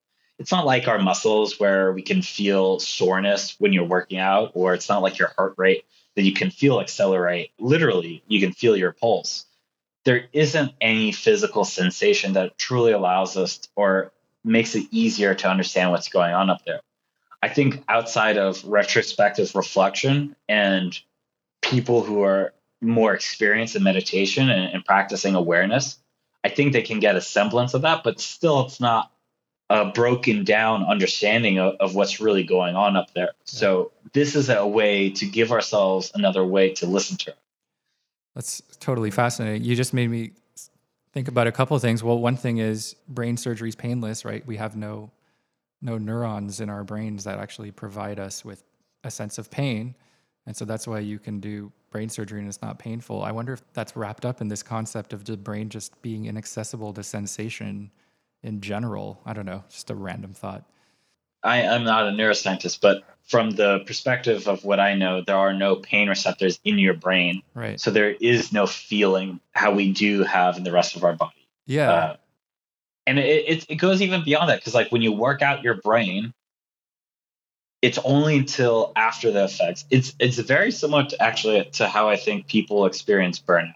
It's 0.40 0.50
not 0.50 0.66
like 0.66 0.88
our 0.88 0.98
muscles 0.98 1.60
where 1.60 1.92
we 1.92 2.02
can 2.02 2.22
feel 2.22 2.80
soreness 2.80 3.54
when 3.60 3.72
you're 3.72 3.84
working 3.84 4.18
out, 4.18 4.50
or 4.54 4.74
it's 4.74 4.88
not 4.88 5.02
like 5.02 5.18
your 5.18 5.32
heart 5.36 5.54
rate 5.56 5.84
that 6.16 6.22
you 6.22 6.32
can 6.32 6.50
feel 6.50 6.80
accelerate. 6.80 7.52
Literally, 7.60 8.24
you 8.26 8.40
can 8.40 8.52
feel 8.52 8.76
your 8.76 8.92
pulse 8.92 9.46
there 10.04 10.28
isn't 10.32 10.72
any 10.80 11.12
physical 11.12 11.64
sensation 11.64 12.32
that 12.34 12.56
truly 12.58 12.92
allows 12.92 13.36
us 13.36 13.60
or 13.76 14.12
makes 14.44 14.74
it 14.74 14.86
easier 14.90 15.34
to 15.34 15.48
understand 15.48 15.90
what's 15.90 16.08
going 16.08 16.32
on 16.32 16.48
up 16.48 16.64
there. 16.64 16.80
I 17.42 17.48
think 17.48 17.82
outside 17.88 18.36
of 18.36 18.64
retrospective 18.64 19.54
reflection 19.54 20.36
and 20.48 20.98
people 21.62 22.02
who 22.02 22.22
are 22.22 22.54
more 22.80 23.12
experienced 23.14 23.76
in 23.76 23.82
meditation 23.82 24.48
and, 24.48 24.72
and, 24.72 24.84
practicing 24.84 25.34
awareness, 25.34 25.98
I 26.42 26.48
think 26.48 26.72
they 26.72 26.82
can 26.82 27.00
get 27.00 27.16
a 27.16 27.20
semblance 27.20 27.74
of 27.74 27.82
that, 27.82 28.02
but 28.02 28.20
still 28.20 28.66
it's 28.66 28.80
not 28.80 29.10
a 29.70 29.84
broken 29.86 30.44
down 30.44 30.84
understanding 30.84 31.58
of, 31.58 31.76
of 31.78 31.94
what's 31.94 32.20
really 32.20 32.42
going 32.42 32.74
on 32.74 32.96
up 32.96 33.14
there. 33.14 33.30
So 33.44 33.92
this 34.12 34.34
is 34.34 34.50
a 34.50 34.66
way 34.66 35.10
to 35.10 35.26
give 35.26 35.52
ourselves 35.52 36.10
another 36.14 36.44
way 36.44 36.74
to 36.74 36.86
listen 36.86 37.16
to 37.18 37.30
it. 37.30 37.38
That's 38.34 38.60
totally 38.80 39.12
fascinating. 39.12 39.64
You 39.64 39.76
just 39.76 39.94
made 39.94 40.10
me 40.10 40.32
think 41.12 41.28
about 41.28 41.46
a 41.46 41.52
couple 41.52 41.76
of 41.76 41.82
things. 41.82 42.02
Well, 42.02 42.18
one 42.18 42.36
thing 42.36 42.58
is 42.58 42.96
brain 43.08 43.36
surgery 43.36 43.68
is 43.68 43.76
painless, 43.76 44.24
right? 44.24 44.44
We 44.44 44.56
have 44.56 44.76
no 44.76 45.10
no 45.82 45.96
neurons 45.96 46.60
in 46.60 46.68
our 46.68 46.84
brains 46.84 47.24
that 47.24 47.38
actually 47.38 47.70
provide 47.70 48.20
us 48.20 48.44
with 48.44 48.62
a 49.04 49.10
sense 49.10 49.38
of 49.38 49.50
pain. 49.50 49.94
And 50.46 50.54
so 50.54 50.66
that's 50.66 50.86
why 50.86 50.98
you 50.98 51.18
can 51.18 51.40
do 51.40 51.72
brain 51.90 52.10
surgery 52.10 52.40
and 52.40 52.48
it's 52.48 52.60
not 52.60 52.78
painful. 52.78 53.22
I 53.22 53.32
wonder 53.32 53.54
if 53.54 53.62
that's 53.72 53.96
wrapped 53.96 54.26
up 54.26 54.42
in 54.42 54.48
this 54.48 54.62
concept 54.62 55.14
of 55.14 55.24
the 55.24 55.38
brain 55.38 55.70
just 55.70 56.00
being 56.02 56.26
inaccessible 56.26 56.92
to 56.92 57.02
sensation 57.02 57.90
in 58.42 58.60
general. 58.60 59.20
I 59.24 59.32
don't 59.32 59.46
know, 59.46 59.64
just 59.68 59.90
a 59.90 59.94
random 59.94 60.32
thought. 60.32 60.64
I, 61.42 61.62
am 61.62 61.84
not 61.84 62.06
a 62.06 62.10
neuroscientist, 62.10 62.80
but 62.80 63.02
from 63.22 63.50
the 63.52 63.80
perspective 63.86 64.48
of 64.48 64.64
what 64.64 64.80
I 64.80 64.94
know, 64.94 65.22
there 65.22 65.36
are 65.36 65.52
no 65.52 65.76
pain 65.76 66.08
receptors 66.08 66.60
in 66.64 66.78
your 66.78 66.94
brain. 66.94 67.42
Right. 67.54 67.80
So 67.80 67.90
there 67.90 68.10
is 68.10 68.52
no 68.52 68.66
feeling 68.66 69.40
how 69.52 69.72
we 69.72 69.92
do 69.92 70.22
have 70.24 70.58
in 70.58 70.64
the 70.64 70.72
rest 70.72 70.96
of 70.96 71.04
our 71.04 71.14
body. 71.14 71.48
Yeah. 71.66 71.90
Uh, 71.90 72.16
and 73.06 73.18
it, 73.18 73.48
it, 73.48 73.66
it 73.70 73.74
goes 73.76 74.02
even 74.02 74.24
beyond 74.24 74.50
that 74.50 74.58
because, 74.58 74.74
like, 74.74 74.92
when 74.92 75.02
you 75.02 75.12
work 75.12 75.42
out 75.42 75.62
your 75.62 75.74
brain, 75.74 76.34
it's 77.82 77.98
only 78.04 78.36
until 78.36 78.92
after 78.94 79.30
the 79.30 79.44
effects. 79.44 79.84
It's 79.90 80.14
it's 80.18 80.38
very 80.38 80.70
similar 80.70 81.06
to 81.06 81.22
actually 81.22 81.64
to 81.72 81.88
how 81.88 82.08
I 82.08 82.16
think 82.16 82.46
people 82.46 82.84
experience 82.86 83.40
burnout. 83.40 83.74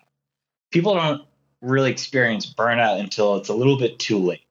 People 0.70 0.94
don't 0.94 1.22
really 1.62 1.90
experience 1.90 2.52
burnout 2.52 3.00
until 3.00 3.36
it's 3.36 3.48
a 3.48 3.54
little 3.54 3.78
bit 3.78 3.98
too 3.98 4.18
late. 4.18 4.43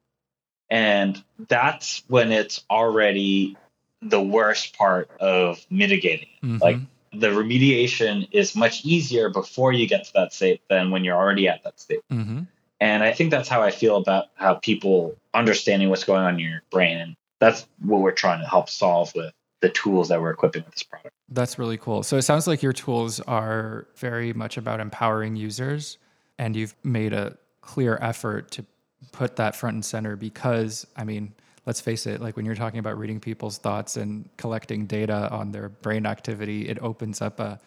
And 0.74 1.22
that's 1.48 2.02
when 2.08 2.32
it's 2.32 2.64
already 2.68 3.56
the 4.02 4.20
worst 4.20 4.76
part 4.76 5.08
of 5.20 5.64
mitigating 5.70 6.26
it. 6.42 6.44
Mm-hmm. 6.44 6.58
Like 6.58 6.78
the 7.12 7.28
remediation 7.28 8.26
is 8.32 8.56
much 8.56 8.84
easier 8.84 9.28
before 9.28 9.72
you 9.72 9.86
get 9.86 10.04
to 10.06 10.12
that 10.14 10.32
state 10.32 10.62
than 10.68 10.90
when 10.90 11.04
you're 11.04 11.16
already 11.16 11.46
at 11.46 11.62
that 11.62 11.78
state. 11.78 12.00
Mm-hmm. 12.10 12.40
And 12.80 13.02
I 13.04 13.12
think 13.12 13.30
that's 13.30 13.48
how 13.48 13.62
I 13.62 13.70
feel 13.70 13.98
about 13.98 14.30
how 14.34 14.54
people 14.54 15.14
understanding 15.32 15.90
what's 15.90 16.02
going 16.02 16.24
on 16.24 16.34
in 16.34 16.40
your 16.40 16.62
brain. 16.72 16.98
And 16.98 17.16
that's 17.38 17.68
what 17.80 18.00
we're 18.00 18.10
trying 18.10 18.40
to 18.40 18.48
help 18.48 18.68
solve 18.68 19.12
with 19.14 19.32
the 19.60 19.68
tools 19.68 20.08
that 20.08 20.20
we're 20.20 20.30
equipping 20.30 20.64
with 20.64 20.74
this 20.74 20.82
product. 20.82 21.14
That's 21.28 21.56
really 21.56 21.76
cool. 21.76 22.02
So 22.02 22.16
it 22.16 22.22
sounds 22.22 22.48
like 22.48 22.64
your 22.64 22.72
tools 22.72 23.20
are 23.20 23.86
very 23.94 24.32
much 24.32 24.56
about 24.56 24.80
empowering 24.80 25.36
users, 25.36 25.98
and 26.36 26.56
you've 26.56 26.74
made 26.82 27.12
a 27.12 27.38
clear 27.60 27.96
effort 28.02 28.50
to 28.50 28.66
put 29.12 29.36
that 29.36 29.56
front 29.56 29.74
and 29.74 29.84
center 29.84 30.16
because, 30.16 30.86
I 30.96 31.04
mean, 31.04 31.34
let's 31.66 31.80
face 31.80 32.06
it, 32.06 32.20
like 32.20 32.36
when 32.36 32.44
you're 32.44 32.54
talking 32.54 32.78
about 32.78 32.98
reading 32.98 33.20
people's 33.20 33.58
thoughts 33.58 33.96
and 33.96 34.28
collecting 34.36 34.86
data 34.86 35.28
on 35.30 35.52
their 35.52 35.68
brain 35.68 36.06
activity, 36.06 36.68
it 36.68 36.78
opens 36.80 37.22
up 37.22 37.40
a 37.40 37.58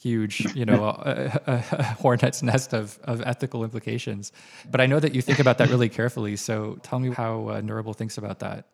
huge, 0.00 0.54
you 0.54 0.64
know, 0.64 0.84
a, 1.04 1.40
a, 1.46 1.64
a, 1.72 1.82
hornet's 1.82 2.42
nest 2.42 2.72
of, 2.72 2.98
of 3.04 3.22
ethical 3.22 3.64
implications. 3.64 4.32
But 4.70 4.80
I 4.80 4.86
know 4.86 5.00
that 5.00 5.14
you 5.14 5.22
think 5.22 5.38
about 5.38 5.58
that 5.58 5.68
really 5.68 5.88
carefully. 5.88 6.36
So 6.36 6.78
tell 6.82 6.98
me 6.98 7.10
how 7.10 7.48
uh, 7.48 7.60
Neurable 7.60 7.94
thinks 7.94 8.16
about 8.18 8.38
that. 8.40 8.66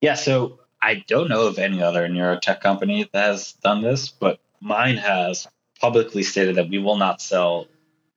Yeah. 0.00 0.14
So 0.14 0.60
I 0.82 1.04
don't 1.06 1.28
know 1.28 1.46
of 1.46 1.58
any 1.58 1.82
other 1.82 2.08
neurotech 2.08 2.60
company 2.60 3.08
that 3.12 3.26
has 3.26 3.52
done 3.52 3.82
this, 3.82 4.08
but 4.08 4.40
mine 4.60 4.96
has 4.96 5.46
publicly 5.80 6.22
stated 6.22 6.56
that 6.56 6.68
we 6.68 6.78
will 6.78 6.96
not 6.96 7.20
sell 7.20 7.66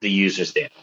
the 0.02 0.10
user's 0.10 0.52
data. 0.52 0.74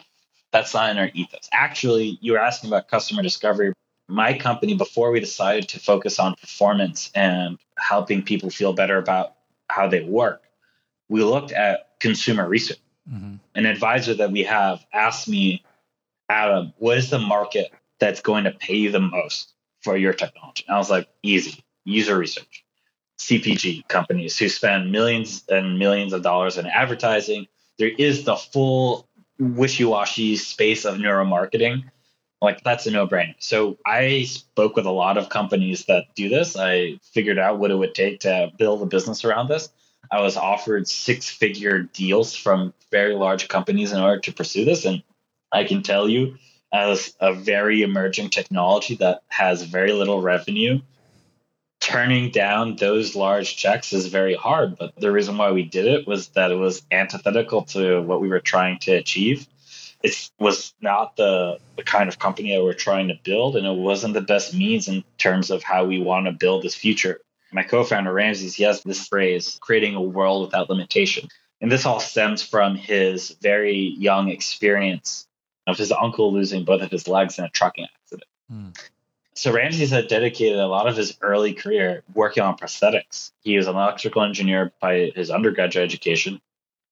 That's 0.55 0.73
not 0.73 0.89
in 0.91 0.99
our 0.99 1.11
ethos. 1.15 1.49
Actually, 1.53 2.17
you 2.21 2.31
were 2.31 2.39
asking 2.39 2.71
about 2.71 2.87
customer 2.87 3.25
discovery. 3.25 3.73
My 4.07 4.39
company, 4.39 4.77
before 4.77 5.11
we 5.11 5.19
decided 5.19 5.69
to 5.71 5.81
focus 5.81 6.21
on 6.21 6.37
performance 6.37 7.11
and 7.13 7.59
helping 7.77 8.23
people 8.23 8.51
feel 8.51 8.73
better 8.73 8.97
about 8.97 9.35
how 9.69 9.89
they 9.89 10.05
work, 10.05 10.45
we 11.09 11.25
looked 11.25 11.51
at 11.51 11.99
consumer 11.99 12.49
research. 12.49 12.79
Mm-hmm. 13.13 13.35
An 13.57 13.67
advisor 13.67 14.15
that 14.15 14.31
we 14.31 14.45
have 14.45 14.87
asked 14.93 15.29
me, 15.29 15.65
Adam, 16.29 16.73
what 16.79 16.99
is 16.99 17.11
the 17.11 17.19
market 17.19 17.73
that's 17.99 18.21
going 18.21 18.45
to 18.45 18.53
pay 18.53 18.77
you 18.77 18.93
the 18.93 19.01
most 19.01 19.55
for 19.83 19.97
your 19.97 20.13
technology? 20.13 20.65
And 20.69 20.77
I 20.77 20.79
was 20.79 20.89
like, 20.89 21.09
easy, 21.25 21.65
user 21.85 22.17
research. 22.17 22.65
CPG 23.19 23.89
companies 23.89 24.39
who 24.39 24.49
spend 24.49 24.93
millions 24.93 25.43
and 25.49 25.81
millions 25.81 26.13
of 26.13 26.23
dollars 26.23 26.59
in 26.59 26.67
advertising. 26.67 27.49
There 27.77 27.91
is 27.91 28.23
the 28.23 28.37
full 28.37 29.04
wishy-washy 29.39 30.37
space 30.37 30.85
of 30.85 30.97
neuromarketing 30.97 31.85
like 32.45 32.63
that's 32.63 32.87
a 32.87 32.91
no-brainer. 32.91 33.35
So 33.39 33.79
i 33.87 34.25
spoke 34.25 34.77
with 34.77 34.87
a 34.87 34.91
lot 34.91 35.17
of 35.17 35.31
companies 35.31 35.87
that 35.87 36.15
do 36.15 36.29
this. 36.29 36.57
I 36.57 36.99
figured 37.13 37.39
out 37.39 37.59
what 37.59 37.71
it 37.71 37.77
would 37.77 37.95
take 37.95 38.21
to 38.21 38.53
build 38.59 38.83
a 38.83 38.87
business 38.87 39.25
around 39.25 39.49
this. 39.49 39.71
I 40.13 40.21
was 40.21 40.37
offered 40.37 40.87
six-figure 40.87 41.85
deals 41.95 42.37
from 42.37 42.75
very 42.91 43.15
large 43.15 43.49
companies 43.49 43.93
in 43.93 44.01
order 44.01 44.21
to 44.21 44.33
pursue 44.33 44.65
this 44.65 44.85
and 44.85 45.03
i 45.51 45.65
can 45.65 45.83
tell 45.83 46.09
you 46.09 46.37
as 46.73 47.17
a 47.21 47.33
very 47.33 47.83
emerging 47.83 48.31
technology 48.31 48.97
that 48.97 49.23
has 49.29 49.63
very 49.63 49.93
little 49.93 50.21
revenue 50.21 50.81
turning 51.85 52.31
down 52.31 52.77
those 52.77 53.15
large 53.15 53.59
checks 53.59 53.93
is 53.93 54.07
very 54.07 54.35
hard. 54.35 54.79
But 54.79 54.97
the 54.97 55.13
reason 55.13 55.37
why 55.37 55.53
we 55.53 55.65
did 55.65 55.87
it 55.87 56.07
was 56.07 56.29
that 56.29 56.51
it 56.51 56.55
was 56.55 56.83
antithetical 56.91 57.63
to 57.67 58.01
what 58.01 58.23
we 58.23 58.29
were 58.29 58.41
trying 58.41 58.79
to 58.81 58.93
achieve. 58.93 59.47
It 60.03 60.31
was 60.39 60.73
not 60.81 61.17
the, 61.17 61.59
the 61.77 61.83
kind 61.83 62.09
of 62.09 62.19
company 62.19 62.55
that 62.55 62.65
we're 62.65 62.73
trying 62.73 63.09
to 63.09 63.19
build, 63.23 63.57
and 63.57 63.67
it 63.67 63.77
wasn't 63.77 64.15
the 64.15 64.23
best 64.23 64.55
means 64.55 64.89
in 64.89 65.05
terms 65.19 65.51
of 65.51 65.63
how 65.63 65.85
we 65.85 66.01
want 66.01 66.25
to 66.25 66.33
build 66.33 66.63
this 66.63 66.75
future. 66.75 67.21
My 67.53 67.63
co 67.63 67.85
founder, 67.85 68.13
Ramses, 68.13 68.57
has 68.59 68.83
this 68.83 69.07
phrase 69.07 69.59
creating 69.61 69.95
a 69.95 70.03
world 70.03 70.47
without 70.47 70.71
limitation. 70.71 71.29
And 71.61 71.71
this 71.71 71.85
all 71.85 72.01
stems 72.01 72.43
from 72.43 72.77
his 72.77 73.37
very 73.43 73.77
young 73.77 74.31
experience 74.31 75.27
of 75.67 75.77
his 75.77 75.93
uncle 75.93 76.33
losing 76.33 76.65
both 76.65 76.83
of 76.83 76.91
his 76.91 77.07
legs 77.09 77.39
in 77.39 77.45
a 77.45 77.51
trucking 77.51 77.87
accident. 77.95 78.29
Mm. 78.51 78.79
So 79.37 79.53
Ramses 79.53 79.91
had 79.91 80.07
dedicated 80.07 80.59
a 80.59 80.67
lot 80.67 80.87
of 80.87 80.97
his 80.97 81.19
early 81.21 81.55
career 81.55 82.05
working 82.15 82.43
on 82.43 82.57
prosthetics. 82.57 83.33
He 83.43 83.57
was 83.57 83.67
an 83.67 83.75
electrical 83.75 84.23
engineer 84.23 84.73
by 84.81 85.13
his 85.15 85.29
undergraduate 85.31 85.85
education, 85.85 86.41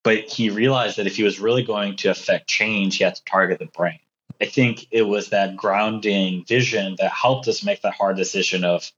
but 0.03 0.29
he 0.29 0.49
realized 0.49 0.97
that 0.97 1.07
if 1.07 1.15
he 1.15 1.23
was 1.23 1.39
really 1.39 1.63
going 1.63 1.95
to 1.97 2.09
affect 2.09 2.47
change, 2.47 2.97
he 2.97 3.05
had 3.05 3.15
to 3.15 3.23
target 3.23 3.59
the 3.59 3.65
brain. 3.67 3.99
I 4.41 4.45
think 4.45 4.87
it 4.91 5.03
was 5.03 5.29
that 5.29 5.55
grounding 5.55 6.43
vision 6.43 6.97
that 6.99 7.11
helped 7.11 7.47
us 7.47 7.63
make 7.63 7.81
that 7.81 7.93
hard 7.93 8.17
decision 8.17 8.65
of 8.65 8.91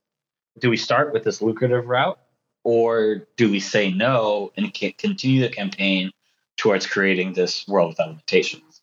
do 0.58 0.68
we 0.68 0.76
start 0.76 1.12
with 1.12 1.22
this 1.22 1.40
lucrative 1.40 1.86
route 1.86 2.18
or 2.64 3.28
do 3.36 3.48
we 3.48 3.60
say 3.60 3.92
no 3.92 4.50
and 4.56 4.74
continue 4.74 5.40
the 5.40 5.50
campaign 5.50 6.10
towards 6.56 6.86
creating 6.86 7.34
this 7.34 7.68
world 7.68 7.90
without 7.90 8.08
limitations? 8.08 8.82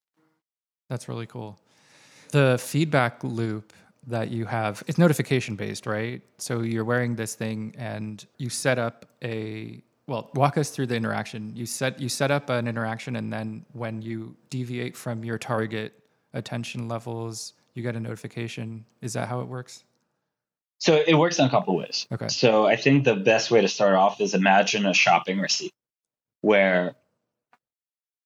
That's 0.90 1.10
really 1.10 1.26
cool. 1.26 1.60
The 2.30 2.58
feedback 2.62 3.24
loop 3.24 3.74
that 4.08 4.30
you 4.32 4.46
have 4.46 4.84
it's 4.88 4.98
notification 4.98 5.56
based 5.56 5.86
right? 5.86 6.22
So 6.38 6.62
you're 6.62 6.86
wearing 6.86 7.16
this 7.16 7.36
thing 7.36 7.74
and 7.78 8.26
you 8.38 8.50
set 8.50 8.78
up 8.80 9.06
a 9.24 9.82
well 10.08 10.30
walk 10.36 10.58
us 10.58 10.70
through 10.70 10.88
the 10.88 10.96
interaction. 10.96 11.56
You 11.56 11.66
set 11.66 12.00
you 12.00 12.10
set 12.10 12.32
up 12.32 12.50
an 12.50 12.68
interaction 12.68 13.16
and 13.16 13.32
then 13.32 13.66
when 13.74 14.02
you 14.02 14.36
deviate 14.50 14.96
from 14.96 15.24
your 15.24 15.38
target 15.38 15.94
attention 16.34 16.88
levels 16.88 17.54
you 17.74 17.84
get 17.84 17.96
a 17.96 18.00
notification. 18.00 18.86
Is 19.02 19.14
that 19.14 19.28
how 19.28 19.42
it 19.42 19.48
works? 19.48 19.84
So 20.80 21.02
it 21.08 21.14
works 21.14 21.40
in 21.40 21.46
a 21.46 21.50
couple 21.50 21.76
ways. 21.76 22.08
Okay. 22.12 22.28
So 22.28 22.66
i 22.66 22.76
think 22.76 23.06
the 23.06 23.16
best 23.16 23.52
way 23.52 23.62
to 23.62 23.68
start 23.68 23.96
off 23.96 24.20
is 24.20 24.34
imagine 24.34 24.86
a 24.86 24.94
shopping 24.94 25.40
receipt 25.40 25.72
where 26.42 26.96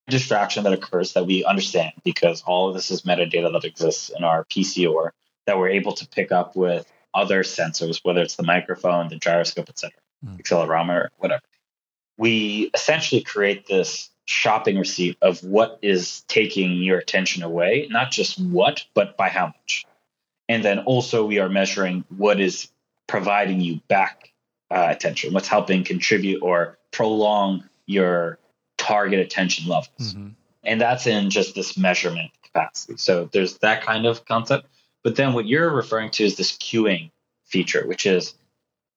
distraction 0.09 0.63
that 0.63 0.73
occurs 0.73 1.13
that 1.13 1.25
we 1.25 1.43
understand 1.43 1.91
because 2.03 2.41
all 2.43 2.69
of 2.69 2.73
this 2.73 2.91
is 2.91 3.01
metadata 3.01 3.51
that 3.51 3.65
exists 3.65 4.09
in 4.09 4.23
our 4.23 4.45
pc 4.45 4.89
or 4.89 5.13
that 5.47 5.57
we're 5.57 5.69
able 5.69 5.93
to 5.93 6.07
pick 6.07 6.31
up 6.31 6.55
with 6.55 6.85
other 7.13 7.41
sensors, 7.41 8.01
whether 8.03 8.21
it's 8.21 8.35
the 8.35 8.43
microphone, 8.43 9.07
the 9.07 9.15
gyroscope, 9.15 9.69
etc., 9.69 9.91
mm. 10.23 10.39
accelerometer, 10.39 11.07
whatever. 11.17 11.41
We 12.17 12.69
essentially 12.73 13.21
create 13.21 13.65
this 13.67 14.09
shopping 14.25 14.77
receipt 14.77 15.17
of 15.21 15.43
what 15.43 15.79
is 15.81 16.21
taking 16.27 16.73
your 16.83 16.99
attention 16.99 17.43
away, 17.43 17.87
not 17.89 18.11
just 18.11 18.39
what, 18.39 18.85
but 18.93 19.17
by 19.17 19.29
how 19.29 19.47
much. 19.47 19.85
And 20.49 20.63
then 20.63 20.79
also 20.79 21.25
we 21.25 21.39
are 21.39 21.49
measuring 21.49 22.03
what 22.09 22.39
is 22.39 22.69
providing 23.07 23.61
you 23.61 23.79
back 23.87 24.33
uh, 24.69 24.87
attention, 24.89 25.33
what's 25.33 25.47
helping 25.47 25.83
contribute 25.83 26.41
or 26.41 26.77
prolong 26.91 27.63
your 27.85 28.37
target 28.77 29.19
attention 29.19 29.67
levels. 29.67 30.13
Mm-hmm. 30.13 30.29
And 30.63 30.81
that's 30.81 31.07
in 31.07 31.29
just 31.29 31.55
this 31.55 31.77
measurement 31.77 32.31
capacity. 32.43 32.97
So 32.97 33.29
there's 33.31 33.57
that 33.59 33.83
kind 33.83 34.05
of 34.05 34.25
concept. 34.25 34.67
But 35.07 35.15
then 35.15 35.31
what 35.31 35.47
you're 35.47 35.69
referring 35.69 36.09
to 36.11 36.25
is 36.25 36.35
this 36.35 36.51
cueing 36.57 37.11
feature, 37.45 37.87
which 37.87 38.05
is 38.05 38.33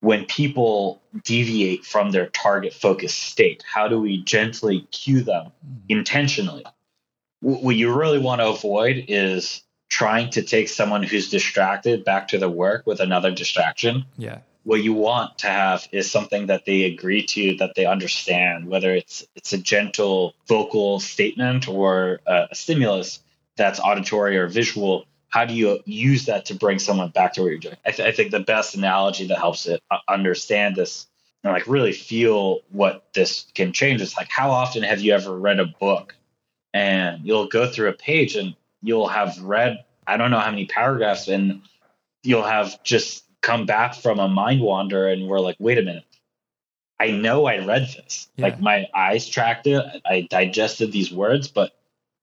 when 0.01 0.25
people 0.25 1.01
deviate 1.23 1.85
from 1.85 2.11
their 2.11 2.25
target 2.25 2.73
focus 2.73 3.13
state, 3.13 3.63
how 3.65 3.87
do 3.87 3.97
we 3.97 4.21
gently 4.21 4.81
cue 4.91 5.21
them 5.21 5.53
mm-hmm. 5.65 5.85
intentionally? 5.87 6.65
What 7.39 7.77
you 7.77 7.97
really 7.97 8.19
want 8.19 8.41
to 8.41 8.49
avoid 8.49 9.05
is 9.07 9.61
trying 9.87 10.31
to 10.31 10.41
take 10.41 10.67
someone 10.67 11.01
who's 11.01 11.29
distracted 11.29 12.03
back 12.03 12.27
to 12.27 12.37
the 12.37 12.49
work 12.49 12.85
with 12.85 12.99
another 12.99 13.31
distraction. 13.31 14.03
Yeah 14.17 14.39
what 14.63 14.83
you 14.83 14.93
want 14.93 15.39
to 15.39 15.47
have 15.47 15.87
is 15.91 16.11
something 16.11 16.45
that 16.45 16.65
they 16.65 16.83
agree 16.83 17.25
to 17.25 17.55
that 17.55 17.73
they 17.75 17.87
understand 17.87 18.67
whether 18.67 18.93
it's 18.93 19.25
it's 19.35 19.53
a 19.53 19.57
gentle 19.57 20.35
vocal 20.47 20.99
statement 20.99 21.67
or 21.67 22.19
a, 22.27 22.49
a 22.51 22.55
stimulus 22.55 23.21
that's 23.55 23.79
auditory 23.79 24.37
or 24.37 24.45
visual 24.45 25.05
how 25.31 25.45
do 25.45 25.53
you 25.53 25.79
use 25.85 26.25
that 26.25 26.45
to 26.45 26.55
bring 26.55 26.79
someone 26.79 27.09
back 27.09 27.33
to 27.33 27.41
what 27.41 27.49
you're 27.49 27.59
doing 27.59 27.77
i, 27.85 27.91
th- 27.91 28.07
I 28.07 28.11
think 28.11 28.31
the 28.31 28.39
best 28.39 28.75
analogy 28.75 29.27
that 29.27 29.37
helps 29.37 29.65
it 29.65 29.81
uh, 29.91 29.97
understand 30.07 30.75
this 30.75 31.07
and 31.43 31.51
like 31.51 31.67
really 31.67 31.93
feel 31.93 32.59
what 32.69 33.05
this 33.13 33.47
can 33.55 33.73
change 33.73 34.01
is 34.01 34.15
like 34.15 34.29
how 34.29 34.51
often 34.51 34.83
have 34.83 35.01
you 35.01 35.13
ever 35.13 35.37
read 35.37 35.59
a 35.59 35.65
book 35.65 36.15
and 36.73 37.25
you'll 37.25 37.47
go 37.47 37.67
through 37.67 37.89
a 37.89 37.93
page 37.93 38.35
and 38.35 38.55
you'll 38.81 39.07
have 39.07 39.41
read 39.41 39.83
i 40.07 40.17
don't 40.17 40.31
know 40.31 40.39
how 40.39 40.51
many 40.51 40.65
paragraphs 40.65 41.27
and 41.27 41.61
you'll 42.23 42.43
have 42.43 42.81
just 42.83 43.25
come 43.41 43.65
back 43.65 43.95
from 43.95 44.19
a 44.19 44.27
mind 44.27 44.61
wander 44.61 45.07
and 45.07 45.27
we're 45.27 45.39
like, 45.39 45.57
wait 45.59 45.77
a 45.77 45.81
minute. 45.81 46.05
I 46.99 47.11
know 47.11 47.45
I 47.45 47.65
read 47.65 47.83
this. 47.83 48.29
Yeah. 48.35 48.45
Like 48.45 48.61
my 48.61 48.87
eyes 48.93 49.27
tracked 49.27 49.65
it. 49.65 49.83
I 50.05 50.27
digested 50.29 50.91
these 50.91 51.11
words, 51.11 51.47
but 51.47 51.71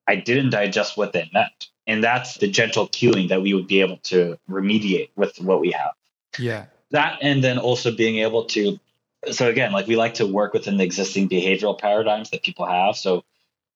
I 0.07 0.17
didn't 0.17 0.51
digest 0.51 0.97
what 0.97 1.13
they 1.13 1.29
meant. 1.35 1.69
And 1.89 2.05
that's 2.05 2.39
the 2.39 2.49
gentle 2.49 2.87
cueing 2.87 3.31
that 3.31 3.43
we 3.43 3.55
would 3.55 3.67
be 3.67 3.81
able 3.81 3.97
to 4.05 4.39
remediate 4.49 5.11
with 5.17 5.41
what 5.41 5.61
we 5.61 5.73
have. 5.73 5.93
Yeah. 6.39 6.67
That 6.93 7.19
and 7.21 7.43
then 7.43 7.59
also 7.59 7.95
being 7.95 8.19
able 8.19 8.45
to 8.47 8.79
so 9.33 9.49
again, 9.49 9.73
like 9.73 9.89
we 9.89 9.97
like 9.97 10.15
to 10.15 10.27
work 10.27 10.53
within 10.53 10.77
the 10.77 10.85
existing 10.85 11.29
behavioral 11.29 11.77
paradigms 11.77 12.31
that 12.31 12.45
people 12.45 12.67
have. 12.67 12.97
So 12.97 13.25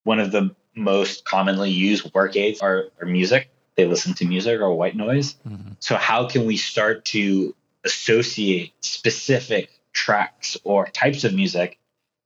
one 0.05 0.21
of 0.21 0.31
the 0.31 0.55
most 0.77 1.25
commonly 1.25 1.71
used 1.71 2.15
work 2.15 2.37
aids 2.37 2.61
are, 2.61 2.85
are 3.01 3.07
music 3.07 3.51
they 3.77 3.87
listen 3.87 4.15
to 4.15 4.25
music 4.27 4.61
or 4.61 4.75
white 4.75 4.97
noise. 4.97 5.35
Mm-hmm. 5.49 5.73
So, 5.81 5.97
how 5.97 6.29
can 6.29 6.47
we 6.47 6.57
start 6.57 7.05
to 7.07 7.55
associate 7.85 8.73
specific 8.81 9.71
tracks 9.93 10.57
or 10.65 10.87
types 10.87 11.25
of 11.25 11.35
music 11.35 11.79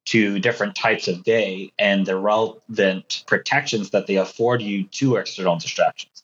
to 0.06 0.38
different 0.38 0.74
types 0.74 1.08
of 1.08 1.22
day 1.22 1.72
and 1.78 2.06
the 2.06 2.16
relevant 2.16 3.24
protections 3.26 3.90
that 3.90 4.06
they 4.06 4.16
afford 4.16 4.62
you 4.62 4.84
to 4.84 5.16
external 5.16 5.56
distractions? 5.56 6.22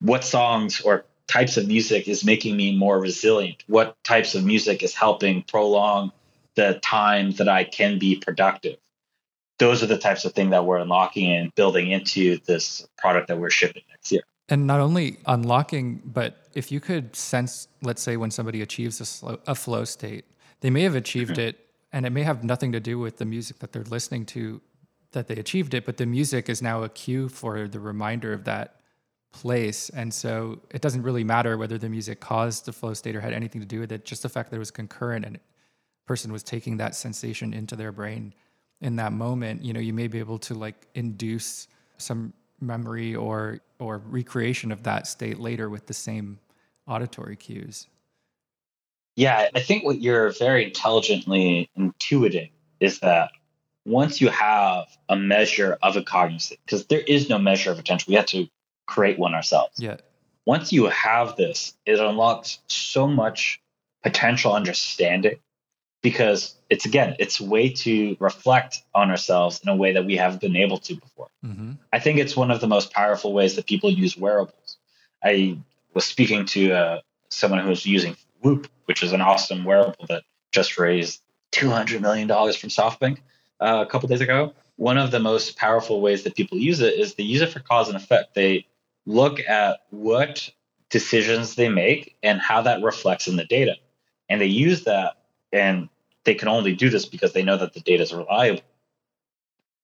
What 0.00 0.24
songs 0.24 0.80
or 0.80 1.04
types 1.26 1.56
of 1.56 1.66
music 1.66 2.08
is 2.08 2.24
making 2.24 2.56
me 2.56 2.76
more 2.76 2.98
resilient? 2.98 3.64
What 3.66 3.96
types 4.04 4.34
of 4.34 4.44
music 4.44 4.82
is 4.82 4.94
helping 4.94 5.42
prolong 5.42 6.12
the 6.54 6.78
time 6.82 7.32
that 7.32 7.48
I 7.48 7.64
can 7.64 7.98
be 7.98 8.16
productive? 8.16 8.78
those 9.58 9.82
are 9.82 9.86
the 9.86 9.98
types 9.98 10.24
of 10.24 10.32
things 10.32 10.50
that 10.50 10.64
we're 10.64 10.78
unlocking 10.78 11.32
and 11.32 11.54
building 11.54 11.90
into 11.90 12.38
this 12.46 12.86
product 12.98 13.28
that 13.28 13.38
we're 13.38 13.50
shipping 13.50 13.82
next 13.90 14.12
year. 14.12 14.22
And 14.48 14.66
not 14.66 14.80
only 14.80 15.18
unlocking, 15.26 16.02
but 16.04 16.48
if 16.54 16.70
you 16.70 16.80
could 16.80 17.16
sense, 17.16 17.68
let's 17.82 18.02
say, 18.02 18.16
when 18.16 18.30
somebody 18.30 18.62
achieves 18.62 19.00
a, 19.00 19.06
slow, 19.06 19.38
a 19.46 19.54
flow 19.54 19.84
state, 19.84 20.24
they 20.60 20.70
may 20.70 20.82
have 20.82 20.94
achieved 20.94 21.32
mm-hmm. 21.32 21.48
it, 21.48 21.65
and 21.96 22.04
it 22.04 22.10
may 22.10 22.24
have 22.24 22.44
nothing 22.44 22.72
to 22.72 22.78
do 22.78 22.98
with 22.98 23.16
the 23.16 23.24
music 23.24 23.58
that 23.60 23.72
they're 23.72 23.82
listening 23.84 24.26
to 24.26 24.60
that 25.12 25.28
they 25.28 25.36
achieved 25.36 25.72
it, 25.72 25.86
but 25.86 25.96
the 25.96 26.04
music 26.04 26.50
is 26.50 26.60
now 26.60 26.82
a 26.82 26.90
cue 26.90 27.26
for 27.26 27.66
the 27.68 27.80
reminder 27.80 28.34
of 28.34 28.44
that 28.44 28.82
place. 29.32 29.88
And 29.88 30.12
so 30.12 30.60
it 30.70 30.82
doesn't 30.82 31.02
really 31.02 31.24
matter 31.24 31.56
whether 31.56 31.78
the 31.78 31.88
music 31.88 32.20
caused 32.20 32.66
the 32.66 32.72
flow 32.74 32.92
state 32.92 33.16
or 33.16 33.22
had 33.22 33.32
anything 33.32 33.62
to 33.62 33.66
do 33.66 33.80
with 33.80 33.92
it, 33.92 34.04
just 34.04 34.22
the 34.22 34.28
fact 34.28 34.50
that 34.50 34.56
it 34.56 34.58
was 34.58 34.70
concurrent 34.70 35.24
and 35.24 35.40
person 36.04 36.30
was 36.34 36.42
taking 36.42 36.76
that 36.76 36.94
sensation 36.94 37.54
into 37.54 37.74
their 37.76 37.92
brain 37.92 38.34
in 38.82 38.96
that 38.96 39.14
moment, 39.14 39.64
you 39.64 39.72
know, 39.72 39.80
you 39.80 39.94
may 39.94 40.06
be 40.06 40.18
able 40.18 40.38
to 40.40 40.52
like 40.52 40.86
induce 40.94 41.66
some 41.96 42.34
memory 42.60 43.16
or 43.16 43.60
or 43.78 44.02
recreation 44.06 44.70
of 44.70 44.82
that 44.82 45.06
state 45.06 45.38
later 45.40 45.70
with 45.70 45.86
the 45.86 45.94
same 45.94 46.38
auditory 46.86 47.36
cues. 47.36 47.86
Yeah, 49.16 49.48
I 49.54 49.60
think 49.60 49.84
what 49.84 50.00
you're 50.00 50.30
very 50.30 50.64
intelligently 50.64 51.70
intuiting 51.76 52.50
is 52.80 53.00
that 53.00 53.30
once 53.86 54.20
you 54.20 54.28
have 54.28 54.84
a 55.08 55.16
measure 55.16 55.78
of 55.82 55.96
a 55.96 56.02
cognitive 56.02 56.58
because 56.64 56.86
there 56.86 57.00
is 57.00 57.28
no 57.28 57.38
measure 57.38 57.70
of 57.70 57.78
attention, 57.78 58.10
we 58.10 58.16
have 58.16 58.26
to 58.26 58.46
create 58.86 59.18
one 59.18 59.34
ourselves. 59.34 59.80
Yeah. 59.80 59.96
Once 60.44 60.72
you 60.72 60.86
have 60.86 61.36
this, 61.36 61.74
it 61.86 61.98
unlocks 61.98 62.58
so 62.68 63.08
much 63.08 63.60
potential 64.02 64.52
understanding 64.52 65.38
because 66.02 66.54
it's 66.70 66.86
again 66.86 67.16
it's 67.18 67.40
a 67.40 67.44
way 67.44 67.70
to 67.70 68.16
reflect 68.20 68.82
on 68.94 69.10
ourselves 69.10 69.60
in 69.64 69.68
a 69.68 69.74
way 69.74 69.94
that 69.94 70.04
we 70.04 70.16
haven't 70.16 70.40
been 70.40 70.54
able 70.54 70.78
to 70.78 70.94
before 70.94 71.26
mm-hmm. 71.44 71.72
i 71.92 71.98
think 71.98 72.18
it's 72.20 72.36
one 72.36 72.52
of 72.52 72.60
the 72.60 72.68
most 72.68 72.92
powerful 72.92 73.32
ways 73.32 73.56
that 73.56 73.66
people 73.66 73.90
use 73.90 74.16
wearables 74.16 74.76
i 75.24 75.58
was 75.94 76.04
speaking 76.04 76.44
to 76.44 76.70
uh, 76.72 77.00
someone 77.30 77.58
who 77.58 77.68
was 77.68 77.84
using 77.84 78.14
whoop 78.40 78.68
which 78.86 79.02
is 79.02 79.12
an 79.12 79.20
awesome 79.20 79.64
wearable 79.64 80.06
that 80.08 80.22
just 80.52 80.78
raised 80.78 81.22
$200 81.52 82.00
million 82.00 82.28
from 82.28 82.70
softbank 82.70 83.18
uh, 83.60 83.84
a 83.86 83.90
couple 83.90 84.08
days 84.08 84.20
ago 84.20 84.52
one 84.76 84.98
of 84.98 85.10
the 85.10 85.20
most 85.20 85.56
powerful 85.56 86.00
ways 86.00 86.22
that 86.24 86.36
people 86.36 86.58
use 86.58 86.80
it 86.80 86.94
is 86.94 87.14
they 87.14 87.22
use 87.22 87.42
it 87.42 87.50
for 87.50 87.60
cause 87.60 87.88
and 87.88 87.96
effect 87.96 88.34
they 88.34 88.66
look 89.06 89.40
at 89.40 89.80
what 89.90 90.50
decisions 90.90 91.54
they 91.54 91.68
make 91.68 92.16
and 92.22 92.40
how 92.40 92.62
that 92.62 92.82
reflects 92.82 93.26
in 93.26 93.36
the 93.36 93.44
data 93.44 93.76
and 94.28 94.40
they 94.40 94.46
use 94.46 94.84
that 94.84 95.16
and 95.52 95.88
they 96.24 96.34
can 96.34 96.48
only 96.48 96.74
do 96.74 96.90
this 96.90 97.06
because 97.06 97.32
they 97.32 97.42
know 97.42 97.56
that 97.56 97.72
the 97.72 97.80
data 97.80 98.02
is 98.02 98.12
reliable 98.12 98.62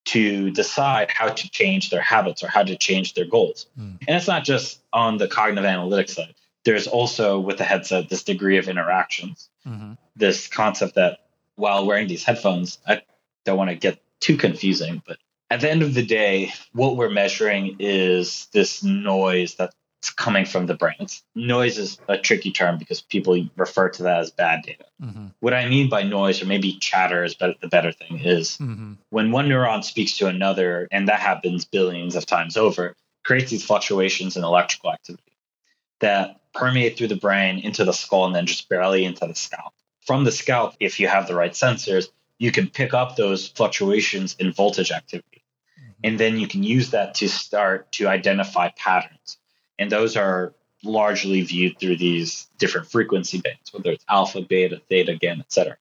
to 0.05 0.51
decide 0.51 1.11
how 1.11 1.29
to 1.29 1.51
change 1.51 1.91
their 1.91 2.01
habits 2.01 2.43
or 2.43 2.49
how 2.49 2.63
to 2.63 2.77
change 2.77 3.15
their 3.15 3.25
goals. 3.25 3.67
Mm. 3.79 3.99
And 4.07 4.17
it's 4.17 4.27
not 4.27 4.45
just 4.45 4.83
on 4.93 5.17
the 5.17 5.29
cognitive 5.29 5.65
analytics 5.65 6.11
side. 6.11 6.35
There's 6.65 6.87
also 6.87 7.41
with 7.41 7.59
the 7.59 7.65
headset 7.65 8.09
this 8.09 8.23
degree 8.23 8.59
of 8.59 8.69
interactions. 8.69 9.49
Mm-hmm. 9.67 9.95
This 10.17 10.47
concept 10.49 10.95
that 10.95 11.19
while 11.57 11.87
wearing 11.87 12.09
these 12.09 12.25
headphones, 12.25 12.79
I 12.87 13.03
don't 13.45 13.59
want 13.59 13.71
to 13.71 13.77
get 13.77 14.03
too 14.21 14.37
confusing, 14.37 15.03
but 15.07 15.19
at 15.51 15.61
the 15.61 15.71
end 15.71 15.83
of 15.83 15.93
the 15.93 16.05
day, 16.05 16.53
what 16.73 16.97
we're 16.97 17.11
measuring 17.11 17.77
is 17.79 18.49
this 18.53 18.83
noise 18.83 19.55
that's 19.57 19.75
coming 20.17 20.47
from 20.47 20.67
the 20.67 20.75
brain. 20.75 21.07
Noise 21.35 21.79
is 21.79 21.99
a 22.09 22.17
tricky 22.17 22.53
term 22.53 22.79
because 22.79 23.03
people 23.03 23.49
refer 23.57 23.89
to 23.91 24.05
that 24.05 24.21
as 24.21 24.31
bad 24.31 24.63
data. 24.63 24.85
Mm-hmm. 25.03 25.27
What 25.41 25.55
I 25.55 25.69
mean 25.69 25.91
by 25.91 26.05
noise, 26.05 26.43
or 26.43 26.47
maybe 26.47 26.79
chatter 26.79 27.23
is 27.23 27.35
better, 27.35 27.55
the 27.61 27.69
better 27.69 27.93
thing, 27.93 28.21
is 28.21 28.57
mm-hmm. 28.57 28.95
when 29.11 29.31
one 29.31 29.49
neuron 29.49 29.85
speaks 29.85 30.17
to 30.19 30.27
another, 30.27 30.89
and 30.91 31.09
that 31.09 31.21
happens 31.21 31.65
billions 31.65 32.17
of 32.17 32.25
times 32.25 32.57
over, 32.57 32.97
creates 33.23 33.51
these 33.51 33.65
fluctuations 33.65 34.37
in 34.37 34.45
electrical 34.45 34.91
activity 34.91 35.37
that 36.01 36.41
permeate 36.55 36.97
through 36.97 37.09
the 37.09 37.17
brain 37.17 37.59
into 37.59 37.85
the 37.85 37.93
skull 37.93 38.27
and 38.27 38.35
then 38.35 38.47
just 38.47 38.69
barely 38.69 39.05
into 39.05 39.27
the 39.27 39.35
scalp. 39.35 39.73
From 40.07 40.25
the 40.25 40.33
scalp, 40.33 40.75
if 40.81 41.01
you 41.01 41.09
have 41.09 41.27
the 41.27 41.35
right 41.35 41.53
sensors, 41.53 42.09
you 42.39 42.51
can 42.51 42.69
pick 42.69 42.93
up 42.93 43.17
those 43.17 43.49
fluctuations 43.49 44.35
in 44.39 44.53
voltage 44.53 44.91
activity. 44.91 45.45
Mm-hmm. 45.81 45.93
And 46.05 46.21
then 46.21 46.39
you 46.39 46.49
can 46.49 46.63
use 46.63 46.91
that 46.91 47.15
to 47.17 47.29
start 47.29 47.91
to 47.93 48.09
identify 48.09 48.71
patterns 48.77 49.39
and 49.79 49.91
those 49.91 50.17
are 50.17 50.55
largely 50.85 51.43
viewed 51.43 51.79
through 51.79 51.97
these 51.97 52.49
different 52.59 52.89
frequency 52.91 53.41
bands, 53.41 53.73
whether 53.73 53.91
it's 53.91 54.05
alpha, 54.09 54.43
beta, 54.43 54.81
theta, 54.89 55.17
gamma, 55.17 55.41
et 55.41 55.53
cetera. 55.53 55.77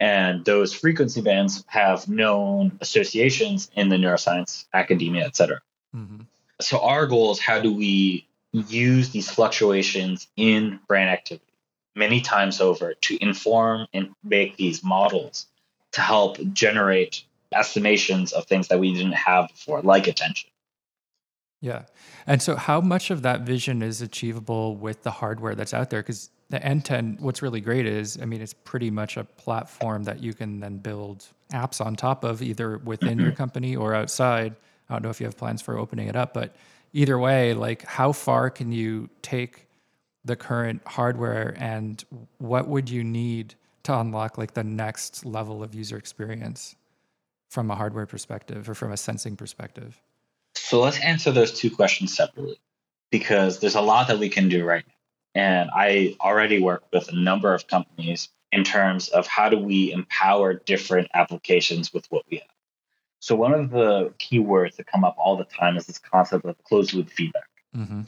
And 0.00 0.44
those 0.44 0.72
frequency 0.72 1.22
bands 1.22 1.64
have 1.66 2.08
known 2.08 2.78
associations 2.80 3.70
in 3.74 3.88
the 3.88 3.96
neuroscience, 3.96 4.66
academia, 4.72 5.26
et 5.26 5.34
cetera. 5.34 5.60
Mm-hmm. 5.94 6.20
So 6.60 6.80
our 6.80 7.06
goal 7.06 7.32
is 7.32 7.40
how 7.40 7.60
do 7.60 7.72
we 7.72 8.27
use 8.52 9.10
these 9.10 9.30
fluctuations 9.30 10.28
in 10.36 10.80
brain 10.88 11.08
activity 11.08 11.44
many 11.94 12.20
times 12.20 12.60
over 12.60 12.94
to 12.94 13.18
inform 13.20 13.86
and 13.92 14.10
make 14.22 14.56
these 14.56 14.82
models 14.84 15.46
to 15.92 16.00
help 16.00 16.38
generate 16.52 17.24
estimations 17.52 18.32
of 18.32 18.46
things 18.46 18.68
that 18.68 18.78
we 18.78 18.92
didn't 18.94 19.12
have 19.12 19.48
before, 19.48 19.82
like 19.82 20.06
attention. 20.06 20.50
Yeah. 21.60 21.82
And 22.26 22.40
so, 22.40 22.54
how 22.54 22.80
much 22.80 23.10
of 23.10 23.22
that 23.22 23.40
vision 23.40 23.82
is 23.82 24.00
achievable 24.00 24.76
with 24.76 25.02
the 25.02 25.10
hardware 25.10 25.56
that's 25.56 25.74
out 25.74 25.90
there? 25.90 26.02
Because 26.02 26.30
the 26.50 26.60
Enten, 26.60 27.20
what's 27.20 27.42
really 27.42 27.60
great 27.60 27.84
is, 27.84 28.18
I 28.22 28.26
mean, 28.26 28.40
it's 28.40 28.54
pretty 28.54 28.90
much 28.90 29.16
a 29.16 29.24
platform 29.24 30.04
that 30.04 30.22
you 30.22 30.34
can 30.34 30.60
then 30.60 30.78
build 30.78 31.26
apps 31.52 31.84
on 31.84 31.96
top 31.96 32.22
of, 32.22 32.42
either 32.42 32.78
within 32.78 33.18
your 33.18 33.28
mm-hmm. 33.28 33.36
company 33.36 33.76
or 33.76 33.94
outside. 33.94 34.54
I 34.88 34.94
don't 34.94 35.02
know 35.02 35.10
if 35.10 35.20
you 35.20 35.26
have 35.26 35.36
plans 35.36 35.60
for 35.60 35.76
opening 35.76 36.08
it 36.08 36.16
up, 36.16 36.32
but 36.32 36.54
either 36.92 37.18
way, 37.18 37.54
like, 37.54 37.84
how 37.84 38.12
far 38.12 38.50
can 38.50 38.72
you 38.72 39.08
take 39.22 39.66
the 40.24 40.36
current 40.36 40.82
hardware 40.86 41.54
and 41.58 42.04
what 42.38 42.68
would 42.68 42.90
you 42.90 43.02
need 43.02 43.54
to 43.84 43.98
unlock 43.98 44.36
like 44.36 44.54
the 44.54 44.64
next 44.64 45.24
level 45.24 45.62
of 45.62 45.74
user 45.74 45.96
experience 45.96 46.76
from 47.48 47.70
a 47.70 47.74
hardware 47.74 48.06
perspective 48.06 48.68
or 48.68 48.74
from 48.74 48.92
a 48.92 48.96
sensing 48.96 49.36
perspective? 49.36 50.00
So 50.54 50.80
let's 50.80 51.00
answer 51.00 51.30
those 51.30 51.58
two 51.58 51.70
questions 51.70 52.14
separately 52.14 52.60
because 53.10 53.60
there's 53.60 53.74
a 53.74 53.80
lot 53.80 54.08
that 54.08 54.18
we 54.18 54.28
can 54.28 54.48
do 54.48 54.64
right 54.64 54.84
now. 54.86 54.94
And 55.34 55.70
I 55.74 56.16
already 56.20 56.60
work 56.60 56.84
with 56.92 57.08
a 57.08 57.16
number 57.16 57.54
of 57.54 57.66
companies 57.66 58.28
in 58.52 58.64
terms 58.64 59.08
of 59.08 59.26
how 59.26 59.48
do 59.48 59.58
we 59.58 59.92
empower 59.92 60.54
different 60.54 61.08
applications 61.14 61.92
with 61.92 62.06
what 62.10 62.24
we 62.30 62.38
have. 62.38 62.48
So 63.20 63.34
one 63.34 63.52
of 63.52 63.70
the 63.70 64.12
keywords 64.18 64.76
that 64.76 64.86
come 64.86 65.04
up 65.04 65.16
all 65.18 65.36
the 65.36 65.44
time 65.44 65.76
is 65.76 65.86
this 65.86 65.98
concept 65.98 66.44
of 66.44 66.62
closed 66.64 66.94
loop 66.94 67.10
feedback. 67.10 67.48
Mm-hmm. 67.76 68.02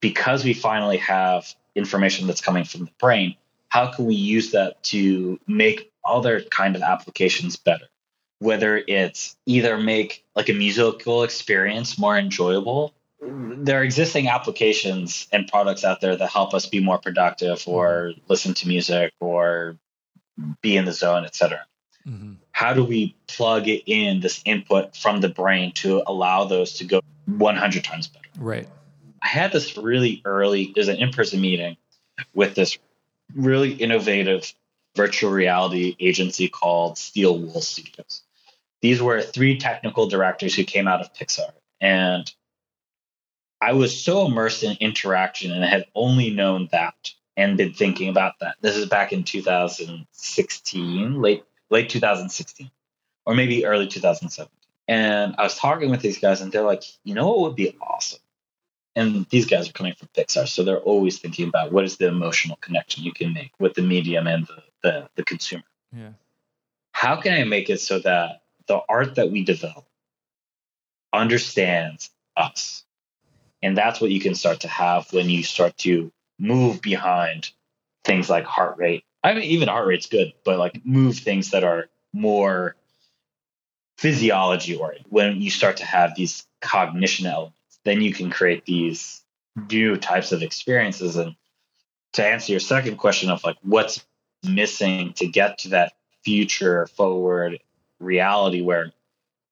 Because 0.00 0.44
we 0.44 0.54
finally 0.54 0.96
have 0.98 1.54
information 1.74 2.26
that's 2.26 2.40
coming 2.40 2.64
from 2.64 2.86
the 2.86 2.90
brain, 2.98 3.36
how 3.68 3.92
can 3.92 4.06
we 4.06 4.14
use 4.14 4.52
that 4.52 4.82
to 4.84 5.38
make 5.46 5.92
other 6.04 6.42
kind 6.42 6.76
of 6.76 6.82
applications 6.82 7.56
better? 7.56 7.86
whether 8.44 8.82
it's 8.86 9.36
either 9.46 9.78
make 9.78 10.24
like 10.36 10.48
a 10.48 10.52
musical 10.52 11.22
experience 11.22 11.98
more 11.98 12.16
enjoyable 12.16 12.94
there 13.20 13.80
are 13.80 13.82
existing 13.82 14.28
applications 14.28 15.26
and 15.32 15.48
products 15.48 15.82
out 15.82 16.02
there 16.02 16.14
that 16.14 16.28
help 16.28 16.52
us 16.52 16.66
be 16.66 16.78
more 16.78 16.98
productive 16.98 17.62
or 17.66 18.12
listen 18.28 18.52
to 18.52 18.68
music 18.68 19.14
or 19.18 19.78
be 20.60 20.76
in 20.76 20.84
the 20.84 20.92
zone 20.92 21.24
etc 21.24 21.64
mm-hmm. 22.06 22.34
How 22.54 22.72
do 22.72 22.84
we 22.84 23.14
plug 23.26 23.68
it 23.68 23.82
in 23.86 24.20
this 24.20 24.40
input 24.44 24.96
from 24.96 25.20
the 25.20 25.28
brain 25.28 25.72
to 25.72 26.02
allow 26.06 26.44
those 26.44 26.74
to 26.74 26.84
go 26.84 27.00
100 27.26 27.84
times 27.84 28.08
better 28.08 28.28
right 28.38 28.68
i 29.22 29.28
had 29.28 29.52
this 29.52 29.76
really 29.76 30.22
early 30.24 30.72
there's 30.74 30.88
an 30.88 30.96
in-person 30.96 31.40
meeting 31.40 31.76
with 32.34 32.54
this 32.54 32.78
really 33.34 33.72
innovative 33.72 34.52
virtual 34.94 35.30
reality 35.30 35.96
agency 35.98 36.48
called 36.48 36.98
Steel 36.98 37.38
Wool 37.38 37.60
Studios. 37.60 38.22
These 38.80 39.02
were 39.02 39.22
three 39.22 39.58
technical 39.58 40.08
directors 40.08 40.54
who 40.54 40.64
came 40.64 40.86
out 40.86 41.00
of 41.00 41.12
Pixar. 41.14 41.52
And 41.80 42.30
I 43.60 43.72
was 43.72 43.98
so 43.98 44.26
immersed 44.26 44.62
in 44.62 44.76
interaction 44.80 45.50
and 45.50 45.64
had 45.64 45.86
only 45.94 46.30
known 46.30 46.68
that 46.70 47.12
and 47.36 47.56
been 47.56 47.72
thinking 47.72 48.08
about 48.08 48.34
that. 48.40 48.56
This 48.60 48.76
is 48.76 48.86
back 48.86 49.12
in 49.12 49.24
2016, 49.24 51.20
late 51.20 51.44
late 51.70 51.88
2016, 51.88 52.70
or 53.26 53.34
maybe 53.34 53.66
early 53.66 53.86
2017. 53.86 54.50
And 54.86 55.34
I 55.38 55.42
was 55.42 55.56
talking 55.56 55.90
with 55.90 56.00
these 56.00 56.18
guys, 56.18 56.40
and 56.40 56.52
they're 56.52 56.62
like, 56.62 56.84
you 57.04 57.14
know 57.14 57.28
what 57.28 57.40
would 57.40 57.56
be 57.56 57.76
awesome? 57.80 58.20
And 58.96 59.26
these 59.30 59.46
guys 59.46 59.68
are 59.68 59.72
coming 59.72 59.94
from 59.94 60.08
Pixar, 60.16 60.46
so 60.46 60.62
they're 60.62 60.78
always 60.78 61.18
thinking 61.18 61.48
about 61.48 61.72
what 61.72 61.84
is 61.84 61.96
the 61.96 62.06
emotional 62.06 62.56
connection 62.56 63.02
you 63.02 63.12
can 63.12 63.32
make 63.32 63.52
with 63.58 63.74
the 63.74 63.82
medium 63.82 64.26
and 64.26 64.46
the, 64.46 64.62
the, 64.82 65.08
the 65.16 65.24
consumer. 65.24 65.64
Yeah. 65.92 66.10
How 66.92 67.16
can 67.16 67.32
I 67.32 67.44
make 67.44 67.70
it 67.70 67.80
so 67.80 67.98
that 68.00 68.42
the 68.66 68.80
art 68.88 69.16
that 69.16 69.30
we 69.30 69.44
develop 69.44 69.84
understands 71.14 72.10
us. 72.36 72.84
And 73.62 73.76
that's 73.76 74.00
what 74.00 74.10
you 74.10 74.20
can 74.20 74.34
start 74.34 74.60
to 74.60 74.68
have 74.68 75.10
when 75.12 75.30
you 75.30 75.42
start 75.42 75.76
to 75.78 76.12
move 76.38 76.82
behind 76.82 77.50
things 78.04 78.28
like 78.28 78.44
heart 78.44 78.76
rate. 78.76 79.04
I 79.24 79.32
mean, 79.32 79.44
even 79.44 79.68
heart 79.68 79.86
rate's 79.86 80.06
good, 80.06 80.34
but 80.44 80.58
like 80.58 80.84
move 80.84 81.16
things 81.16 81.50
that 81.52 81.64
are 81.64 81.88
more 82.12 82.76
physiology 83.96 84.76
oriented. 84.76 85.10
When 85.10 85.40
you 85.40 85.50
start 85.50 85.78
to 85.78 85.86
have 85.86 86.14
these 86.14 86.46
cognition 86.60 87.26
elements, 87.26 87.80
then 87.84 88.02
you 88.02 88.12
can 88.12 88.30
create 88.30 88.66
these 88.66 89.22
new 89.70 89.96
types 89.96 90.32
of 90.32 90.42
experiences. 90.42 91.16
And 91.16 91.34
to 92.12 92.24
answer 92.24 92.52
your 92.52 92.60
second 92.60 92.98
question 92.98 93.30
of 93.30 93.42
like 93.44 93.56
what's 93.62 94.04
missing 94.46 95.14
to 95.14 95.26
get 95.26 95.58
to 95.60 95.70
that 95.70 95.94
future 96.22 96.86
forward 96.88 97.60
reality 98.00 98.60
where 98.60 98.92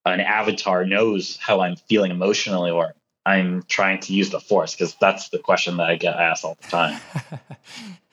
an 0.05 0.21
avatar 0.21 0.85
knows 0.85 1.39
how 1.39 1.61
I'm 1.61 1.77
feeling 1.77 2.11
emotionally 2.11 2.71
or 2.71 2.95
I'm 3.25 3.63
trying 3.63 4.01
to 4.01 4.13
use 4.13 4.29
the 4.29 4.41
force 4.41 4.75
because 4.75 4.97
that's 5.01 5.31
the 5.31 5.39
question 5.39 5.79
that 5.79 5.89
I 5.89 5.97
get 5.97 6.17
asked 6.17 6.45
all 6.45 6.59
the 6.61 6.69
time. 6.69 7.01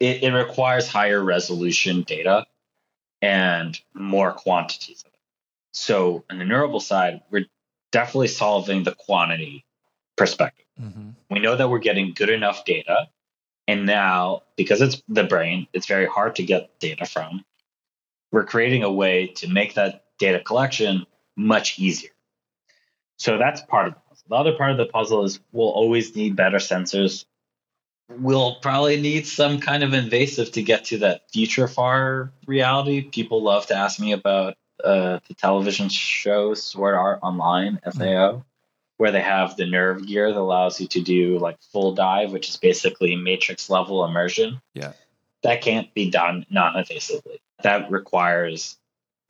it, 0.00 0.22
it, 0.22 0.32
requires 0.32 0.88
higher 0.88 1.22
resolution 1.22 2.02
data 2.02 2.46
and 3.22 3.78
more 3.94 4.32
quantities 4.32 5.02
of 5.02 5.12
it. 5.12 5.18
So, 5.72 6.24
on 6.30 6.38
the 6.38 6.44
neural 6.44 6.80
side, 6.80 7.20
we're 7.30 7.46
definitely 7.92 8.28
solving 8.28 8.82
the 8.82 8.94
quantity 8.94 9.64
perspective. 10.16 10.66
Mm-hmm. 10.80 11.10
We 11.30 11.40
know 11.40 11.56
that 11.56 11.68
we're 11.68 11.78
getting 11.78 12.12
good 12.14 12.30
enough 12.30 12.64
data. 12.64 13.08
And 13.68 13.86
now, 13.86 14.42
because 14.56 14.80
it's 14.80 15.00
the 15.08 15.22
brain, 15.22 15.68
it's 15.72 15.86
very 15.86 16.06
hard 16.06 16.36
to 16.36 16.42
get 16.42 16.80
data 16.80 17.06
from 17.06 17.44
we're 18.32 18.44
creating 18.44 18.82
a 18.82 18.92
way 18.92 19.28
to 19.36 19.48
make 19.48 19.74
that 19.74 20.04
data 20.18 20.40
collection 20.40 21.06
much 21.36 21.78
easier. 21.78 22.10
So 23.16 23.38
that's 23.38 23.60
part 23.62 23.88
of 23.88 23.94
the 23.94 24.00
puzzle. 24.08 24.26
The 24.28 24.36
other 24.36 24.52
part 24.56 24.70
of 24.70 24.76
the 24.76 24.86
puzzle 24.86 25.24
is 25.24 25.40
we'll 25.52 25.68
always 25.68 26.14
need 26.14 26.36
better 26.36 26.58
sensors. 26.58 27.24
We'll 28.18 28.56
probably 28.56 29.00
need 29.00 29.26
some 29.26 29.60
kind 29.60 29.82
of 29.82 29.94
invasive 29.94 30.52
to 30.52 30.62
get 30.62 30.86
to 30.86 30.98
that 30.98 31.30
future 31.30 31.68
far 31.68 32.32
reality. 32.46 33.02
People 33.02 33.42
love 33.42 33.66
to 33.66 33.76
ask 33.76 34.00
me 34.00 34.12
about 34.12 34.56
uh, 34.82 35.20
the 35.28 35.34
television 35.34 35.88
show 35.88 36.54
Sword 36.54 36.94
Art 36.94 37.20
Online, 37.22 37.78
SAO, 37.84 38.02
mm-hmm. 38.02 38.38
where 38.96 39.12
they 39.12 39.20
have 39.20 39.56
the 39.56 39.66
nerve 39.66 40.06
gear 40.06 40.32
that 40.32 40.38
allows 40.38 40.80
you 40.80 40.88
to 40.88 41.00
do 41.00 41.38
like 41.38 41.60
full 41.72 41.94
dive, 41.94 42.32
which 42.32 42.48
is 42.48 42.56
basically 42.56 43.14
matrix 43.16 43.70
level 43.70 44.04
immersion. 44.04 44.60
Yeah. 44.74 44.92
That 45.42 45.62
can't 45.62 45.92
be 45.94 46.10
done 46.10 46.44
non 46.50 46.74
invasively 46.74 47.38
that 47.62 47.90
requires 47.90 48.76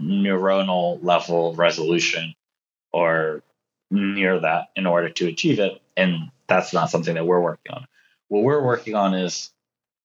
neuronal 0.00 1.02
level 1.02 1.54
resolution 1.54 2.34
or 2.92 3.42
near 3.90 4.40
that 4.40 4.70
in 4.76 4.86
order 4.86 5.08
to 5.10 5.26
achieve 5.26 5.58
it. 5.58 5.80
And 5.96 6.30
that's 6.48 6.72
not 6.72 6.90
something 6.90 7.14
that 7.14 7.26
we're 7.26 7.40
working 7.40 7.72
on. 7.72 7.86
What 8.30 8.44
we're 8.44 8.62
working 8.62 8.94
on 8.94 9.12
is 9.14 9.50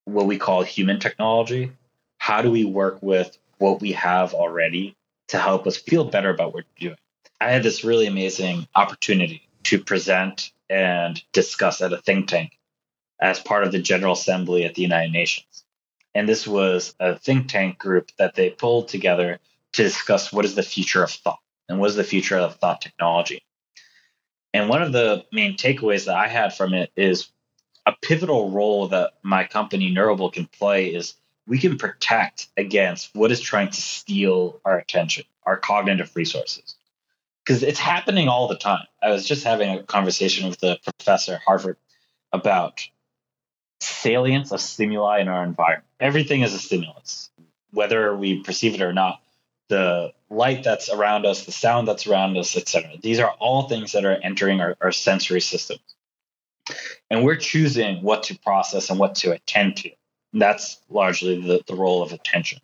what 0.06 0.26
we 0.26 0.40
call 0.40 0.64
human 0.64 1.00
technology. 1.00 1.72
How 2.18 2.42
do 2.42 2.50
we 2.50 2.66
work 2.66 2.98
with 3.04 3.38
what 3.60 3.82
we 3.82 3.92
have 3.92 4.34
already 4.34 4.96
to 5.28 5.38
help 5.38 5.68
us 5.68 5.78
feel 5.78 6.06
better 6.06 6.32
about 6.32 6.48
what 6.48 6.66
we're 6.66 6.88
doing? 6.88 6.98
I 7.40 7.52
had 7.52 7.62
this 7.62 7.84
really 7.84 8.08
amazing 8.08 8.68
opportunity 8.74 9.48
to 9.66 9.78
present 9.78 10.52
and 10.72 11.24
discuss 11.34 11.84
at 11.84 11.94
a 11.94 12.02
think 12.02 12.28
tank 12.28 12.58
as 13.22 13.40
part 13.40 13.64
of 13.64 13.72
the 13.72 13.80
General 13.80 14.14
Assembly 14.14 14.66
at 14.66 14.74
the 14.74 14.82
United 14.82 15.12
Nations. 15.12 15.64
And 16.16 16.28
this 16.28 16.48
was 16.48 16.96
a 17.00 17.20
think 17.20 17.48
tank 17.48 17.78
group 17.78 18.10
that 18.18 18.34
they 18.34 18.50
pulled 18.50 18.88
together 18.88 19.38
to 19.74 19.84
discuss 19.84 20.34
what 20.34 20.46
is 20.46 20.56
the 20.56 20.64
future 20.64 21.04
of 21.04 21.12
thought 21.12 21.42
and 21.70 21.80
what 21.80 21.92
is 21.92 21.96
the 21.96 22.04
future 22.04 22.40
of 22.40 22.56
thought 22.56 22.82
technology. 22.82 23.44
And 24.52 24.68
one 24.68 24.82
of 24.82 24.94
the 24.94 25.26
main 25.32 25.58
takeaways 25.58 26.06
that 26.06 26.16
I 26.18 26.28
had 26.28 26.56
from 26.56 26.74
it 26.74 26.92
is 26.96 27.30
a 27.86 27.94
pivotal 28.02 28.52
role 28.52 28.88
that 28.90 29.14
my 29.22 29.44
company 29.44 29.92
Neurable 29.92 30.32
can 30.32 30.48
play 30.48 30.88
is 30.88 31.16
we 31.48 31.60
can 31.60 31.78
protect 31.78 32.48
against 32.58 33.16
what 33.16 33.32
is 33.32 33.40
trying 33.40 33.70
to 33.70 33.82
steal 33.82 34.60
our 34.66 34.78
attention, 34.78 35.26
our 35.44 35.58
cognitive 35.58 36.16
resources. 36.16 36.76
Because 37.44 37.62
it's 37.62 37.80
happening 37.80 38.28
all 38.28 38.48
the 38.48 38.58
time. 38.58 38.88
I 39.04 39.12
was 39.12 39.28
just 39.28 39.44
having 39.44 39.70
a 39.70 39.84
conversation 39.84 40.50
with 40.50 40.64
a 40.64 40.80
professor 40.84 41.36
at 41.36 41.42
Harvard 41.42 41.78
about 42.34 42.82
salience 43.82 44.52
of 44.52 44.62
stimuli 44.62 45.20
in 45.20 45.28
our 45.28 45.44
environment. 45.44 45.86
Everything 46.00 46.42
is 46.42 46.54
a 46.56 46.60
stimulus, 46.60 47.30
whether 47.72 48.16
we 48.16 48.42
perceive 48.42 48.74
it 48.74 48.82
or 48.82 48.94
not. 48.94 49.22
The 49.68 50.14
light 50.30 50.64
that's 50.64 50.90
around 50.90 51.26
us, 51.26 51.46
the 51.46 51.52
sound 51.52 51.88
that's 51.88 52.08
around 52.08 52.38
us, 52.38 52.56
etc. 52.58 52.98
These 53.02 53.20
are 53.20 53.32
all 53.40 53.68
things 53.68 53.92
that 53.92 54.06
are 54.06 54.18
entering 54.24 54.62
our, 54.62 54.76
our 54.82 54.92
sensory 54.92 55.42
systems. 55.42 55.95
And 57.09 57.24
we're 57.24 57.36
choosing 57.36 58.01
what 58.01 58.24
to 58.24 58.39
process 58.39 58.89
and 58.89 58.99
what 58.99 59.16
to 59.16 59.32
attend 59.32 59.78
to. 59.78 59.91
That's 60.34 60.80
largely 60.89 61.41
the, 61.41 61.61
the 61.68 61.76
role 61.76 62.01
of 62.01 62.11
attention. 62.11 62.59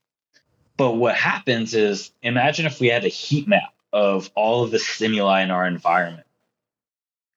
But 0.78 0.94
what 0.94 1.16
happens 1.16 1.74
is 1.74 2.12
imagine 2.22 2.66
if 2.66 2.80
we 2.80 2.88
had 2.88 3.06
a 3.06 3.10
heat 3.10 3.48
map 3.48 3.74
of 3.94 4.32
all 4.36 4.64
of 4.64 4.72
the 4.72 4.80
stimuli 4.80 5.42
in 5.44 5.52
our 5.52 5.66
environment. 5.66 6.26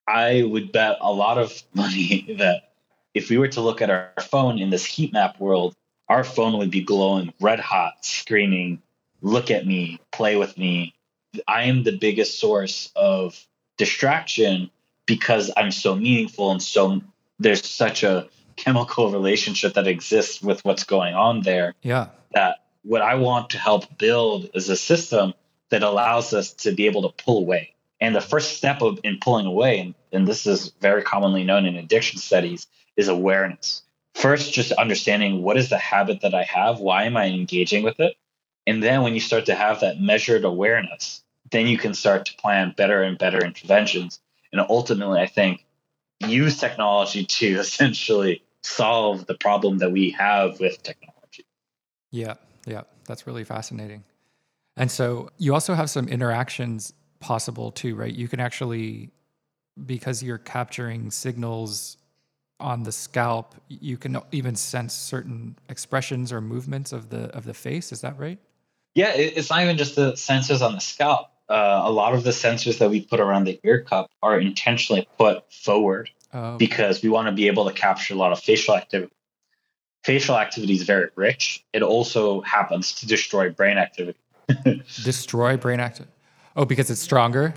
I 0.06 0.42
would 0.42 0.72
bet 0.72 0.98
a 1.00 1.12
lot 1.12 1.38
of 1.38 1.62
money 1.74 2.36
that 2.38 2.72
if 3.14 3.30
we 3.30 3.38
were 3.38 3.48
to 3.48 3.60
look 3.60 3.80
at 3.80 3.90
our 3.90 4.12
phone 4.20 4.58
in 4.58 4.70
this 4.70 4.84
heat 4.84 5.12
map 5.12 5.38
world, 5.38 5.74
our 6.08 6.24
phone 6.24 6.58
would 6.58 6.70
be 6.70 6.82
glowing 6.82 7.32
red 7.40 7.60
hot, 7.60 8.04
screaming, 8.04 8.82
look 9.22 9.50
at 9.50 9.66
me, 9.66 10.00
play 10.12 10.36
with 10.36 10.56
me. 10.58 10.94
I 11.48 11.64
am 11.64 11.82
the 11.82 11.96
biggest 11.96 12.38
source 12.38 12.92
of 12.94 13.46
distraction 13.78 14.70
because 15.06 15.50
I'm 15.56 15.70
so 15.70 15.94
meaningful 15.94 16.50
and 16.50 16.62
so 16.62 17.02
there's 17.38 17.68
such 17.68 18.02
a 18.02 18.28
chemical 18.56 19.10
relationship 19.10 19.74
that 19.74 19.86
exists 19.86 20.42
with 20.42 20.64
what's 20.64 20.84
going 20.84 21.14
on 21.14 21.42
there. 21.42 21.74
Yeah. 21.82 22.08
That 22.32 22.64
what 22.82 23.02
I 23.02 23.16
want 23.16 23.50
to 23.50 23.58
help 23.58 23.98
build 23.98 24.50
is 24.54 24.68
a 24.68 24.76
system 24.76 25.34
that 25.70 25.82
allows 25.82 26.32
us 26.32 26.52
to 26.52 26.72
be 26.72 26.86
able 26.86 27.02
to 27.02 27.24
pull 27.24 27.38
away. 27.38 27.74
And 28.00 28.14
the 28.14 28.20
first 28.20 28.56
step 28.56 28.82
of 28.82 29.00
in 29.02 29.18
pulling 29.20 29.46
away, 29.46 29.78
and, 29.78 29.94
and 30.12 30.28
this 30.28 30.46
is 30.46 30.72
very 30.80 31.02
commonly 31.02 31.44
known 31.44 31.64
in 31.64 31.76
addiction 31.76 32.18
studies, 32.18 32.66
is 32.96 33.08
awareness. 33.08 33.82
First, 34.14 34.52
just 34.52 34.72
understanding 34.72 35.42
what 35.42 35.56
is 35.56 35.70
the 35.70 35.78
habit 35.78 36.20
that 36.20 36.34
I 36.34 36.44
have? 36.44 36.78
Why 36.78 37.04
am 37.04 37.16
I 37.16 37.26
engaging 37.26 37.82
with 37.82 37.98
it? 38.00 38.14
And 38.66 38.82
then 38.82 39.02
when 39.02 39.14
you 39.14 39.20
start 39.20 39.46
to 39.46 39.54
have 39.54 39.80
that 39.80 40.00
measured 40.00 40.44
awareness, 40.44 41.22
then 41.50 41.66
you 41.66 41.78
can 41.78 41.94
start 41.94 42.26
to 42.26 42.36
plan 42.36 42.74
better 42.76 43.02
and 43.02 43.18
better 43.18 43.44
interventions. 43.44 44.20
And 44.54 44.64
ultimately, 44.70 45.20
I 45.20 45.26
think 45.26 45.66
use 46.20 46.58
technology 46.58 47.24
to 47.24 47.46
essentially 47.58 48.42
solve 48.62 49.26
the 49.26 49.34
problem 49.34 49.78
that 49.78 49.90
we 49.90 50.10
have 50.10 50.60
with 50.60 50.80
technology. 50.82 51.44
Yeah, 52.12 52.34
yeah, 52.66 52.82
that's 53.06 53.26
really 53.26 53.42
fascinating. 53.42 54.04
And 54.76 54.90
so 54.90 55.30
you 55.38 55.54
also 55.54 55.74
have 55.74 55.90
some 55.90 56.08
interactions 56.08 56.92
possible 57.18 57.72
too, 57.72 57.96
right? 57.96 58.14
You 58.14 58.28
can 58.28 58.38
actually, 58.38 59.10
because 59.86 60.22
you're 60.22 60.38
capturing 60.38 61.10
signals 61.10 61.96
on 62.60 62.84
the 62.84 62.92
scalp, 62.92 63.56
you 63.68 63.96
can 63.96 64.18
even 64.30 64.54
sense 64.54 64.94
certain 64.94 65.58
expressions 65.68 66.32
or 66.32 66.40
movements 66.40 66.92
of 66.92 67.10
the 67.10 67.24
of 67.36 67.44
the 67.44 67.54
face. 67.54 67.90
Is 67.90 68.02
that 68.02 68.16
right? 68.18 68.38
Yeah, 68.94 69.12
it's 69.16 69.50
not 69.50 69.62
even 69.62 69.76
just 69.76 69.96
the 69.96 70.12
sensors 70.12 70.64
on 70.64 70.74
the 70.74 70.80
scalp. 70.80 71.33
Uh, 71.48 71.82
a 71.84 71.90
lot 71.90 72.14
of 72.14 72.24
the 72.24 72.30
sensors 72.30 72.78
that 72.78 72.88
we 72.88 73.02
put 73.02 73.20
around 73.20 73.44
the 73.44 73.60
ear 73.64 73.82
cup 73.82 74.10
are 74.22 74.40
intentionally 74.40 75.06
put 75.18 75.44
forward 75.52 76.08
oh. 76.32 76.56
because 76.56 77.02
we 77.02 77.10
want 77.10 77.26
to 77.26 77.32
be 77.32 77.48
able 77.48 77.66
to 77.66 77.72
capture 77.72 78.14
a 78.14 78.16
lot 78.16 78.32
of 78.32 78.40
facial 78.40 78.74
activity. 78.74 79.12
Facial 80.04 80.36
activity 80.38 80.74
is 80.74 80.82
very 80.82 81.08
rich. 81.16 81.64
It 81.72 81.82
also 81.82 82.40
happens 82.42 82.92
to 82.96 83.06
destroy 83.06 83.50
brain 83.50 83.76
activity. 83.76 84.18
destroy 85.04 85.56
brain 85.56 85.80
activity. 85.80 86.12
Oh, 86.56 86.64
because 86.64 86.90
it's 86.90 87.00
stronger. 87.00 87.54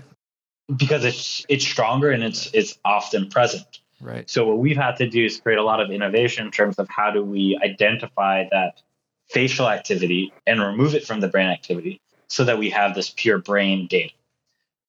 Because 0.74 1.04
it's 1.04 1.46
it's 1.48 1.64
stronger 1.64 2.10
and 2.10 2.22
it's 2.22 2.50
it's 2.52 2.78
often 2.84 3.30
present. 3.30 3.80
Right. 4.00 4.28
So 4.28 4.46
what 4.46 4.58
we've 4.58 4.76
had 4.76 4.96
to 4.96 5.08
do 5.08 5.24
is 5.24 5.40
create 5.40 5.58
a 5.58 5.62
lot 5.62 5.80
of 5.80 5.90
innovation 5.90 6.46
in 6.46 6.52
terms 6.52 6.78
of 6.78 6.88
how 6.88 7.10
do 7.10 7.22
we 7.24 7.58
identify 7.62 8.44
that 8.50 8.82
facial 9.28 9.68
activity 9.68 10.32
and 10.46 10.60
remove 10.60 10.94
it 10.94 11.06
from 11.06 11.20
the 11.20 11.28
brain 11.28 11.48
activity 11.48 12.00
so 12.28 12.44
that 12.44 12.58
we 12.58 12.70
have 12.70 12.94
this 12.94 13.12
pure 13.14 13.38
brain 13.38 13.86
data. 13.86 14.14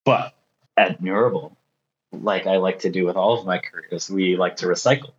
But 0.06 0.34
at 0.78 1.02
Neurable, 1.02 1.58
like 2.12 2.48
I 2.48 2.58
like 2.58 2.80
to 2.80 2.90
do 2.90 3.06
with 3.06 3.16
all 3.16 3.40
of 3.40 3.46
my 3.46 3.60
careers, 3.60 4.10
we 4.10 4.36
like 4.36 4.58
to 4.58 4.66
recycle. 4.66 5.12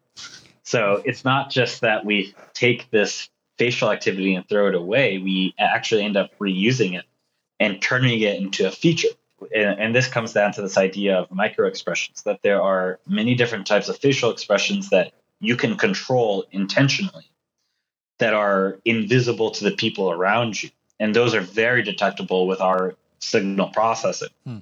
So 0.62 1.02
it's 1.04 1.24
not 1.24 1.50
just 1.50 1.80
that 1.80 2.04
we 2.04 2.34
take 2.54 2.90
this 2.90 3.28
facial 3.58 3.90
activity 3.90 4.34
and 4.34 4.48
throw 4.48 4.68
it 4.68 4.74
away, 4.74 5.18
we 5.18 5.54
actually 5.58 6.02
end 6.02 6.16
up 6.16 6.30
reusing 6.38 6.98
it 6.98 7.04
and 7.58 7.80
turning 7.80 8.20
it 8.20 8.40
into 8.40 8.66
a 8.66 8.70
feature. 8.70 9.08
And, 9.54 9.78
and 9.78 9.94
this 9.94 10.08
comes 10.08 10.32
down 10.32 10.52
to 10.52 10.62
this 10.62 10.78
idea 10.78 11.18
of 11.18 11.30
micro 11.30 11.66
expressions 11.66 12.22
that 12.22 12.40
there 12.42 12.62
are 12.62 13.00
many 13.06 13.34
different 13.34 13.66
types 13.66 13.88
of 13.88 13.98
facial 13.98 14.30
expressions 14.30 14.90
that 14.90 15.12
you 15.40 15.56
can 15.56 15.76
control 15.76 16.46
intentionally 16.52 17.30
that 18.18 18.34
are 18.34 18.78
invisible 18.84 19.50
to 19.50 19.64
the 19.64 19.72
people 19.72 20.10
around 20.10 20.62
you. 20.62 20.70
And 21.00 21.16
those 21.16 21.34
are 21.34 21.40
very 21.40 21.82
detectable 21.82 22.46
with 22.46 22.60
our 22.60 22.94
signal 23.18 23.70
processing. 23.70 24.28
Hmm. 24.44 24.58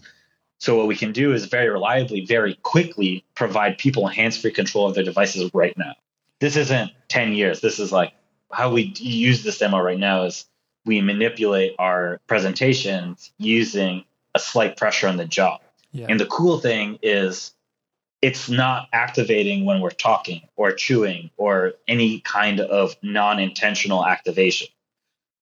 So 0.59 0.77
what 0.77 0.87
we 0.87 0.97
can 0.97 1.13
do 1.13 1.33
is 1.35 1.47
very 1.47 1.69
reliably, 1.69 2.25
very 2.25 2.55
quickly 2.63 3.25
provide 3.35 3.79
people 3.79 4.07
hands-free 4.07 4.53
control 4.53 4.89
of 4.89 4.95
their 4.95 5.05
devices 5.05 5.51
right 5.53 5.77
now. 5.77 5.95
This 6.41 6.57
isn't 6.57 6.93
10 7.09 7.33
years. 7.33 7.61
This 7.61 7.79
is 7.79 7.93
like 7.93 8.13
how 8.53 8.73
we 8.73 8.93
use 8.97 9.43
this 9.43 9.59
demo 9.59 9.81
right 9.81 9.99
now 9.99 10.25
is 10.25 10.47
we 10.85 11.01
manipulate 11.01 11.75
our 11.79 12.21
presentations 12.27 13.31
using 13.39 14.05
a 14.35 14.39
slight 14.39 14.77
pressure 14.77 15.07
on 15.07 15.17
the 15.17 15.27
jaw. 15.27 15.59
Yeah. 15.93 16.07
And 16.09 16.19
the 16.19 16.27
cool 16.27 16.59
thing 16.59 16.99
is 17.03 17.55
it's 18.21 18.49
not 18.49 18.89
activating 18.93 19.65
when 19.65 19.81
we're 19.81 19.91
talking 19.91 20.43
or 20.57 20.73
chewing 20.73 21.31
or 21.37 21.75
any 21.87 22.21
kind 22.21 22.61
of 22.61 22.97
non-intentional 23.03 24.05
activation. 24.05 24.69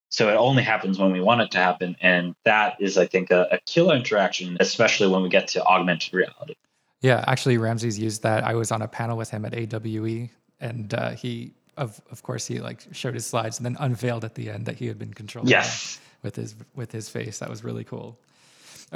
So 0.09 0.29
it 0.29 0.37
only 0.37 0.63
happens 0.63 0.99
when 0.99 1.13
we 1.13 1.21
want 1.21 1.41
it 1.41 1.51
to 1.53 1.59
happen. 1.59 1.97
And 2.01 2.35
that 2.45 2.77
is, 2.81 2.97
I 2.97 3.07
think, 3.07 3.31
a, 3.31 3.49
a 3.51 3.59
killer 3.67 3.97
interaction, 3.97 4.57
especially 4.61 5.09
when 5.09 5.23
we 5.23 5.29
get 5.29 5.49
to 5.49 5.65
augmented 5.65 6.15
reality. 6.15 6.55
Yeah, 7.01 7.25
actually, 7.27 7.59
Ramses 7.59 7.99
used 7.99 8.23
that. 8.23 8.45
I 8.45 8.55
was 8.55 8.73
on 8.73 8.83
a 8.83 8.89
panel 8.89 9.17
with 9.17 9.31
him 9.31 9.45
at 9.45 9.53
AWE, 9.53 10.31
and 10.61 10.95
uh, 10.95 11.11
he, 11.11 11.53
of 11.77 12.01
of 12.11 12.23
course, 12.23 12.47
he 12.47 12.59
like 12.59 12.83
showed 12.93 13.15
his 13.15 13.27
slides 13.27 13.59
and 13.59 13.67
then 13.67 13.77
unveiled 13.79 14.25
at 14.25 14.35
the 14.35 14.51
end 14.51 14.67
that 14.67 14.77
he 14.77 14.87
had 14.87 14.99
been 14.99 15.13
controlling 15.13 15.51
yes. 15.51 16.01
with 16.23 16.37
his 16.37 16.55
with 16.75 16.91
his 16.91 17.09
face. 17.09 17.39
That 17.39 17.51
was 17.51 17.63
really 17.63 17.85
cool. 17.85 18.19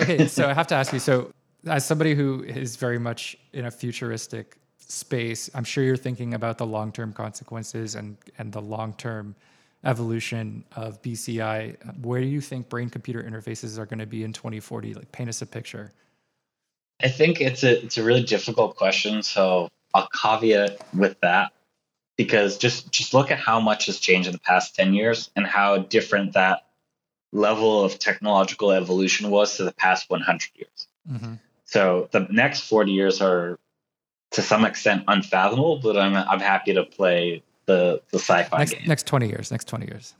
Okay, 0.00 0.26
so 0.26 0.48
I 0.48 0.54
have 0.54 0.66
to 0.68 0.74
ask 0.74 0.92
you. 0.92 0.98
So, 0.98 1.32
as 1.66 1.84
somebody 1.84 2.14
who 2.14 2.42
is 2.44 2.76
very 2.76 2.98
much 2.98 3.36
in 3.52 3.66
a 3.66 3.70
futuristic 3.70 4.56
space, 4.78 5.50
I'm 5.54 5.64
sure 5.64 5.84
you're 5.84 5.96
thinking 5.96 6.34
about 6.34 6.56
the 6.56 6.66
long 6.66 6.92
term 6.92 7.12
consequences 7.12 7.96
and 7.96 8.16
and 8.38 8.52
the 8.52 8.62
long 8.62 8.94
term 8.94 9.36
evolution 9.84 10.64
of 10.76 11.00
BCI, 11.02 12.04
where 12.04 12.20
do 12.20 12.26
you 12.26 12.40
think 12.40 12.68
brain 12.68 12.90
computer 12.90 13.22
interfaces 13.22 13.78
are 13.78 13.86
going 13.86 13.98
to 13.98 14.06
be 14.06 14.24
in 14.24 14.32
2040? 14.32 14.94
Like 14.94 15.10
paint 15.12 15.28
us 15.28 15.42
a 15.42 15.46
picture. 15.46 15.92
I 17.02 17.08
think 17.08 17.40
it's 17.40 17.64
a 17.64 17.82
it's 17.82 17.96
a 17.96 18.02
really 18.02 18.22
difficult 18.22 18.76
question, 18.76 19.22
so 19.22 19.68
I'll 19.94 20.08
caveat 20.08 20.80
with 20.94 21.18
that 21.20 21.52
because 22.16 22.58
just 22.58 22.92
just 22.92 23.14
look 23.14 23.30
at 23.30 23.38
how 23.38 23.60
much 23.60 23.86
has 23.86 23.98
changed 23.98 24.28
in 24.28 24.32
the 24.32 24.40
past 24.40 24.76
10 24.76 24.92
years 24.92 25.30
and 25.34 25.46
how 25.46 25.78
different 25.78 26.34
that 26.34 26.66
level 27.32 27.82
of 27.82 27.98
technological 27.98 28.72
evolution 28.72 29.30
was 29.30 29.56
to 29.56 29.64
the 29.64 29.72
past 29.72 30.10
100 30.10 30.50
years. 30.54 30.88
Mm-hmm. 31.10 31.34
So 31.64 32.08
the 32.10 32.26
next 32.30 32.60
40 32.62 32.92
years 32.92 33.20
are 33.22 33.58
to 34.32 34.42
some 34.42 34.64
extent 34.64 35.04
unfathomable, 35.08 35.78
but 35.78 35.96
I'm 35.96 36.14
I'm 36.14 36.40
happy 36.40 36.74
to 36.74 36.84
play 36.84 37.42
the 37.66 38.02
the 38.10 38.18
sci-fi 38.18 38.58
next, 38.58 38.72
game. 38.72 38.82
Next 38.86 39.06
twenty 39.06 39.28
years. 39.28 39.50
Next 39.50 39.68
twenty 39.68 39.86
years. 39.86 40.14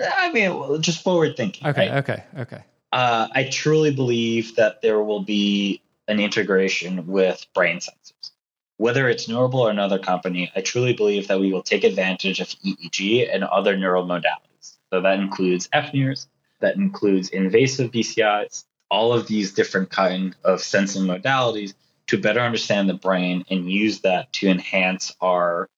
I 0.00 0.32
mean, 0.32 0.82
just 0.82 1.02
forward 1.02 1.36
thinking. 1.36 1.66
Okay. 1.68 1.88
Right? 1.88 1.98
Okay. 1.98 2.24
Okay. 2.38 2.62
Uh, 2.92 3.28
I 3.34 3.44
truly 3.44 3.92
believe 3.94 4.56
that 4.56 4.82
there 4.82 5.02
will 5.02 5.22
be 5.22 5.82
an 6.06 6.20
integration 6.20 7.06
with 7.06 7.44
brain 7.54 7.78
sensors. 7.78 8.30
Whether 8.76 9.08
it's 9.08 9.28
Neurable 9.28 9.60
or 9.60 9.70
another 9.70 9.98
company, 9.98 10.50
I 10.54 10.60
truly 10.60 10.92
believe 10.92 11.28
that 11.28 11.40
we 11.40 11.52
will 11.52 11.62
take 11.62 11.84
advantage 11.84 12.40
of 12.40 12.48
EEG 12.48 13.32
and 13.32 13.44
other 13.44 13.76
neural 13.76 14.04
modalities. 14.04 14.76
So 14.92 15.00
that 15.00 15.18
includes 15.18 15.68
FNIRS, 15.68 16.26
that 16.60 16.76
includes 16.76 17.30
invasive 17.30 17.90
BCIs, 17.90 18.64
all 18.90 19.12
of 19.12 19.26
these 19.26 19.52
different 19.52 19.90
kind 19.90 20.36
of 20.44 20.60
sensing 20.60 21.04
modalities 21.04 21.74
to 22.08 22.18
better 22.18 22.40
understand 22.40 22.88
the 22.88 22.94
brain 22.94 23.44
and 23.50 23.70
use 23.70 24.00
that 24.00 24.32
to 24.34 24.48
enhance 24.48 25.14
our 25.20 25.68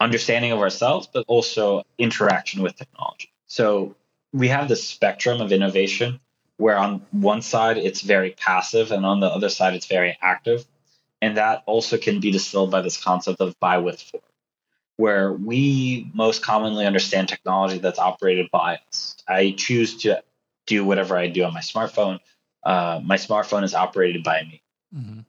understanding 0.00 0.52
of 0.52 0.60
ourselves, 0.60 1.08
but 1.12 1.24
also 1.28 1.82
interaction 1.98 2.62
with 2.62 2.74
technology. 2.74 3.30
So 3.46 3.94
we 4.32 4.48
have 4.48 4.68
this 4.68 4.86
spectrum 4.86 5.40
of 5.40 5.52
innovation 5.52 6.20
where 6.56 6.76
on 6.76 7.06
one 7.10 7.42
side 7.42 7.78
it's 7.78 8.00
very 8.00 8.30
passive 8.32 8.92
and 8.92 9.04
on 9.04 9.20
the 9.20 9.26
other 9.26 9.48
side 9.48 9.74
it's 9.74 9.86
very 9.86 10.16
active. 10.20 10.64
And 11.22 11.36
that 11.36 11.62
also 11.66 11.98
can 11.98 12.20
be 12.20 12.30
distilled 12.30 12.70
by 12.70 12.80
this 12.80 13.02
concept 13.02 13.40
of 13.40 13.58
by 13.60 13.78
with 13.78 14.00
for, 14.00 14.20
where 14.96 15.32
we 15.32 16.10
most 16.14 16.42
commonly 16.42 16.86
understand 16.86 17.28
technology 17.28 17.78
that's 17.78 17.98
operated 17.98 18.50
by 18.50 18.78
us. 18.88 19.16
I 19.28 19.54
choose 19.56 19.98
to 20.02 20.22
do 20.66 20.84
whatever 20.84 21.16
I 21.16 21.28
do 21.28 21.44
on 21.44 21.52
my 21.52 21.60
smartphone. 21.60 22.20
Uh, 22.62 23.00
my 23.02 23.16
smartphone 23.16 23.64
is 23.64 23.74
operated 23.74 24.22
by 24.22 24.42
me. 24.42 24.62
Mm-hmm. 24.94 25.20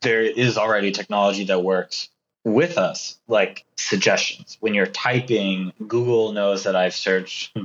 There 0.00 0.22
is 0.22 0.58
already 0.58 0.92
technology 0.92 1.44
that 1.44 1.62
works 1.62 2.08
with 2.48 2.78
us, 2.78 3.18
like 3.28 3.64
suggestions. 3.76 4.56
When 4.60 4.74
you're 4.74 4.86
typing, 4.86 5.72
Google 5.86 6.32
knows 6.32 6.64
that 6.64 6.76
I've 6.76 6.94
searched 6.94 7.56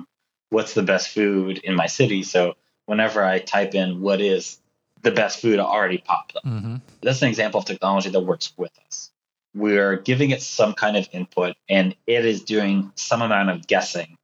what's 0.50 0.74
the 0.74 0.84
best 0.84 1.10
food 1.10 1.60
in 1.60 1.76
my 1.76 1.88
city. 1.88 2.24
So 2.24 2.56
whenever 2.86 3.24
I 3.24 3.40
type 3.40 3.76
in 3.76 4.02
what 4.02 4.22
is 4.22 4.60
the 5.02 5.12
best 5.12 5.42
food, 5.42 5.56
it 5.56 5.60
already 5.60 5.98
popped 5.98 6.36
up. 6.36 6.44
Mm-hmm. 6.46 6.78
That's 7.02 7.22
an 7.22 7.30
example 7.30 7.60
of 7.60 7.66
technology 7.66 8.10
that 8.10 8.22
works 8.22 8.54
with 8.58 8.72
us. 8.88 9.12
We're 9.56 9.98
giving 9.98 10.32
it 10.32 10.42
some 10.42 10.74
kind 10.74 10.98
of 10.98 11.08
input 11.12 11.56
and 11.70 11.96
it 12.08 12.26
is 12.26 12.44
doing 12.44 12.92
some 12.96 13.22
amount 13.22 13.50
of 13.52 13.68
guessing 13.68 14.18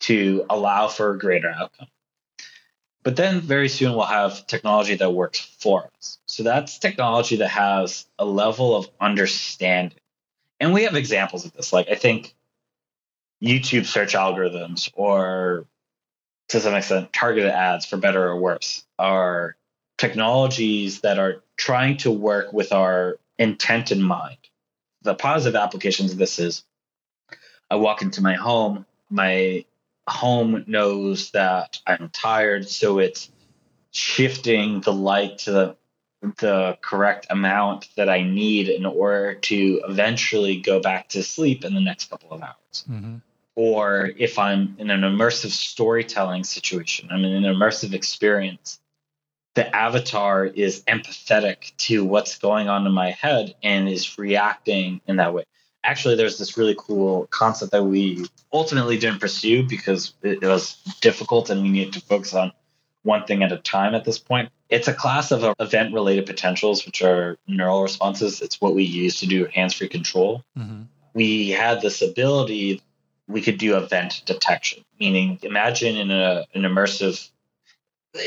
to 0.00 0.44
allow 0.48 0.88
for 0.88 1.10
a 1.10 1.18
greater 1.18 1.50
outcome. 1.50 1.88
But 3.08 3.16
then 3.16 3.40
very 3.40 3.70
soon 3.70 3.92
we'll 3.92 4.04
have 4.04 4.46
technology 4.46 4.94
that 4.96 5.14
works 5.14 5.40
for 5.40 5.88
us. 5.96 6.18
So 6.26 6.42
that's 6.42 6.78
technology 6.78 7.36
that 7.36 7.48
has 7.48 8.04
a 8.18 8.26
level 8.26 8.76
of 8.76 8.90
understanding. 9.00 9.98
And 10.60 10.74
we 10.74 10.82
have 10.82 10.94
examples 10.94 11.46
of 11.46 11.54
this. 11.54 11.72
Like 11.72 11.88
I 11.88 11.94
think 11.94 12.34
YouTube 13.42 13.86
search 13.86 14.12
algorithms 14.12 14.90
or 14.92 15.64
to 16.48 16.60
some 16.60 16.74
extent 16.74 17.10
targeted 17.14 17.50
ads 17.50 17.86
for 17.86 17.96
better 17.96 18.28
or 18.28 18.36
worse 18.36 18.84
are 18.98 19.56
technologies 19.96 21.00
that 21.00 21.18
are 21.18 21.42
trying 21.56 21.96
to 21.98 22.10
work 22.10 22.52
with 22.52 22.74
our 22.74 23.16
intent 23.38 23.90
in 23.90 24.02
mind. 24.02 24.36
The 25.00 25.14
positive 25.14 25.56
applications 25.58 26.12
of 26.12 26.18
this 26.18 26.38
is 26.38 26.62
I 27.70 27.76
walk 27.76 28.02
into 28.02 28.20
my 28.20 28.34
home, 28.34 28.84
my 29.08 29.64
home 30.08 30.64
knows 30.66 31.30
that 31.32 31.78
I'm 31.86 32.10
tired, 32.10 32.68
so 32.68 32.98
it's 32.98 33.30
shifting 33.90 34.80
the 34.80 34.92
light 34.92 35.38
to 35.38 35.52
the 35.52 35.76
the 36.38 36.76
correct 36.80 37.28
amount 37.30 37.88
that 37.96 38.08
I 38.08 38.22
need 38.22 38.68
in 38.68 38.84
order 38.84 39.34
to 39.34 39.80
eventually 39.88 40.60
go 40.60 40.80
back 40.80 41.10
to 41.10 41.22
sleep 41.22 41.64
in 41.64 41.74
the 41.74 41.80
next 41.80 42.10
couple 42.10 42.32
of 42.32 42.42
hours. 42.42 42.84
Mm-hmm. 42.90 43.16
Or 43.54 44.10
if 44.16 44.38
I'm 44.38 44.76
in 44.78 44.90
an 44.90 45.02
immersive 45.02 45.50
storytelling 45.50 46.44
situation, 46.44 47.08
I'm 47.10 47.24
in 47.24 47.44
an 47.44 47.54
immersive 47.54 47.92
experience, 47.92 48.80
the 49.54 49.74
avatar 49.74 50.44
is 50.44 50.82
empathetic 50.84 51.76
to 51.78 52.04
what's 52.04 52.38
going 52.38 52.68
on 52.68 52.86
in 52.86 52.92
my 52.92 53.10
head 53.10 53.54
and 53.62 53.88
is 53.88 54.18
reacting 54.18 55.00
in 55.06 55.16
that 55.16 55.34
way. 55.34 55.44
Actually, 55.84 56.16
there's 56.16 56.38
this 56.38 56.58
really 56.58 56.76
cool 56.78 57.26
concept 57.30 57.72
that 57.72 57.84
we 57.84 58.26
ultimately 58.52 58.98
didn't 58.98 59.20
pursue 59.20 59.62
because 59.62 60.14
it 60.22 60.42
was 60.42 60.76
difficult 61.00 61.50
and 61.50 61.62
we 61.62 61.68
needed 61.68 61.94
to 61.94 62.00
focus 62.00 62.34
on 62.34 62.52
one 63.02 63.24
thing 63.24 63.42
at 63.42 63.52
a 63.52 63.58
time 63.58 63.94
at 63.94 64.04
this 64.04 64.18
point. 64.18 64.50
It's 64.68 64.88
a 64.88 64.92
class 64.92 65.30
of 65.30 65.54
event 65.60 65.94
related 65.94 66.26
potentials, 66.26 66.84
which 66.84 67.00
are 67.00 67.38
neural 67.46 67.82
responses. 67.82 68.42
It's 68.42 68.60
what 68.60 68.74
we 68.74 68.82
use 68.82 69.20
to 69.20 69.26
do 69.26 69.46
hands 69.46 69.74
free 69.74 69.88
control. 69.88 70.44
Mm-hmm. 70.58 70.82
We 71.14 71.50
had 71.50 71.80
this 71.80 72.02
ability, 72.02 72.82
we 73.26 73.40
could 73.40 73.58
do 73.58 73.76
event 73.76 74.22
detection, 74.26 74.84
meaning 75.00 75.38
imagine 75.42 75.96
in 75.96 76.10
a, 76.10 76.44
an 76.54 76.62
immersive 76.62 77.30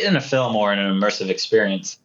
in 0.05 0.15
a 0.15 0.21
film 0.21 0.55
or 0.55 0.71
in 0.73 0.79
an 0.79 0.93
immersive 0.93 1.29
experience, 1.29 1.99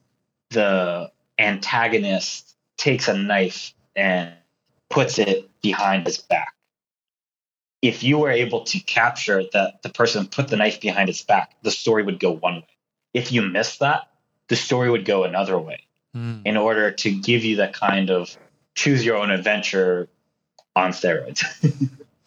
the 0.51 1.11
antagonist 1.39 2.57
takes 2.77 3.09
a 3.09 3.17
knife 3.17 3.75
and 3.95 4.33
puts 4.91 5.19
it 5.19 5.49
behind 5.61 6.07
his 6.07 6.19
back. 6.19 6.55
If 7.83 8.03
you 8.03 8.19
were 8.19 8.31
able 8.31 8.65
to 8.65 8.81
capture 8.81 9.45
that 9.53 9.83
the 9.83 9.89
person 9.89 10.27
put 10.27 10.49
the 10.49 10.57
knife 10.57 10.81
behind 10.81 11.09
his 11.09 11.23
back, 11.23 11.53
the 11.63 11.71
story 11.71 12.03
would 12.03 12.19
go 12.19 12.33
one 12.33 12.57
way. 12.57 12.69
If 13.15 13.33
you 13.33 13.43
miss 13.43 13.79
that, 13.79 14.09
the 14.49 14.57
story 14.57 14.91
would 14.91 15.05
go 15.05 15.25
another 15.25 15.59
way 15.59 15.81
mm. 16.15 16.43
in 16.45 16.57
order 16.57 16.91
to 16.91 17.11
give 17.11 17.45
you 17.45 17.57
that 17.57 17.73
kind 17.73 18.11
of 18.11 18.37
choose 18.75 19.05
your 19.05 19.17
own 19.17 19.31
adventure 19.31 20.09
on 20.75 20.91
steroids. 20.91 21.43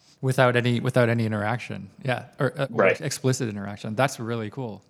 without 0.20 0.56
any 0.56 0.80
without 0.80 1.08
any 1.08 1.26
interaction. 1.26 1.90
Yeah, 2.04 2.26
or, 2.38 2.52
uh, 2.58 2.66
right. 2.70 3.00
explicit 3.00 3.48
interaction. 3.48 3.94
That's 3.94 4.20
really 4.20 4.50
cool. 4.50 4.82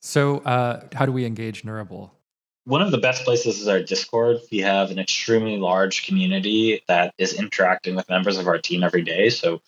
So, 0.00 0.38
uh, 0.38 0.86
how 0.94 1.06
do 1.06 1.12
we 1.12 1.24
engage 1.24 1.64
Neurable? 1.64 2.12
One 2.64 2.82
of 2.82 2.90
the 2.90 2.98
best 2.98 3.24
places 3.24 3.60
is 3.60 3.68
our 3.68 3.82
Discord. 3.82 4.38
We 4.52 4.58
have 4.58 4.90
an 4.90 4.98
extremely 4.98 5.56
large 5.56 6.06
community 6.06 6.82
that 6.88 7.14
is 7.18 7.34
interacting 7.34 7.96
with 7.96 8.08
members 8.08 8.36
of 8.36 8.46
our 8.46 8.58
team 8.58 8.82
every 8.82 9.02
day. 9.02 9.30
So, 9.30 9.62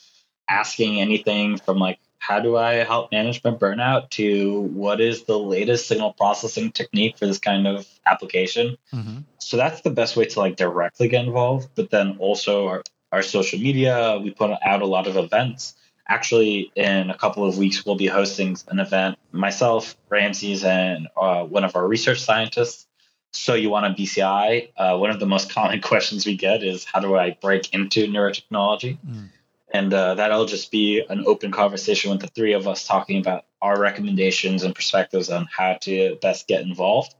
asking 0.48 1.00
anything 1.00 1.56
from 1.56 1.78
like, 1.78 1.98
how 2.18 2.38
do 2.38 2.56
I 2.56 2.74
help 2.74 3.10
manage 3.10 3.42
my 3.42 3.50
burnout 3.50 4.10
to 4.10 4.60
what 4.60 5.00
is 5.00 5.24
the 5.24 5.38
latest 5.38 5.88
signal 5.88 6.12
processing 6.12 6.70
technique 6.70 7.18
for 7.18 7.26
this 7.26 7.38
kind 7.38 7.66
of 7.66 7.86
application. 8.06 8.76
Mm-hmm. 8.92 9.18
So, 9.38 9.56
that's 9.56 9.80
the 9.80 9.90
best 9.90 10.16
way 10.16 10.26
to 10.26 10.38
like 10.38 10.56
directly 10.56 11.08
get 11.08 11.24
involved. 11.24 11.70
But 11.74 11.90
then 11.90 12.16
also, 12.18 12.68
our, 12.68 12.82
our 13.10 13.22
social 13.22 13.58
media, 13.58 14.20
we 14.22 14.30
put 14.30 14.50
out 14.62 14.82
a 14.82 14.86
lot 14.86 15.06
of 15.06 15.16
events 15.16 15.74
actually 16.08 16.72
in 16.74 17.10
a 17.10 17.16
couple 17.16 17.44
of 17.44 17.58
weeks 17.58 17.84
we'll 17.84 17.96
be 17.96 18.06
hosting 18.06 18.56
an 18.68 18.78
event 18.78 19.18
myself 19.30 19.96
ramses 20.08 20.64
and 20.64 21.08
uh, 21.16 21.44
one 21.44 21.64
of 21.64 21.76
our 21.76 21.86
research 21.86 22.20
scientists. 22.20 22.86
So 23.32 23.54
you 23.54 23.70
want 23.70 23.86
a 23.86 23.90
bci 23.90 24.68
uh, 24.76 24.98
one 24.98 25.10
of 25.10 25.20
the 25.20 25.26
most 25.26 25.50
common 25.54 25.80
questions 25.80 26.26
we 26.26 26.36
get 26.36 26.62
is 26.62 26.84
how 26.84 27.00
do 27.00 27.16
i 27.16 27.36
break 27.40 27.72
into 27.72 28.06
neurotechnology? 28.06 28.98
Mm. 29.06 29.28
and 29.72 29.94
uh, 29.94 30.14
that'll 30.14 30.46
just 30.46 30.70
be 30.70 31.04
an 31.08 31.24
open 31.26 31.50
conversation 31.50 32.10
with 32.10 32.20
the 32.20 32.28
three 32.28 32.52
of 32.52 32.68
us 32.68 32.86
talking 32.86 33.20
about 33.20 33.44
our 33.62 33.80
recommendations 33.80 34.64
and 34.64 34.74
perspectives 34.74 35.30
on 35.30 35.48
how 35.56 35.74
to 35.82 36.16
best 36.20 36.48
get 36.48 36.62
involved 36.62 37.14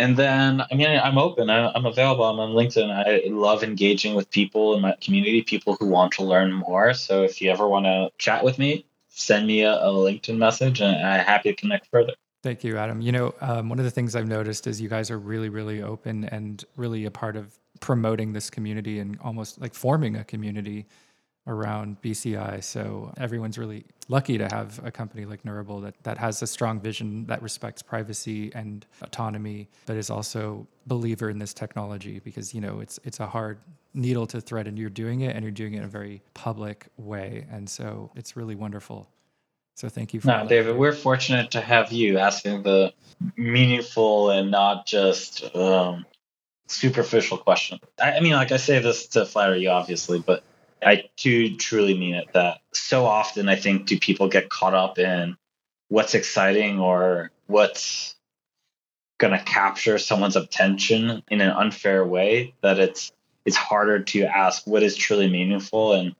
and 0.00 0.16
then 0.16 0.62
I 0.62 0.74
mean 0.74 0.88
I'm 0.88 1.18
open. 1.18 1.50
I, 1.50 1.76
am 1.76 1.84
available. 1.84 2.24
I'm 2.24 2.40
on 2.40 2.50
LinkedIn. 2.50 2.90
I 2.90 3.28
love 3.28 3.62
engaging 3.62 4.14
with 4.14 4.30
people 4.30 4.74
in 4.74 4.80
my 4.80 4.96
community, 5.00 5.42
people 5.42 5.76
who 5.78 5.86
want 5.86 6.12
to 6.14 6.24
learn 6.24 6.52
more. 6.52 6.94
So 6.94 7.22
if 7.22 7.40
you 7.40 7.50
ever 7.50 7.68
want 7.68 7.84
to 7.84 8.10
chat 8.18 8.42
with 8.42 8.58
me, 8.58 8.86
send 9.08 9.46
me 9.46 9.62
a, 9.62 9.74
a 9.74 9.92
LinkedIn 9.92 10.38
message, 10.38 10.80
and 10.80 10.96
I'm 10.96 11.24
happy 11.24 11.50
to 11.50 11.56
connect 11.56 11.88
further. 11.90 12.14
Thank 12.42 12.64
you, 12.64 12.78
Adam. 12.78 13.02
You 13.02 13.12
know, 13.12 13.34
um, 13.42 13.68
one 13.68 13.78
of 13.78 13.84
the 13.84 13.90
things 13.90 14.16
I've 14.16 14.26
noticed 14.26 14.66
is 14.66 14.80
you 14.80 14.88
guys 14.88 15.10
are 15.10 15.18
really, 15.18 15.50
really 15.50 15.82
open 15.82 16.24
and 16.24 16.64
really 16.76 17.04
a 17.04 17.10
part 17.10 17.36
of 17.36 17.58
promoting 17.80 18.32
this 18.32 18.48
community 18.48 18.98
and 18.98 19.18
almost 19.22 19.60
like 19.60 19.74
forming 19.74 20.16
a 20.16 20.24
community 20.24 20.86
around 21.46 22.00
BCI. 22.02 22.62
So 22.62 23.12
everyone's 23.16 23.58
really 23.58 23.84
lucky 24.08 24.38
to 24.38 24.46
have 24.48 24.80
a 24.84 24.90
company 24.90 25.24
like 25.24 25.44
Neurable 25.44 25.80
that, 25.80 25.94
that 26.02 26.18
has 26.18 26.42
a 26.42 26.46
strong 26.46 26.80
vision 26.80 27.26
that 27.26 27.42
respects 27.42 27.82
privacy 27.82 28.52
and 28.54 28.86
autonomy, 29.02 29.68
but 29.86 29.96
is 29.96 30.10
also 30.10 30.66
believer 30.86 31.30
in 31.30 31.38
this 31.38 31.54
technology 31.54 32.20
because 32.20 32.52
you 32.52 32.60
know 32.60 32.80
it's 32.80 32.98
it's 33.04 33.20
a 33.20 33.26
hard 33.26 33.58
needle 33.94 34.26
to 34.26 34.40
thread 34.40 34.66
and 34.66 34.78
you're 34.78 34.90
doing 34.90 35.22
it 35.22 35.34
and 35.34 35.44
you're 35.44 35.50
doing 35.52 35.74
it 35.74 35.78
in 35.78 35.84
a 35.84 35.88
very 35.88 36.22
public 36.34 36.86
way. 36.96 37.46
And 37.50 37.68
so 37.68 38.10
it's 38.14 38.36
really 38.36 38.54
wonderful. 38.54 39.08
So 39.74 39.88
thank 39.88 40.12
you 40.12 40.20
for 40.20 40.28
No, 40.28 40.46
David, 40.46 40.76
we're 40.76 40.92
fortunate 40.92 41.50
to 41.52 41.60
have 41.60 41.90
you 41.90 42.18
asking 42.18 42.62
the 42.62 42.92
meaningful 43.36 44.30
and 44.30 44.50
not 44.50 44.86
just 44.86 45.44
um, 45.56 46.04
superficial 46.68 47.38
question. 47.38 47.80
I, 48.00 48.12
I 48.12 48.20
mean, 48.20 48.32
like 48.32 48.52
I 48.52 48.58
say 48.58 48.78
this 48.78 49.06
to 49.08 49.24
flatter 49.24 49.56
you, 49.56 49.70
obviously, 49.70 50.18
but 50.18 50.44
I 50.82 51.04
do 51.16 51.56
truly 51.56 51.96
mean 51.96 52.14
it 52.14 52.32
that 52.32 52.60
so 52.72 53.04
often 53.04 53.48
I 53.48 53.56
think 53.56 53.86
do 53.86 53.98
people 53.98 54.28
get 54.28 54.48
caught 54.48 54.74
up 54.74 54.98
in 54.98 55.36
what's 55.88 56.14
exciting 56.14 56.78
or 56.78 57.30
what's 57.46 58.14
going 59.18 59.36
to 59.36 59.44
capture 59.44 59.98
someone's 59.98 60.36
attention 60.36 61.22
in 61.28 61.40
an 61.40 61.50
unfair 61.50 62.04
way 62.04 62.54
that 62.62 62.78
it's 62.78 63.12
it's 63.44 63.56
harder 63.56 64.02
to 64.02 64.22
ask 64.24 64.66
what 64.66 64.82
is 64.82 64.96
truly 64.96 65.28
meaningful 65.28 65.94
and 65.94 66.14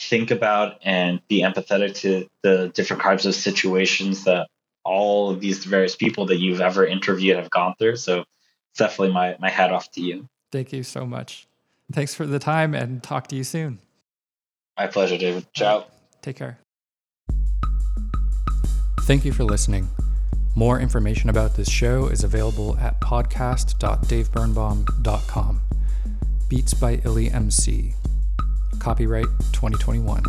think 0.00 0.30
about 0.30 0.78
and 0.82 1.20
be 1.28 1.42
empathetic 1.42 1.94
to 1.94 2.28
the 2.42 2.70
different 2.74 3.02
kinds 3.02 3.26
of 3.26 3.34
situations 3.34 4.24
that 4.24 4.48
all 4.84 5.30
of 5.30 5.40
these 5.40 5.64
various 5.64 5.96
people 5.96 6.26
that 6.26 6.38
you've 6.38 6.60
ever 6.60 6.84
interviewed 6.84 7.36
have 7.36 7.48
gone 7.48 7.74
through. 7.78 7.96
So 7.96 8.20
it's 8.70 8.78
definitely 8.78 9.14
my 9.14 9.36
my 9.40 9.50
hat 9.50 9.72
off 9.72 9.90
to 9.92 10.00
you. 10.00 10.28
Thank 10.52 10.72
you 10.72 10.82
so 10.82 11.06
much. 11.06 11.48
Thanks 11.92 12.14
for 12.14 12.26
the 12.26 12.38
time 12.38 12.74
and 12.74 13.02
talk 13.02 13.26
to 13.28 13.36
you 13.36 13.44
soon 13.44 13.80
my 14.76 14.86
pleasure, 14.86 15.18
David. 15.18 15.46
Ciao. 15.52 15.86
Take 16.22 16.36
care. 16.36 16.58
Thank 19.02 19.24
you 19.24 19.32
for 19.32 19.44
listening. 19.44 19.88
More 20.56 20.80
information 20.80 21.28
about 21.28 21.56
this 21.56 21.68
show 21.68 22.06
is 22.06 22.24
available 22.24 22.78
at 22.78 22.98
podcast.davebirnbaum.com. 23.00 25.60
Beats 26.48 26.74
by 26.74 27.00
Illy 27.04 27.30
MC. 27.30 27.94
Copyright 28.78 29.26
2021. 29.52 30.22